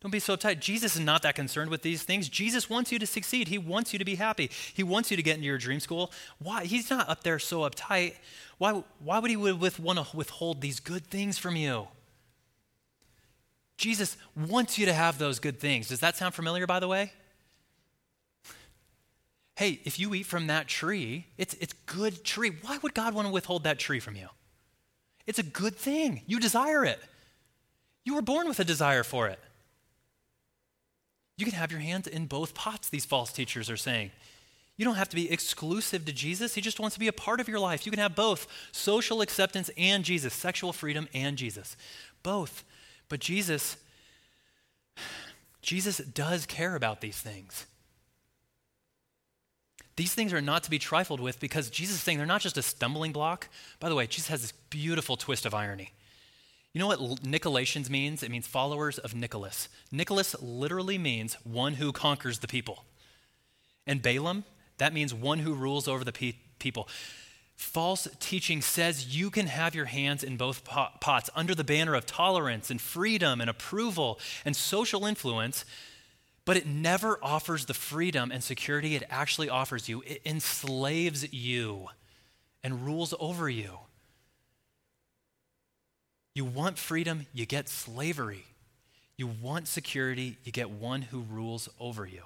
Don't 0.00 0.10
be 0.10 0.18
so 0.18 0.36
uptight. 0.36 0.60
Jesus 0.60 0.96
is 0.96 1.00
not 1.00 1.22
that 1.22 1.34
concerned 1.34 1.70
with 1.70 1.82
these 1.82 2.02
things. 2.02 2.28
Jesus 2.28 2.70
wants 2.70 2.90
you 2.90 2.98
to 2.98 3.06
succeed. 3.06 3.48
He 3.48 3.58
wants 3.58 3.92
you 3.92 3.98
to 3.98 4.04
be 4.04 4.14
happy. 4.14 4.50
He 4.72 4.82
wants 4.82 5.10
you 5.10 5.16
to 5.16 5.22
get 5.22 5.36
into 5.36 5.46
your 5.46 5.58
dream 5.58 5.78
school. 5.78 6.10
Why? 6.38 6.64
He's 6.64 6.88
not 6.90 7.08
up 7.08 7.22
there 7.22 7.38
so 7.38 7.60
uptight. 7.60 8.14
Why, 8.58 8.82
why 8.98 9.18
would 9.18 9.30
he 9.30 9.36
want 9.36 9.98
to 9.98 10.06
withhold 10.14 10.60
these 10.60 10.80
good 10.80 11.06
things 11.06 11.38
from 11.38 11.54
you? 11.54 11.88
Jesus 13.76 14.16
wants 14.34 14.78
you 14.78 14.86
to 14.86 14.92
have 14.92 15.18
those 15.18 15.38
good 15.38 15.60
things. 15.60 15.88
Does 15.88 16.00
that 16.00 16.16
sound 16.16 16.34
familiar, 16.34 16.66
by 16.66 16.80
the 16.80 16.88
way? 16.88 17.12
Hey, 19.60 19.78
if 19.84 20.00
you 20.00 20.14
eat 20.14 20.22
from 20.22 20.46
that 20.46 20.68
tree, 20.68 21.26
it's, 21.36 21.52
it's 21.60 21.74
good 21.84 22.24
tree. 22.24 22.50
Why 22.62 22.78
would 22.78 22.94
God 22.94 23.12
want 23.12 23.28
to 23.28 23.32
withhold 23.32 23.64
that 23.64 23.78
tree 23.78 24.00
from 24.00 24.16
you? 24.16 24.28
It's 25.26 25.38
a 25.38 25.42
good 25.42 25.76
thing. 25.76 26.22
You 26.26 26.40
desire 26.40 26.82
it. 26.82 26.98
You 28.02 28.14
were 28.14 28.22
born 28.22 28.48
with 28.48 28.58
a 28.58 28.64
desire 28.64 29.02
for 29.02 29.28
it. 29.28 29.38
You 31.36 31.44
can 31.44 31.52
have 31.52 31.70
your 31.70 31.80
hands 31.80 32.06
in 32.06 32.24
both 32.24 32.54
pots, 32.54 32.88
these 32.88 33.04
false 33.04 33.34
teachers 33.34 33.68
are 33.68 33.76
saying. 33.76 34.12
You 34.78 34.86
don't 34.86 34.94
have 34.94 35.10
to 35.10 35.16
be 35.16 35.30
exclusive 35.30 36.06
to 36.06 36.12
Jesus. 36.14 36.54
He 36.54 36.62
just 36.62 36.80
wants 36.80 36.94
to 36.94 37.00
be 37.00 37.08
a 37.08 37.12
part 37.12 37.38
of 37.38 37.46
your 37.46 37.60
life. 37.60 37.84
You 37.84 37.92
can 37.92 38.00
have 38.00 38.16
both 38.16 38.46
social 38.72 39.20
acceptance 39.20 39.70
and 39.76 40.06
Jesus, 40.06 40.32
sexual 40.32 40.72
freedom 40.72 41.06
and 41.12 41.36
Jesus. 41.36 41.76
Both. 42.22 42.64
But 43.10 43.20
Jesus, 43.20 43.76
Jesus 45.60 45.98
does 45.98 46.46
care 46.46 46.76
about 46.76 47.02
these 47.02 47.18
things. 47.18 47.66
These 50.00 50.14
things 50.14 50.32
are 50.32 50.40
not 50.40 50.62
to 50.62 50.70
be 50.70 50.78
trifled 50.78 51.20
with 51.20 51.38
because 51.40 51.68
Jesus 51.68 51.96
is 51.96 52.02
saying 52.02 52.16
they're 52.16 52.26
not 52.26 52.40
just 52.40 52.56
a 52.56 52.62
stumbling 52.62 53.12
block. 53.12 53.50
By 53.80 53.90
the 53.90 53.94
way, 53.94 54.06
Jesus 54.06 54.28
has 54.28 54.40
this 54.40 54.52
beautiful 54.70 55.18
twist 55.18 55.44
of 55.44 55.52
irony. 55.52 55.92
You 56.72 56.78
know 56.78 56.86
what 56.86 57.00
Nicolaitans 57.22 57.90
means? 57.90 58.22
It 58.22 58.30
means 58.30 58.46
followers 58.46 58.96
of 58.96 59.14
Nicholas. 59.14 59.68
Nicholas 59.92 60.34
literally 60.40 60.96
means 60.96 61.34
one 61.44 61.74
who 61.74 61.92
conquers 61.92 62.38
the 62.38 62.48
people. 62.48 62.86
And 63.86 64.00
Balaam, 64.00 64.44
that 64.78 64.94
means 64.94 65.12
one 65.12 65.40
who 65.40 65.52
rules 65.52 65.86
over 65.86 66.02
the 66.02 66.12
pe- 66.12 66.32
people. 66.58 66.88
False 67.54 68.08
teaching 68.20 68.62
says 68.62 69.14
you 69.14 69.28
can 69.28 69.48
have 69.48 69.74
your 69.74 69.84
hands 69.84 70.24
in 70.24 70.38
both 70.38 70.64
pots 70.64 71.28
under 71.36 71.54
the 71.54 71.62
banner 71.62 71.94
of 71.94 72.06
tolerance 72.06 72.70
and 72.70 72.80
freedom 72.80 73.38
and 73.38 73.50
approval 73.50 74.18
and 74.46 74.56
social 74.56 75.04
influence 75.04 75.66
but 76.50 76.56
it 76.56 76.66
never 76.66 77.16
offers 77.22 77.66
the 77.66 77.74
freedom 77.74 78.32
and 78.32 78.42
security 78.42 78.96
it 78.96 79.04
actually 79.08 79.48
offers 79.48 79.88
you. 79.88 80.02
It 80.04 80.20
enslaves 80.26 81.32
you 81.32 81.86
and 82.64 82.84
rules 82.84 83.14
over 83.20 83.48
you. 83.48 83.78
You 86.34 86.44
want 86.44 86.76
freedom, 86.76 87.26
you 87.32 87.46
get 87.46 87.68
slavery. 87.68 88.46
You 89.16 89.28
want 89.28 89.68
security, 89.68 90.38
you 90.42 90.50
get 90.50 90.70
one 90.70 91.02
who 91.02 91.20
rules 91.20 91.68
over 91.78 92.04
you. 92.04 92.24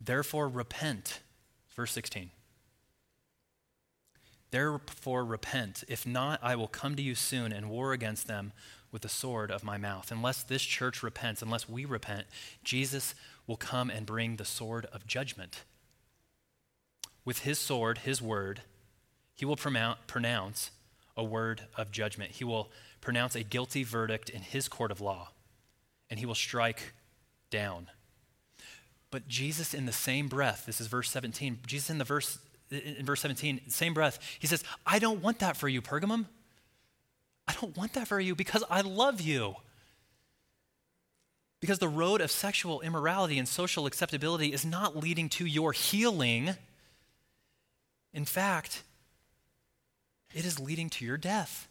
Therefore, 0.00 0.48
repent. 0.48 1.20
Verse 1.76 1.92
16. 1.92 2.30
Therefore, 4.50 5.24
repent. 5.24 5.84
If 5.86 6.06
not, 6.06 6.40
I 6.42 6.56
will 6.56 6.68
come 6.68 6.96
to 6.96 7.02
you 7.02 7.14
soon 7.14 7.52
and 7.52 7.70
war 7.70 7.92
against 7.92 8.26
them 8.26 8.52
with 8.90 9.02
the 9.02 9.08
sword 9.08 9.50
of 9.50 9.62
my 9.62 9.78
mouth. 9.78 10.10
Unless 10.10 10.44
this 10.44 10.62
church 10.62 11.02
repents, 11.02 11.42
unless 11.42 11.68
we 11.68 11.84
repent, 11.84 12.26
Jesus 12.64 13.14
will 13.46 13.56
come 13.56 13.90
and 13.90 14.04
bring 14.04 14.36
the 14.36 14.44
sword 14.44 14.86
of 14.92 15.06
judgment. 15.06 15.62
With 17.24 17.40
his 17.40 17.58
sword, 17.58 17.98
his 17.98 18.20
word, 18.20 18.62
he 19.36 19.44
will 19.44 19.56
pronounce 19.56 20.70
a 21.16 21.22
word 21.22 21.62
of 21.76 21.92
judgment. 21.92 22.32
He 22.32 22.44
will 22.44 22.70
pronounce 23.00 23.34
a 23.34 23.42
guilty 23.42 23.84
verdict 23.84 24.28
in 24.28 24.42
his 24.42 24.68
court 24.68 24.90
of 24.90 25.00
law, 25.00 25.30
and 26.10 26.18
he 26.18 26.26
will 26.26 26.34
strike 26.34 26.92
down. 27.50 27.86
But 29.10 29.28
Jesus, 29.28 29.74
in 29.74 29.86
the 29.86 29.92
same 29.92 30.28
breath, 30.28 30.66
this 30.66 30.80
is 30.80 30.86
verse 30.86 31.10
17, 31.10 31.60
Jesus 31.66 31.90
in 31.90 31.98
the 31.98 32.04
verse, 32.04 32.38
in 32.70 33.04
verse 33.04 33.20
17, 33.20 33.62
same 33.68 33.94
breath, 33.94 34.18
he 34.38 34.46
says, 34.46 34.64
I 34.86 34.98
don't 34.98 35.22
want 35.22 35.40
that 35.40 35.56
for 35.56 35.68
you, 35.68 35.82
Pergamum. 35.82 36.26
I 37.48 37.54
don't 37.60 37.76
want 37.76 37.94
that 37.94 38.06
for 38.06 38.20
you 38.20 38.34
because 38.34 38.62
I 38.70 38.80
love 38.82 39.20
you. 39.20 39.56
Because 41.60 41.78
the 41.78 41.88
road 41.88 42.20
of 42.20 42.30
sexual 42.30 42.80
immorality 42.80 43.38
and 43.38 43.46
social 43.46 43.86
acceptability 43.86 44.52
is 44.52 44.64
not 44.64 44.96
leading 44.96 45.28
to 45.30 45.46
your 45.46 45.72
healing. 45.72 46.56
In 48.14 48.24
fact, 48.24 48.82
it 50.32 50.44
is 50.44 50.58
leading 50.58 50.88
to 50.90 51.04
your 51.04 51.16
death. 51.16 51.68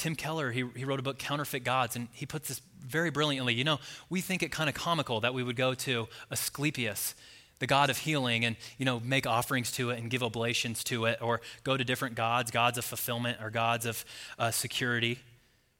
Tim 0.00 0.16
Keller, 0.16 0.50
he, 0.50 0.64
he 0.74 0.86
wrote 0.86 0.98
a 0.98 1.02
book, 1.02 1.18
Counterfeit 1.18 1.62
Gods, 1.62 1.94
and 1.94 2.08
he 2.12 2.24
puts 2.24 2.48
this 2.48 2.62
very 2.80 3.10
brilliantly. 3.10 3.52
You 3.52 3.64
know, 3.64 3.80
we 4.08 4.22
think 4.22 4.42
it 4.42 4.50
kind 4.50 4.70
of 4.70 4.74
comical 4.74 5.20
that 5.20 5.34
we 5.34 5.42
would 5.42 5.56
go 5.56 5.74
to 5.74 6.08
Asclepius, 6.30 7.14
the 7.60 7.66
god 7.66 7.90
of 7.90 7.98
healing, 7.98 8.44
and, 8.44 8.56
you 8.78 8.84
know, 8.84 9.00
make 9.00 9.26
offerings 9.26 9.70
to 9.72 9.90
it 9.90 9.98
and 9.98 10.10
give 10.10 10.22
oblations 10.22 10.82
to 10.84 11.04
it, 11.04 11.22
or 11.22 11.40
go 11.62 11.76
to 11.76 11.84
different 11.84 12.16
gods, 12.16 12.50
gods 12.50 12.76
of 12.76 12.84
fulfillment 12.84 13.38
or 13.40 13.50
gods 13.50 13.86
of 13.86 14.04
uh, 14.38 14.50
security. 14.50 15.20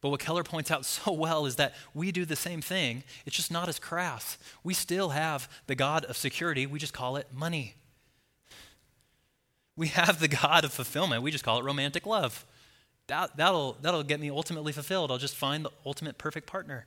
But 0.00 0.10
what 0.10 0.20
Keller 0.20 0.44
points 0.44 0.70
out 0.70 0.84
so 0.86 1.12
well 1.12 1.46
is 1.46 1.56
that 1.56 1.74
we 1.94 2.12
do 2.12 2.24
the 2.24 2.36
same 2.36 2.60
thing. 2.60 3.02
It's 3.26 3.36
just 3.36 3.50
not 3.50 3.68
as 3.68 3.78
crass. 3.78 4.38
We 4.62 4.74
still 4.74 5.10
have 5.10 5.48
the 5.66 5.74
God 5.74 6.04
of 6.04 6.16
security, 6.16 6.66
we 6.66 6.78
just 6.78 6.94
call 6.94 7.16
it 7.16 7.26
money. 7.34 7.74
We 9.76 9.88
have 9.88 10.20
the 10.20 10.28
God 10.28 10.64
of 10.64 10.72
fulfillment, 10.72 11.22
we 11.22 11.30
just 11.30 11.44
call 11.44 11.58
it 11.58 11.64
romantic 11.64 12.06
love. 12.06 12.44
That, 13.06 13.36
that'll, 13.36 13.76
that'll 13.82 14.04
get 14.04 14.20
me 14.20 14.30
ultimately 14.30 14.72
fulfilled. 14.72 15.10
I'll 15.10 15.18
just 15.18 15.34
find 15.34 15.64
the 15.64 15.72
ultimate 15.84 16.16
perfect 16.16 16.46
partner. 16.46 16.86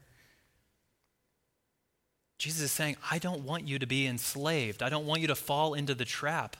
Jesus 2.44 2.62
is 2.62 2.72
saying, 2.74 2.98
I 3.10 3.20
don't 3.20 3.46
want 3.46 3.70
you 3.70 3.80
to 3.80 3.88
be 3.88 4.06
enslaved. 4.06 4.84
I 4.84 4.90
don't 4.90 5.06
want 5.06 5.22
you 5.22 5.28
to 5.28 5.36
fall 5.36 5.76
into 5.76 5.96
the 5.96 6.04
trap 6.04 6.58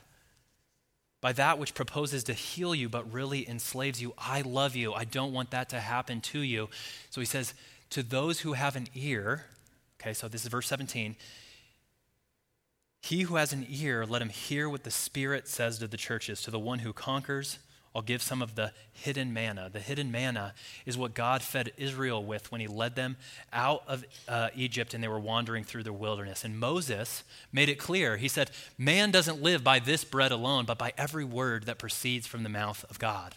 by 1.20 1.34
that 1.34 1.58
which 1.58 1.74
proposes 1.74 2.24
to 2.24 2.32
heal 2.32 2.74
you 2.74 2.88
but 2.88 3.12
really 3.12 3.46
enslaves 3.46 4.00
you. 4.00 4.14
I 4.16 4.40
love 4.40 4.74
you. 4.74 4.94
I 4.94 5.04
don't 5.04 5.34
want 5.34 5.50
that 5.50 5.68
to 5.68 5.80
happen 5.80 6.22
to 6.22 6.38
you. 6.38 6.70
So 7.10 7.20
he 7.20 7.26
says, 7.26 7.52
To 7.90 8.02
those 8.02 8.40
who 8.40 8.54
have 8.54 8.76
an 8.76 8.86
ear, 8.94 9.44
okay, 10.00 10.14
so 10.14 10.26
this 10.26 10.46
is 10.46 10.48
verse 10.48 10.66
17. 10.68 11.16
He 13.02 13.20
who 13.20 13.36
has 13.36 13.52
an 13.52 13.66
ear, 13.68 14.06
let 14.06 14.22
him 14.22 14.30
hear 14.30 14.70
what 14.70 14.84
the 14.84 14.90
Spirit 14.90 15.48
says 15.48 15.78
to 15.80 15.86
the 15.86 15.98
churches. 15.98 16.40
To 16.44 16.50
the 16.50 16.58
one 16.58 16.78
who 16.78 16.94
conquers, 16.94 17.58
I'll 17.94 18.02
give 18.02 18.22
some 18.22 18.42
of 18.42 18.56
the 18.56 18.72
hidden 18.92 19.32
manna. 19.32 19.70
The 19.72 19.78
hidden 19.78 20.10
manna 20.10 20.54
is 20.84 20.98
what 20.98 21.14
God 21.14 21.42
fed 21.42 21.70
Israel 21.76 22.24
with 22.24 22.50
when 22.50 22.60
he 22.60 22.66
led 22.66 22.96
them 22.96 23.16
out 23.52 23.84
of 23.86 24.04
uh, 24.28 24.48
Egypt 24.56 24.94
and 24.94 25.04
they 25.04 25.08
were 25.08 25.20
wandering 25.20 25.62
through 25.62 25.84
the 25.84 25.92
wilderness. 25.92 26.44
And 26.44 26.58
Moses 26.58 27.22
made 27.52 27.68
it 27.68 27.78
clear. 27.78 28.16
He 28.16 28.26
said, 28.26 28.50
Man 28.76 29.12
doesn't 29.12 29.40
live 29.40 29.62
by 29.62 29.78
this 29.78 30.02
bread 30.02 30.32
alone, 30.32 30.64
but 30.64 30.76
by 30.76 30.92
every 30.98 31.24
word 31.24 31.66
that 31.66 31.78
proceeds 31.78 32.26
from 32.26 32.42
the 32.42 32.48
mouth 32.48 32.84
of 32.90 32.98
God. 32.98 33.36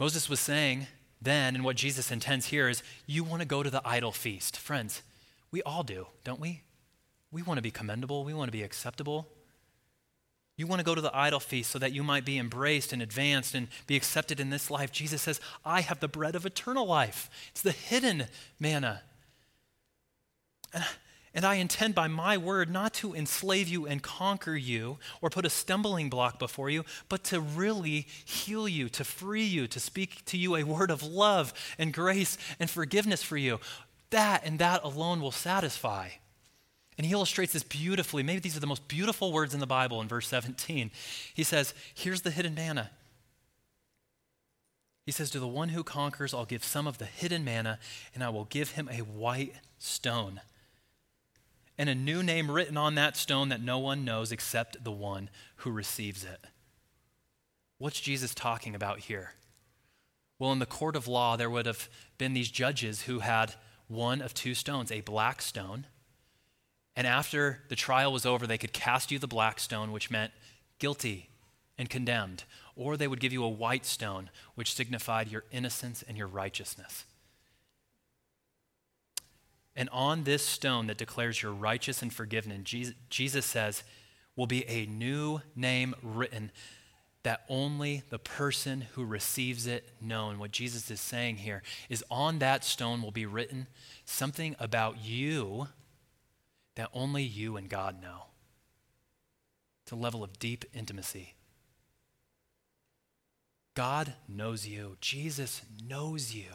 Moses 0.00 0.28
was 0.28 0.40
saying 0.40 0.86
then, 1.20 1.54
and 1.54 1.64
what 1.64 1.76
Jesus 1.76 2.10
intends 2.10 2.46
here 2.46 2.68
is, 2.68 2.82
you 3.06 3.24
want 3.24 3.40
to 3.40 3.48
go 3.48 3.62
to 3.62 3.70
the 3.70 3.86
idol 3.86 4.12
feast. 4.12 4.56
Friends, 4.56 5.02
we 5.50 5.62
all 5.62 5.82
do, 5.82 6.06
don't 6.24 6.40
we? 6.40 6.62
We 7.30 7.42
want 7.42 7.58
to 7.58 7.62
be 7.62 7.70
commendable, 7.70 8.24
we 8.24 8.34
want 8.34 8.48
to 8.48 8.52
be 8.52 8.62
acceptable. 8.62 9.28
You 10.56 10.68
want 10.68 10.78
to 10.78 10.84
go 10.84 10.94
to 10.94 11.00
the 11.00 11.16
idol 11.16 11.40
feast 11.40 11.70
so 11.70 11.80
that 11.80 11.92
you 11.92 12.04
might 12.04 12.24
be 12.24 12.38
embraced 12.38 12.92
and 12.92 13.02
advanced 13.02 13.54
and 13.54 13.66
be 13.86 13.96
accepted 13.96 14.38
in 14.38 14.50
this 14.50 14.70
life. 14.70 14.92
Jesus 14.92 15.22
says, 15.22 15.40
I 15.64 15.80
have 15.80 15.98
the 15.98 16.08
bread 16.08 16.36
of 16.36 16.46
eternal 16.46 16.86
life. 16.86 17.28
It's 17.50 17.62
the 17.62 17.72
hidden 17.72 18.26
manna. 18.60 19.02
And 21.34 21.44
I 21.44 21.56
intend 21.56 21.96
by 21.96 22.06
my 22.06 22.36
word 22.36 22.70
not 22.70 22.94
to 22.94 23.14
enslave 23.14 23.66
you 23.66 23.86
and 23.86 24.00
conquer 24.00 24.54
you 24.54 24.98
or 25.20 25.30
put 25.30 25.44
a 25.44 25.50
stumbling 25.50 26.08
block 26.08 26.38
before 26.38 26.70
you, 26.70 26.84
but 27.08 27.24
to 27.24 27.40
really 27.40 28.06
heal 28.24 28.68
you, 28.68 28.88
to 28.90 29.02
free 29.02 29.42
you, 29.42 29.66
to 29.66 29.80
speak 29.80 30.24
to 30.26 30.36
you 30.36 30.54
a 30.54 30.62
word 30.62 30.92
of 30.92 31.02
love 31.02 31.52
and 31.76 31.92
grace 31.92 32.38
and 32.60 32.70
forgiveness 32.70 33.24
for 33.24 33.36
you. 33.36 33.58
That 34.10 34.42
and 34.44 34.60
that 34.60 34.84
alone 34.84 35.20
will 35.20 35.32
satisfy. 35.32 36.10
And 36.96 37.06
he 37.06 37.12
illustrates 37.12 37.52
this 37.52 37.62
beautifully. 37.62 38.22
Maybe 38.22 38.40
these 38.40 38.56
are 38.56 38.60
the 38.60 38.66
most 38.66 38.86
beautiful 38.86 39.32
words 39.32 39.52
in 39.52 39.60
the 39.60 39.66
Bible 39.66 40.00
in 40.00 40.08
verse 40.08 40.28
17. 40.28 40.90
He 41.32 41.42
says, 41.42 41.74
Here's 41.92 42.22
the 42.22 42.30
hidden 42.30 42.54
manna. 42.54 42.90
He 45.04 45.12
says, 45.12 45.30
To 45.30 45.40
the 45.40 45.48
one 45.48 45.70
who 45.70 45.82
conquers, 45.82 46.32
I'll 46.32 46.44
give 46.44 46.64
some 46.64 46.86
of 46.86 46.98
the 46.98 47.04
hidden 47.04 47.44
manna, 47.44 47.78
and 48.14 48.22
I 48.22 48.28
will 48.28 48.44
give 48.44 48.72
him 48.72 48.88
a 48.90 48.98
white 48.98 49.54
stone. 49.78 50.40
And 51.76 51.88
a 51.88 51.94
new 51.94 52.22
name 52.22 52.50
written 52.50 52.76
on 52.76 52.94
that 52.94 53.16
stone 53.16 53.48
that 53.48 53.60
no 53.60 53.78
one 53.78 54.04
knows 54.04 54.30
except 54.30 54.84
the 54.84 54.92
one 54.92 55.28
who 55.56 55.72
receives 55.72 56.22
it. 56.24 56.46
What's 57.78 58.00
Jesus 58.00 58.34
talking 58.34 58.76
about 58.76 59.00
here? 59.00 59.32
Well, 60.38 60.52
in 60.52 60.60
the 60.60 60.66
court 60.66 60.94
of 60.94 61.08
law, 61.08 61.36
there 61.36 61.50
would 61.50 61.66
have 61.66 61.88
been 62.18 62.32
these 62.32 62.50
judges 62.50 63.02
who 63.02 63.18
had 63.18 63.54
one 63.88 64.22
of 64.22 64.32
two 64.32 64.54
stones 64.54 64.92
a 64.92 65.00
black 65.00 65.42
stone 65.42 65.86
and 66.96 67.06
after 67.06 67.60
the 67.68 67.76
trial 67.76 68.12
was 68.12 68.24
over, 68.24 68.46
they 68.46 68.58
could 68.58 68.72
cast 68.72 69.10
you 69.10 69.18
the 69.18 69.26
black 69.26 69.58
stone, 69.58 69.92
which 69.92 70.10
meant 70.10 70.32
guilty 70.78 71.28
and 71.76 71.90
condemned, 71.90 72.44
or 72.76 72.96
they 72.96 73.08
would 73.08 73.20
give 73.20 73.32
you 73.32 73.42
a 73.42 73.48
white 73.48 73.84
stone, 73.84 74.30
which 74.54 74.74
signified 74.74 75.28
your 75.28 75.44
innocence 75.50 76.04
and 76.06 76.16
your 76.16 76.28
righteousness. 76.28 77.04
And 79.76 79.88
on 79.90 80.22
this 80.22 80.44
stone 80.44 80.86
that 80.86 80.98
declares 80.98 81.42
you're 81.42 81.52
righteous 81.52 82.00
and 82.00 82.12
forgiven, 82.12 82.62
Jesus, 82.62 82.94
Jesus 83.10 83.44
says, 83.44 83.82
will 84.36 84.46
be 84.46 84.64
a 84.68 84.86
new 84.86 85.40
name 85.56 85.94
written 86.02 86.52
that 87.24 87.44
only 87.48 88.02
the 88.10 88.18
person 88.18 88.82
who 88.92 89.04
receives 89.04 89.66
it 89.66 89.88
known. 90.00 90.38
What 90.38 90.50
Jesus 90.50 90.90
is 90.90 91.00
saying 91.00 91.38
here 91.38 91.62
is 91.88 92.04
on 92.10 92.38
that 92.38 92.64
stone 92.64 93.02
will 93.02 93.10
be 93.10 93.26
written 93.26 93.66
something 94.04 94.54
about 94.60 95.02
you 95.02 95.68
that 96.76 96.90
only 96.92 97.22
you 97.22 97.56
and 97.56 97.68
God 97.68 98.00
know. 98.00 98.24
It's 99.82 99.92
a 99.92 99.96
level 99.96 100.24
of 100.24 100.38
deep 100.38 100.64
intimacy. 100.72 101.34
God 103.74 104.14
knows 104.28 104.66
you. 104.66 104.96
Jesus 105.00 105.62
knows 105.86 106.34
you. 106.34 106.46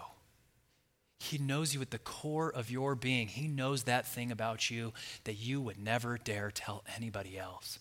He 1.19 1.37
knows 1.37 1.73
you 1.73 1.81
at 1.81 1.91
the 1.91 1.99
core 1.99 2.49
of 2.49 2.71
your 2.71 2.95
being. 2.95 3.27
He 3.27 3.47
knows 3.47 3.83
that 3.83 4.07
thing 4.07 4.31
about 4.31 4.71
you 4.71 4.93
that 5.25 5.33
you 5.33 5.59
would 5.59 5.77
never 5.77 6.17
dare 6.17 6.49
tell 6.49 6.83
anybody 6.95 7.37
else. 7.37 7.79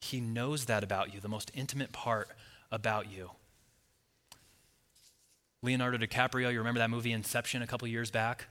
He 0.00 0.20
knows 0.20 0.66
that 0.66 0.84
about 0.84 1.14
you, 1.14 1.20
the 1.20 1.28
most 1.28 1.50
intimate 1.54 1.92
part 1.92 2.28
about 2.70 3.10
you. 3.10 3.30
Leonardo 5.62 5.96
DiCaprio, 5.96 6.52
you 6.52 6.58
remember 6.58 6.78
that 6.78 6.90
movie 6.90 7.12
Inception 7.12 7.62
a 7.62 7.66
couple 7.66 7.88
years 7.88 8.10
back? 8.10 8.46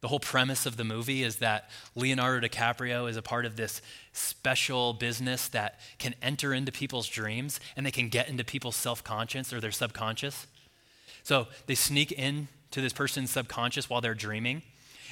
The 0.00 0.08
whole 0.08 0.20
premise 0.20 0.64
of 0.64 0.76
the 0.76 0.84
movie 0.84 1.24
is 1.24 1.36
that 1.36 1.70
Leonardo 1.96 2.46
DiCaprio 2.46 3.10
is 3.10 3.16
a 3.16 3.22
part 3.22 3.44
of 3.44 3.56
this 3.56 3.82
special 4.12 4.92
business 4.92 5.48
that 5.48 5.80
can 5.98 6.14
enter 6.22 6.54
into 6.54 6.70
people's 6.70 7.08
dreams 7.08 7.58
and 7.76 7.84
they 7.84 7.90
can 7.90 8.08
get 8.08 8.28
into 8.28 8.44
people's 8.44 8.76
self 8.76 9.02
conscious 9.02 9.52
or 9.52 9.60
their 9.60 9.72
subconscious. 9.72 10.46
So 11.24 11.48
they 11.66 11.74
sneak 11.74 12.12
in 12.12 12.48
to 12.70 12.80
this 12.80 12.92
person's 12.92 13.30
subconscious 13.30 13.90
while 13.90 14.00
they're 14.00 14.14
dreaming. 14.14 14.62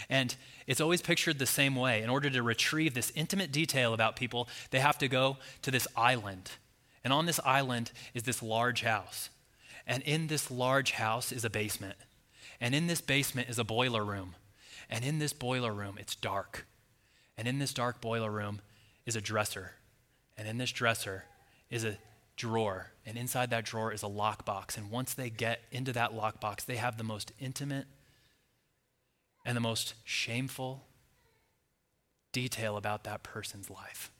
And 0.08 0.36
it's 0.68 0.80
always 0.80 1.02
pictured 1.02 1.38
the 1.38 1.46
same 1.46 1.74
way. 1.74 2.02
In 2.02 2.10
order 2.10 2.30
to 2.30 2.42
retrieve 2.42 2.94
this 2.94 3.10
intimate 3.16 3.50
detail 3.50 3.92
about 3.92 4.14
people, 4.14 4.48
they 4.70 4.78
have 4.78 4.98
to 4.98 5.08
go 5.08 5.38
to 5.62 5.70
this 5.72 5.88
island. 5.96 6.52
And 7.02 7.12
on 7.12 7.26
this 7.26 7.40
island 7.44 7.90
is 8.14 8.22
this 8.22 8.42
large 8.42 8.82
house. 8.82 9.30
And 9.84 10.02
in 10.04 10.28
this 10.28 10.50
large 10.50 10.92
house 10.92 11.32
is 11.32 11.44
a 11.44 11.50
basement. 11.50 11.96
And 12.60 12.74
in 12.74 12.86
this 12.86 13.00
basement 13.00 13.48
is 13.48 13.58
a 13.58 13.64
boiler 13.64 14.04
room. 14.04 14.34
And 14.88 15.04
in 15.04 15.18
this 15.18 15.32
boiler 15.32 15.72
room, 15.72 15.96
it's 15.98 16.14
dark. 16.14 16.66
And 17.36 17.46
in 17.46 17.58
this 17.58 17.74
dark 17.74 18.00
boiler 18.00 18.30
room 18.30 18.60
is 19.04 19.16
a 19.16 19.20
dresser. 19.20 19.72
And 20.36 20.46
in 20.46 20.58
this 20.58 20.72
dresser 20.72 21.24
is 21.70 21.84
a 21.84 21.98
drawer. 22.36 22.92
And 23.04 23.16
inside 23.16 23.50
that 23.50 23.64
drawer 23.64 23.92
is 23.92 24.02
a 24.02 24.06
lockbox. 24.06 24.76
And 24.76 24.90
once 24.90 25.14
they 25.14 25.30
get 25.30 25.60
into 25.72 25.92
that 25.92 26.12
lockbox, 26.12 26.64
they 26.64 26.76
have 26.76 26.98
the 26.98 27.04
most 27.04 27.32
intimate 27.40 27.86
and 29.44 29.56
the 29.56 29.60
most 29.60 29.94
shameful 30.04 30.84
detail 32.32 32.76
about 32.76 33.04
that 33.04 33.22
person's 33.22 33.70
life. 33.70 34.10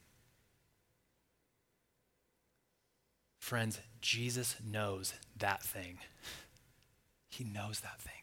Friends, 3.38 3.80
Jesus 4.00 4.56
knows 4.64 5.14
that 5.36 5.62
thing. 5.62 5.98
He 7.28 7.44
knows 7.44 7.80
that 7.80 8.00
thing. 8.00 8.15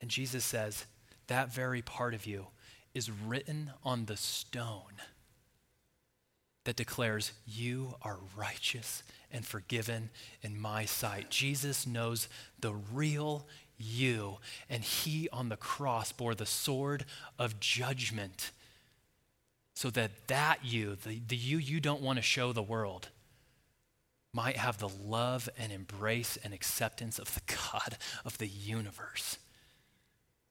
And 0.00 0.10
Jesus 0.10 0.44
says, 0.44 0.86
that 1.28 1.52
very 1.52 1.82
part 1.82 2.14
of 2.14 2.26
you 2.26 2.46
is 2.94 3.10
written 3.10 3.70
on 3.84 4.06
the 4.06 4.16
stone 4.16 4.94
that 6.64 6.76
declares, 6.76 7.32
You 7.46 7.94
are 8.02 8.18
righteous 8.36 9.02
and 9.30 9.46
forgiven 9.46 10.10
in 10.42 10.60
my 10.60 10.84
sight. 10.84 11.30
Jesus 11.30 11.86
knows 11.86 12.28
the 12.58 12.74
real 12.92 13.46
you. 13.76 14.38
And 14.68 14.82
he 14.82 15.28
on 15.32 15.50
the 15.50 15.56
cross 15.56 16.12
bore 16.12 16.34
the 16.34 16.46
sword 16.46 17.04
of 17.38 17.60
judgment 17.60 18.50
so 19.74 19.90
that 19.90 20.26
that 20.26 20.64
you, 20.64 20.96
the, 20.96 21.20
the 21.28 21.36
you 21.36 21.58
you 21.58 21.78
don't 21.78 22.02
want 22.02 22.16
to 22.16 22.22
show 22.22 22.52
the 22.52 22.62
world, 22.62 23.08
might 24.34 24.56
have 24.56 24.78
the 24.78 24.88
love 24.88 25.48
and 25.58 25.72
embrace 25.72 26.36
and 26.42 26.52
acceptance 26.52 27.18
of 27.18 27.32
the 27.34 27.54
God 27.54 27.96
of 28.24 28.38
the 28.38 28.48
universe. 28.48 29.38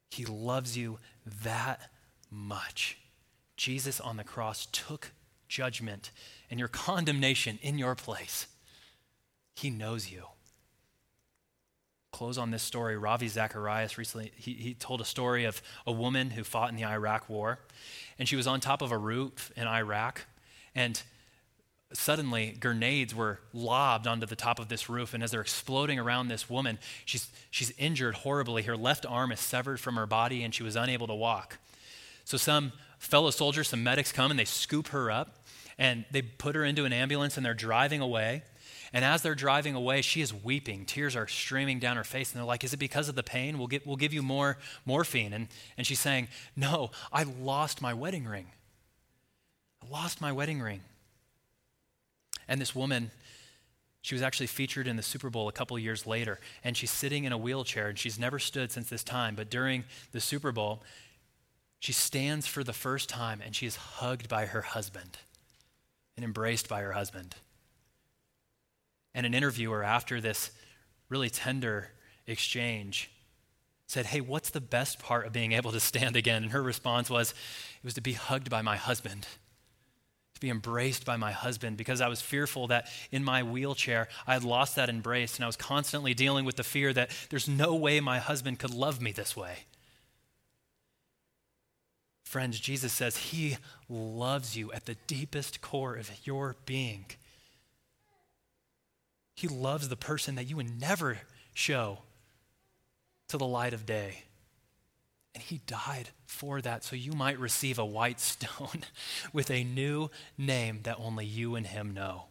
He 0.10 0.26
loves 0.26 0.78
you 0.78 1.00
that 1.44 1.90
much. 2.30 2.98
Jesus 3.56 4.00
on 4.00 4.18
the 4.18 4.24
cross 4.24 4.68
took 4.72 5.12
judgment 5.48 6.12
and 6.50 6.60
your 6.60 6.68
condemnation 6.68 7.60
in 7.62 7.78
your 7.78 7.96
place. 7.96 8.48
He 9.56 9.70
knows 9.70 10.12
you. 10.12 10.24
Close 12.12 12.38
on 12.38 12.52
this 12.52 12.64
story. 12.64 12.98
Ravi 12.98 13.28
Zacharias 13.28 13.98
recently 13.98 14.32
he, 14.36 14.54
he 14.54 14.74
told 14.74 15.02
a 15.02 15.06
story 15.06 15.46
of 15.46 15.62
a 15.86 15.92
woman 15.92 16.32
who 16.32 16.44
fought 16.44 16.70
in 16.70 16.76
the 16.76 16.86
Iraq 16.86 17.30
War, 17.30 17.60
and 18.18 18.28
she 18.28 18.36
was 18.36 18.48
on 18.48 18.60
top 18.60 18.82
of 18.82 18.92
a 18.92 18.98
roof 18.98 19.52
in 19.56 19.68
Iraq, 19.68 20.26
and 20.74 21.02
suddenly 21.94 22.58
grenades 22.60 23.16
were 23.16 23.40
lobbed 23.54 24.08
onto 24.08 24.26
the 24.26 24.36
top 24.36 24.60
of 24.60 24.68
this 24.68 24.90
roof 24.90 25.14
and 25.14 25.24
as 25.24 25.32
they're 25.32 25.42
exploding 25.42 25.98
around 25.98 26.28
this 26.28 26.50
woman 26.50 26.78
she's, 27.06 27.30
she's 27.50 27.72
injured 27.78 28.16
horribly. 28.16 28.64
Her 28.64 28.76
left 28.76 29.06
arm 29.06 29.32
is 29.32 29.40
severed 29.40 29.80
from 29.80 29.96
her 29.96 30.06
body 30.06 30.44
and 30.44 30.54
she 30.54 30.64
was 30.64 30.76
unable 30.76 31.08
to 31.08 31.16
walk. 31.16 31.58
So 32.26 32.38
some 32.38 32.74
fellow 33.00 33.32
soldiers 33.32 33.70
some 33.70 33.84
medics 33.84 34.12
come 34.12 34.32
and 34.32 34.40
they 34.40 34.46
scoop 34.46 34.90
her 34.90 35.10
up 35.10 35.46
and 35.78 36.04
they 36.12 36.22
put 36.22 36.56
her 36.56 36.66
into 36.66 36.84
an 36.84 36.92
ambulance 36.92 37.38
and 37.38 37.46
they're 37.46 37.54
driving 37.54 38.02
away. 38.02 38.44
And 38.92 39.06
as 39.06 39.22
they're 39.22 39.36
driving 39.36 39.74
away 39.74 40.02
she 40.02 40.20
is 40.20 40.34
weeping. 40.34 40.86
Tears 40.86 41.16
are 41.16 41.28
streaming 41.28 41.80
down 41.80 41.96
her 41.96 42.04
face 42.04 42.34
and 42.34 42.40
they're 42.40 42.46
like 42.46 42.66
is 42.66 42.74
it 42.74 42.78
because 42.78 43.08
of 43.08 43.16
the 43.16 43.24
pain? 43.24 43.58
We'll, 43.58 43.68
get, 43.68 43.88
we'll 43.88 43.96
give 43.96 44.14
you 44.14 44.22
more 44.22 44.58
morphine. 44.86 45.32
And, 45.32 45.48
and 45.78 45.88
she's 45.88 46.02
saying 46.02 46.28
no 46.54 46.92
i 47.14 47.24
lost 47.24 47.82
my 47.82 47.94
wedding 47.94 48.26
ring. 48.26 48.48
I 49.82 49.90
lost 49.90 50.20
my 50.20 50.34
wedding 50.34 50.62
ring 50.62 50.82
and 52.48 52.62
this 52.62 52.76
woman, 52.76 53.12
she 54.02 54.16
was 54.16 54.22
actually 54.22 54.48
featured 54.48 54.88
in 54.88 54.96
the 54.96 55.04
Super 55.04 55.30
Bowl 55.30 55.50
a 55.50 55.52
couple 55.52 55.78
years 55.78 56.08
later, 56.08 56.40
and 56.64 56.78
she's 56.78 56.92
sitting 56.92 57.26
in 57.26 57.32
a 57.34 57.38
wheelchair, 57.38 57.90
and 57.90 58.00
she's 58.00 58.18
never 58.18 58.40
stood 58.40 58.72
since 58.72 58.90
this 58.90 59.04
time. 59.04 59.36
But 59.36 59.50
during 59.50 59.84
the 60.12 60.22
Super 60.22 60.52
Bowl, 60.52 60.82
she 61.80 61.94
stands 61.94 62.48
for 62.48 62.64
the 62.64 62.74
first 62.74 63.10
time, 63.10 63.42
and 63.44 63.56
she 63.56 63.66
is 63.66 63.76
hugged 63.76 64.30
by 64.30 64.46
her 64.46 64.62
husband 64.62 65.18
and 66.16 66.24
embraced 66.24 66.70
by 66.70 66.82
her 66.82 66.94
husband. 66.94 67.36
And 69.14 69.26
an 69.26 69.34
interviewer, 69.34 69.84
after 69.84 70.22
this 70.22 70.52
really 71.10 71.30
tender 71.30 71.92
exchange, 72.26 73.12
said, 73.88 74.06
Hey, 74.06 74.22
what's 74.22 74.50
the 74.50 74.62
best 74.62 75.00
part 75.00 75.26
of 75.26 75.34
being 75.34 75.52
able 75.52 75.72
to 75.72 75.80
stand 75.80 76.16
again? 76.16 76.44
And 76.44 76.52
her 76.52 76.64
response 76.64 77.10
was, 77.10 77.32
It 77.32 77.84
was 77.84 77.94
to 77.96 78.02
be 78.02 78.14
hugged 78.14 78.50
by 78.50 78.62
my 78.62 78.78
husband 78.78 79.28
to 80.38 80.42
be 80.42 80.50
embraced 80.50 81.06
by 81.06 81.18
my 81.18 81.32
husband 81.32 81.78
because 81.78 82.00
I 82.00 82.08
was 82.08 82.22
fearful 82.22 82.68
that 82.68 82.88
in 83.12 83.24
my 83.24 83.44
wheelchair 83.44 84.08
I 84.26 84.34
had 84.34 84.44
lost 84.44 84.76
that 84.76 84.90
embrace 84.90 85.36
and 85.36 85.44
I 85.44 85.48
was 85.48 85.58
constantly 85.58 86.14
dealing 86.14 86.46
with 86.46 86.56
the 86.56 86.64
fear 86.64 86.94
that 86.94 87.12
there's 87.30 87.48
no 87.48 87.76
way 87.76 88.00
my 88.00 88.20
husband 88.20 88.60
could 88.60 88.74
love 88.74 89.02
me 89.02 89.12
this 89.12 89.36
way. 89.36 89.66
Friends, 92.24 92.60
Jesus 92.60 92.94
says 92.94 93.18
he 93.18 93.58
loves 93.90 94.56
you 94.56 94.72
at 94.74 94.86
the 94.86 94.96
deepest 95.08 95.62
core 95.62 95.96
of 95.96 96.12
your 96.26 96.56
being. 96.66 97.06
He 99.36 99.48
loves 99.48 99.90
the 99.90 99.96
person 99.96 100.36
that 100.36 100.50
you 100.50 100.58
would 100.58 100.80
never 100.80 101.20
show 101.54 102.00
to 103.30 103.38
the 103.38 103.46
light 103.46 103.74
of 103.74 103.86
day. 103.86 104.24
He 105.48 105.62
died 105.66 106.10
for 106.26 106.60
that 106.60 106.84
so 106.84 106.98
you 106.98 107.14
might 107.14 107.40
receive 107.40 107.80
a 107.80 107.86
white 107.86 108.20
stone 108.20 108.84
with 109.32 109.50
a 109.50 109.64
new 109.64 110.12
name 110.38 110.82
that 110.84 110.98
only 111.00 111.26
you 111.26 111.56
and 111.56 111.66
him 111.66 111.94
know. 111.94 112.26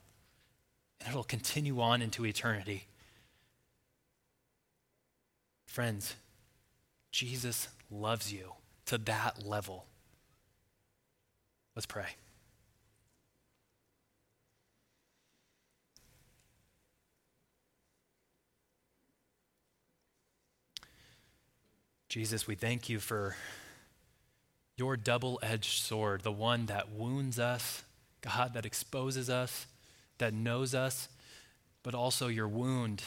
And 1.01 1.09
it'll 1.09 1.25
continue 1.25 1.81
on 1.81 2.03
into 2.03 2.27
eternity. 2.27 2.89
Friends, 5.64 6.14
Jesus 7.11 7.69
loves 7.91 8.31
you 8.31 8.53
to 8.85 8.99
that 8.99 9.47
level. 9.47 9.87
Let's 11.75 11.87
pray. 11.87 12.17
Jesus, 22.17 22.47
we 22.47 22.55
thank 22.55 22.89
you 22.89 22.99
for 22.99 23.37
your 24.79 24.97
double 24.97 25.39
edged 25.43 25.83
sword, 25.83 26.23
the 26.23 26.33
one 26.33 26.64
that 26.64 26.89
wounds 26.89 27.39
us, 27.39 27.83
God, 28.23 28.55
that 28.55 28.64
exposes 28.64 29.29
us, 29.29 29.67
that 30.17 30.33
knows 30.33 30.75
us, 30.75 31.11
but 31.83 31.95
also 31.95 32.29
your 32.29 32.49
wound 32.49 33.03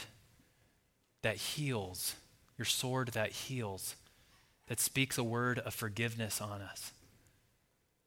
that 1.22 1.38
heals, 1.38 2.14
your 2.56 2.64
sword 2.64 3.08
that 3.08 3.32
heals, 3.32 3.96
that 4.68 4.78
speaks 4.78 5.18
a 5.18 5.24
word 5.24 5.58
of 5.58 5.74
forgiveness 5.74 6.40
on 6.40 6.62
us, 6.62 6.92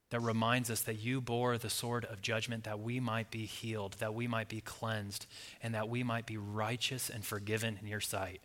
that 0.10 0.22
reminds 0.22 0.72
us 0.72 0.80
that 0.84 1.02
you 1.02 1.20
bore 1.20 1.58
the 1.58 1.70
sword 1.70 2.06
of 2.06 2.22
judgment 2.22 2.64
that 2.64 2.80
we 2.80 3.02
might 3.02 3.30
be 3.30 3.46
healed, 3.46 3.98
that 4.00 4.14
we 4.14 4.26
might 4.26 4.48
be 4.48 4.62
cleansed, 4.62 5.26
and 5.62 5.76
that 5.76 5.90
we 5.90 6.02
might 6.02 6.26
be 6.26 6.38
righteous 6.38 7.10
and 7.10 7.26
forgiven 7.26 7.78
in 7.82 7.90
your 7.90 8.00
sight. 8.00 8.40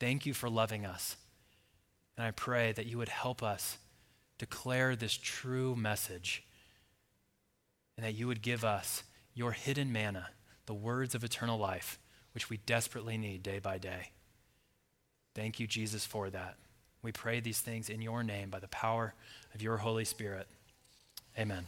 Thank 0.00 0.26
you 0.26 0.34
for 0.34 0.50
loving 0.50 0.84
us. 0.84 1.14
And 2.18 2.26
I 2.26 2.32
pray 2.32 2.72
that 2.72 2.86
you 2.86 2.98
would 2.98 3.08
help 3.08 3.44
us 3.44 3.78
declare 4.38 4.96
this 4.96 5.16
true 5.16 5.76
message 5.76 6.42
and 7.96 8.04
that 8.04 8.14
you 8.14 8.26
would 8.26 8.42
give 8.42 8.64
us 8.64 9.04
your 9.34 9.52
hidden 9.52 9.92
manna, 9.92 10.30
the 10.66 10.74
words 10.74 11.14
of 11.14 11.22
eternal 11.22 11.58
life, 11.58 11.98
which 12.32 12.50
we 12.50 12.56
desperately 12.58 13.16
need 13.16 13.44
day 13.44 13.60
by 13.60 13.78
day. 13.78 14.10
Thank 15.36 15.60
you, 15.60 15.68
Jesus, 15.68 16.04
for 16.04 16.28
that. 16.30 16.56
We 17.02 17.12
pray 17.12 17.38
these 17.38 17.60
things 17.60 17.88
in 17.88 18.02
your 18.02 18.24
name 18.24 18.50
by 18.50 18.58
the 18.58 18.68
power 18.68 19.14
of 19.54 19.62
your 19.62 19.76
Holy 19.76 20.04
Spirit. 20.04 20.48
Amen. 21.38 21.66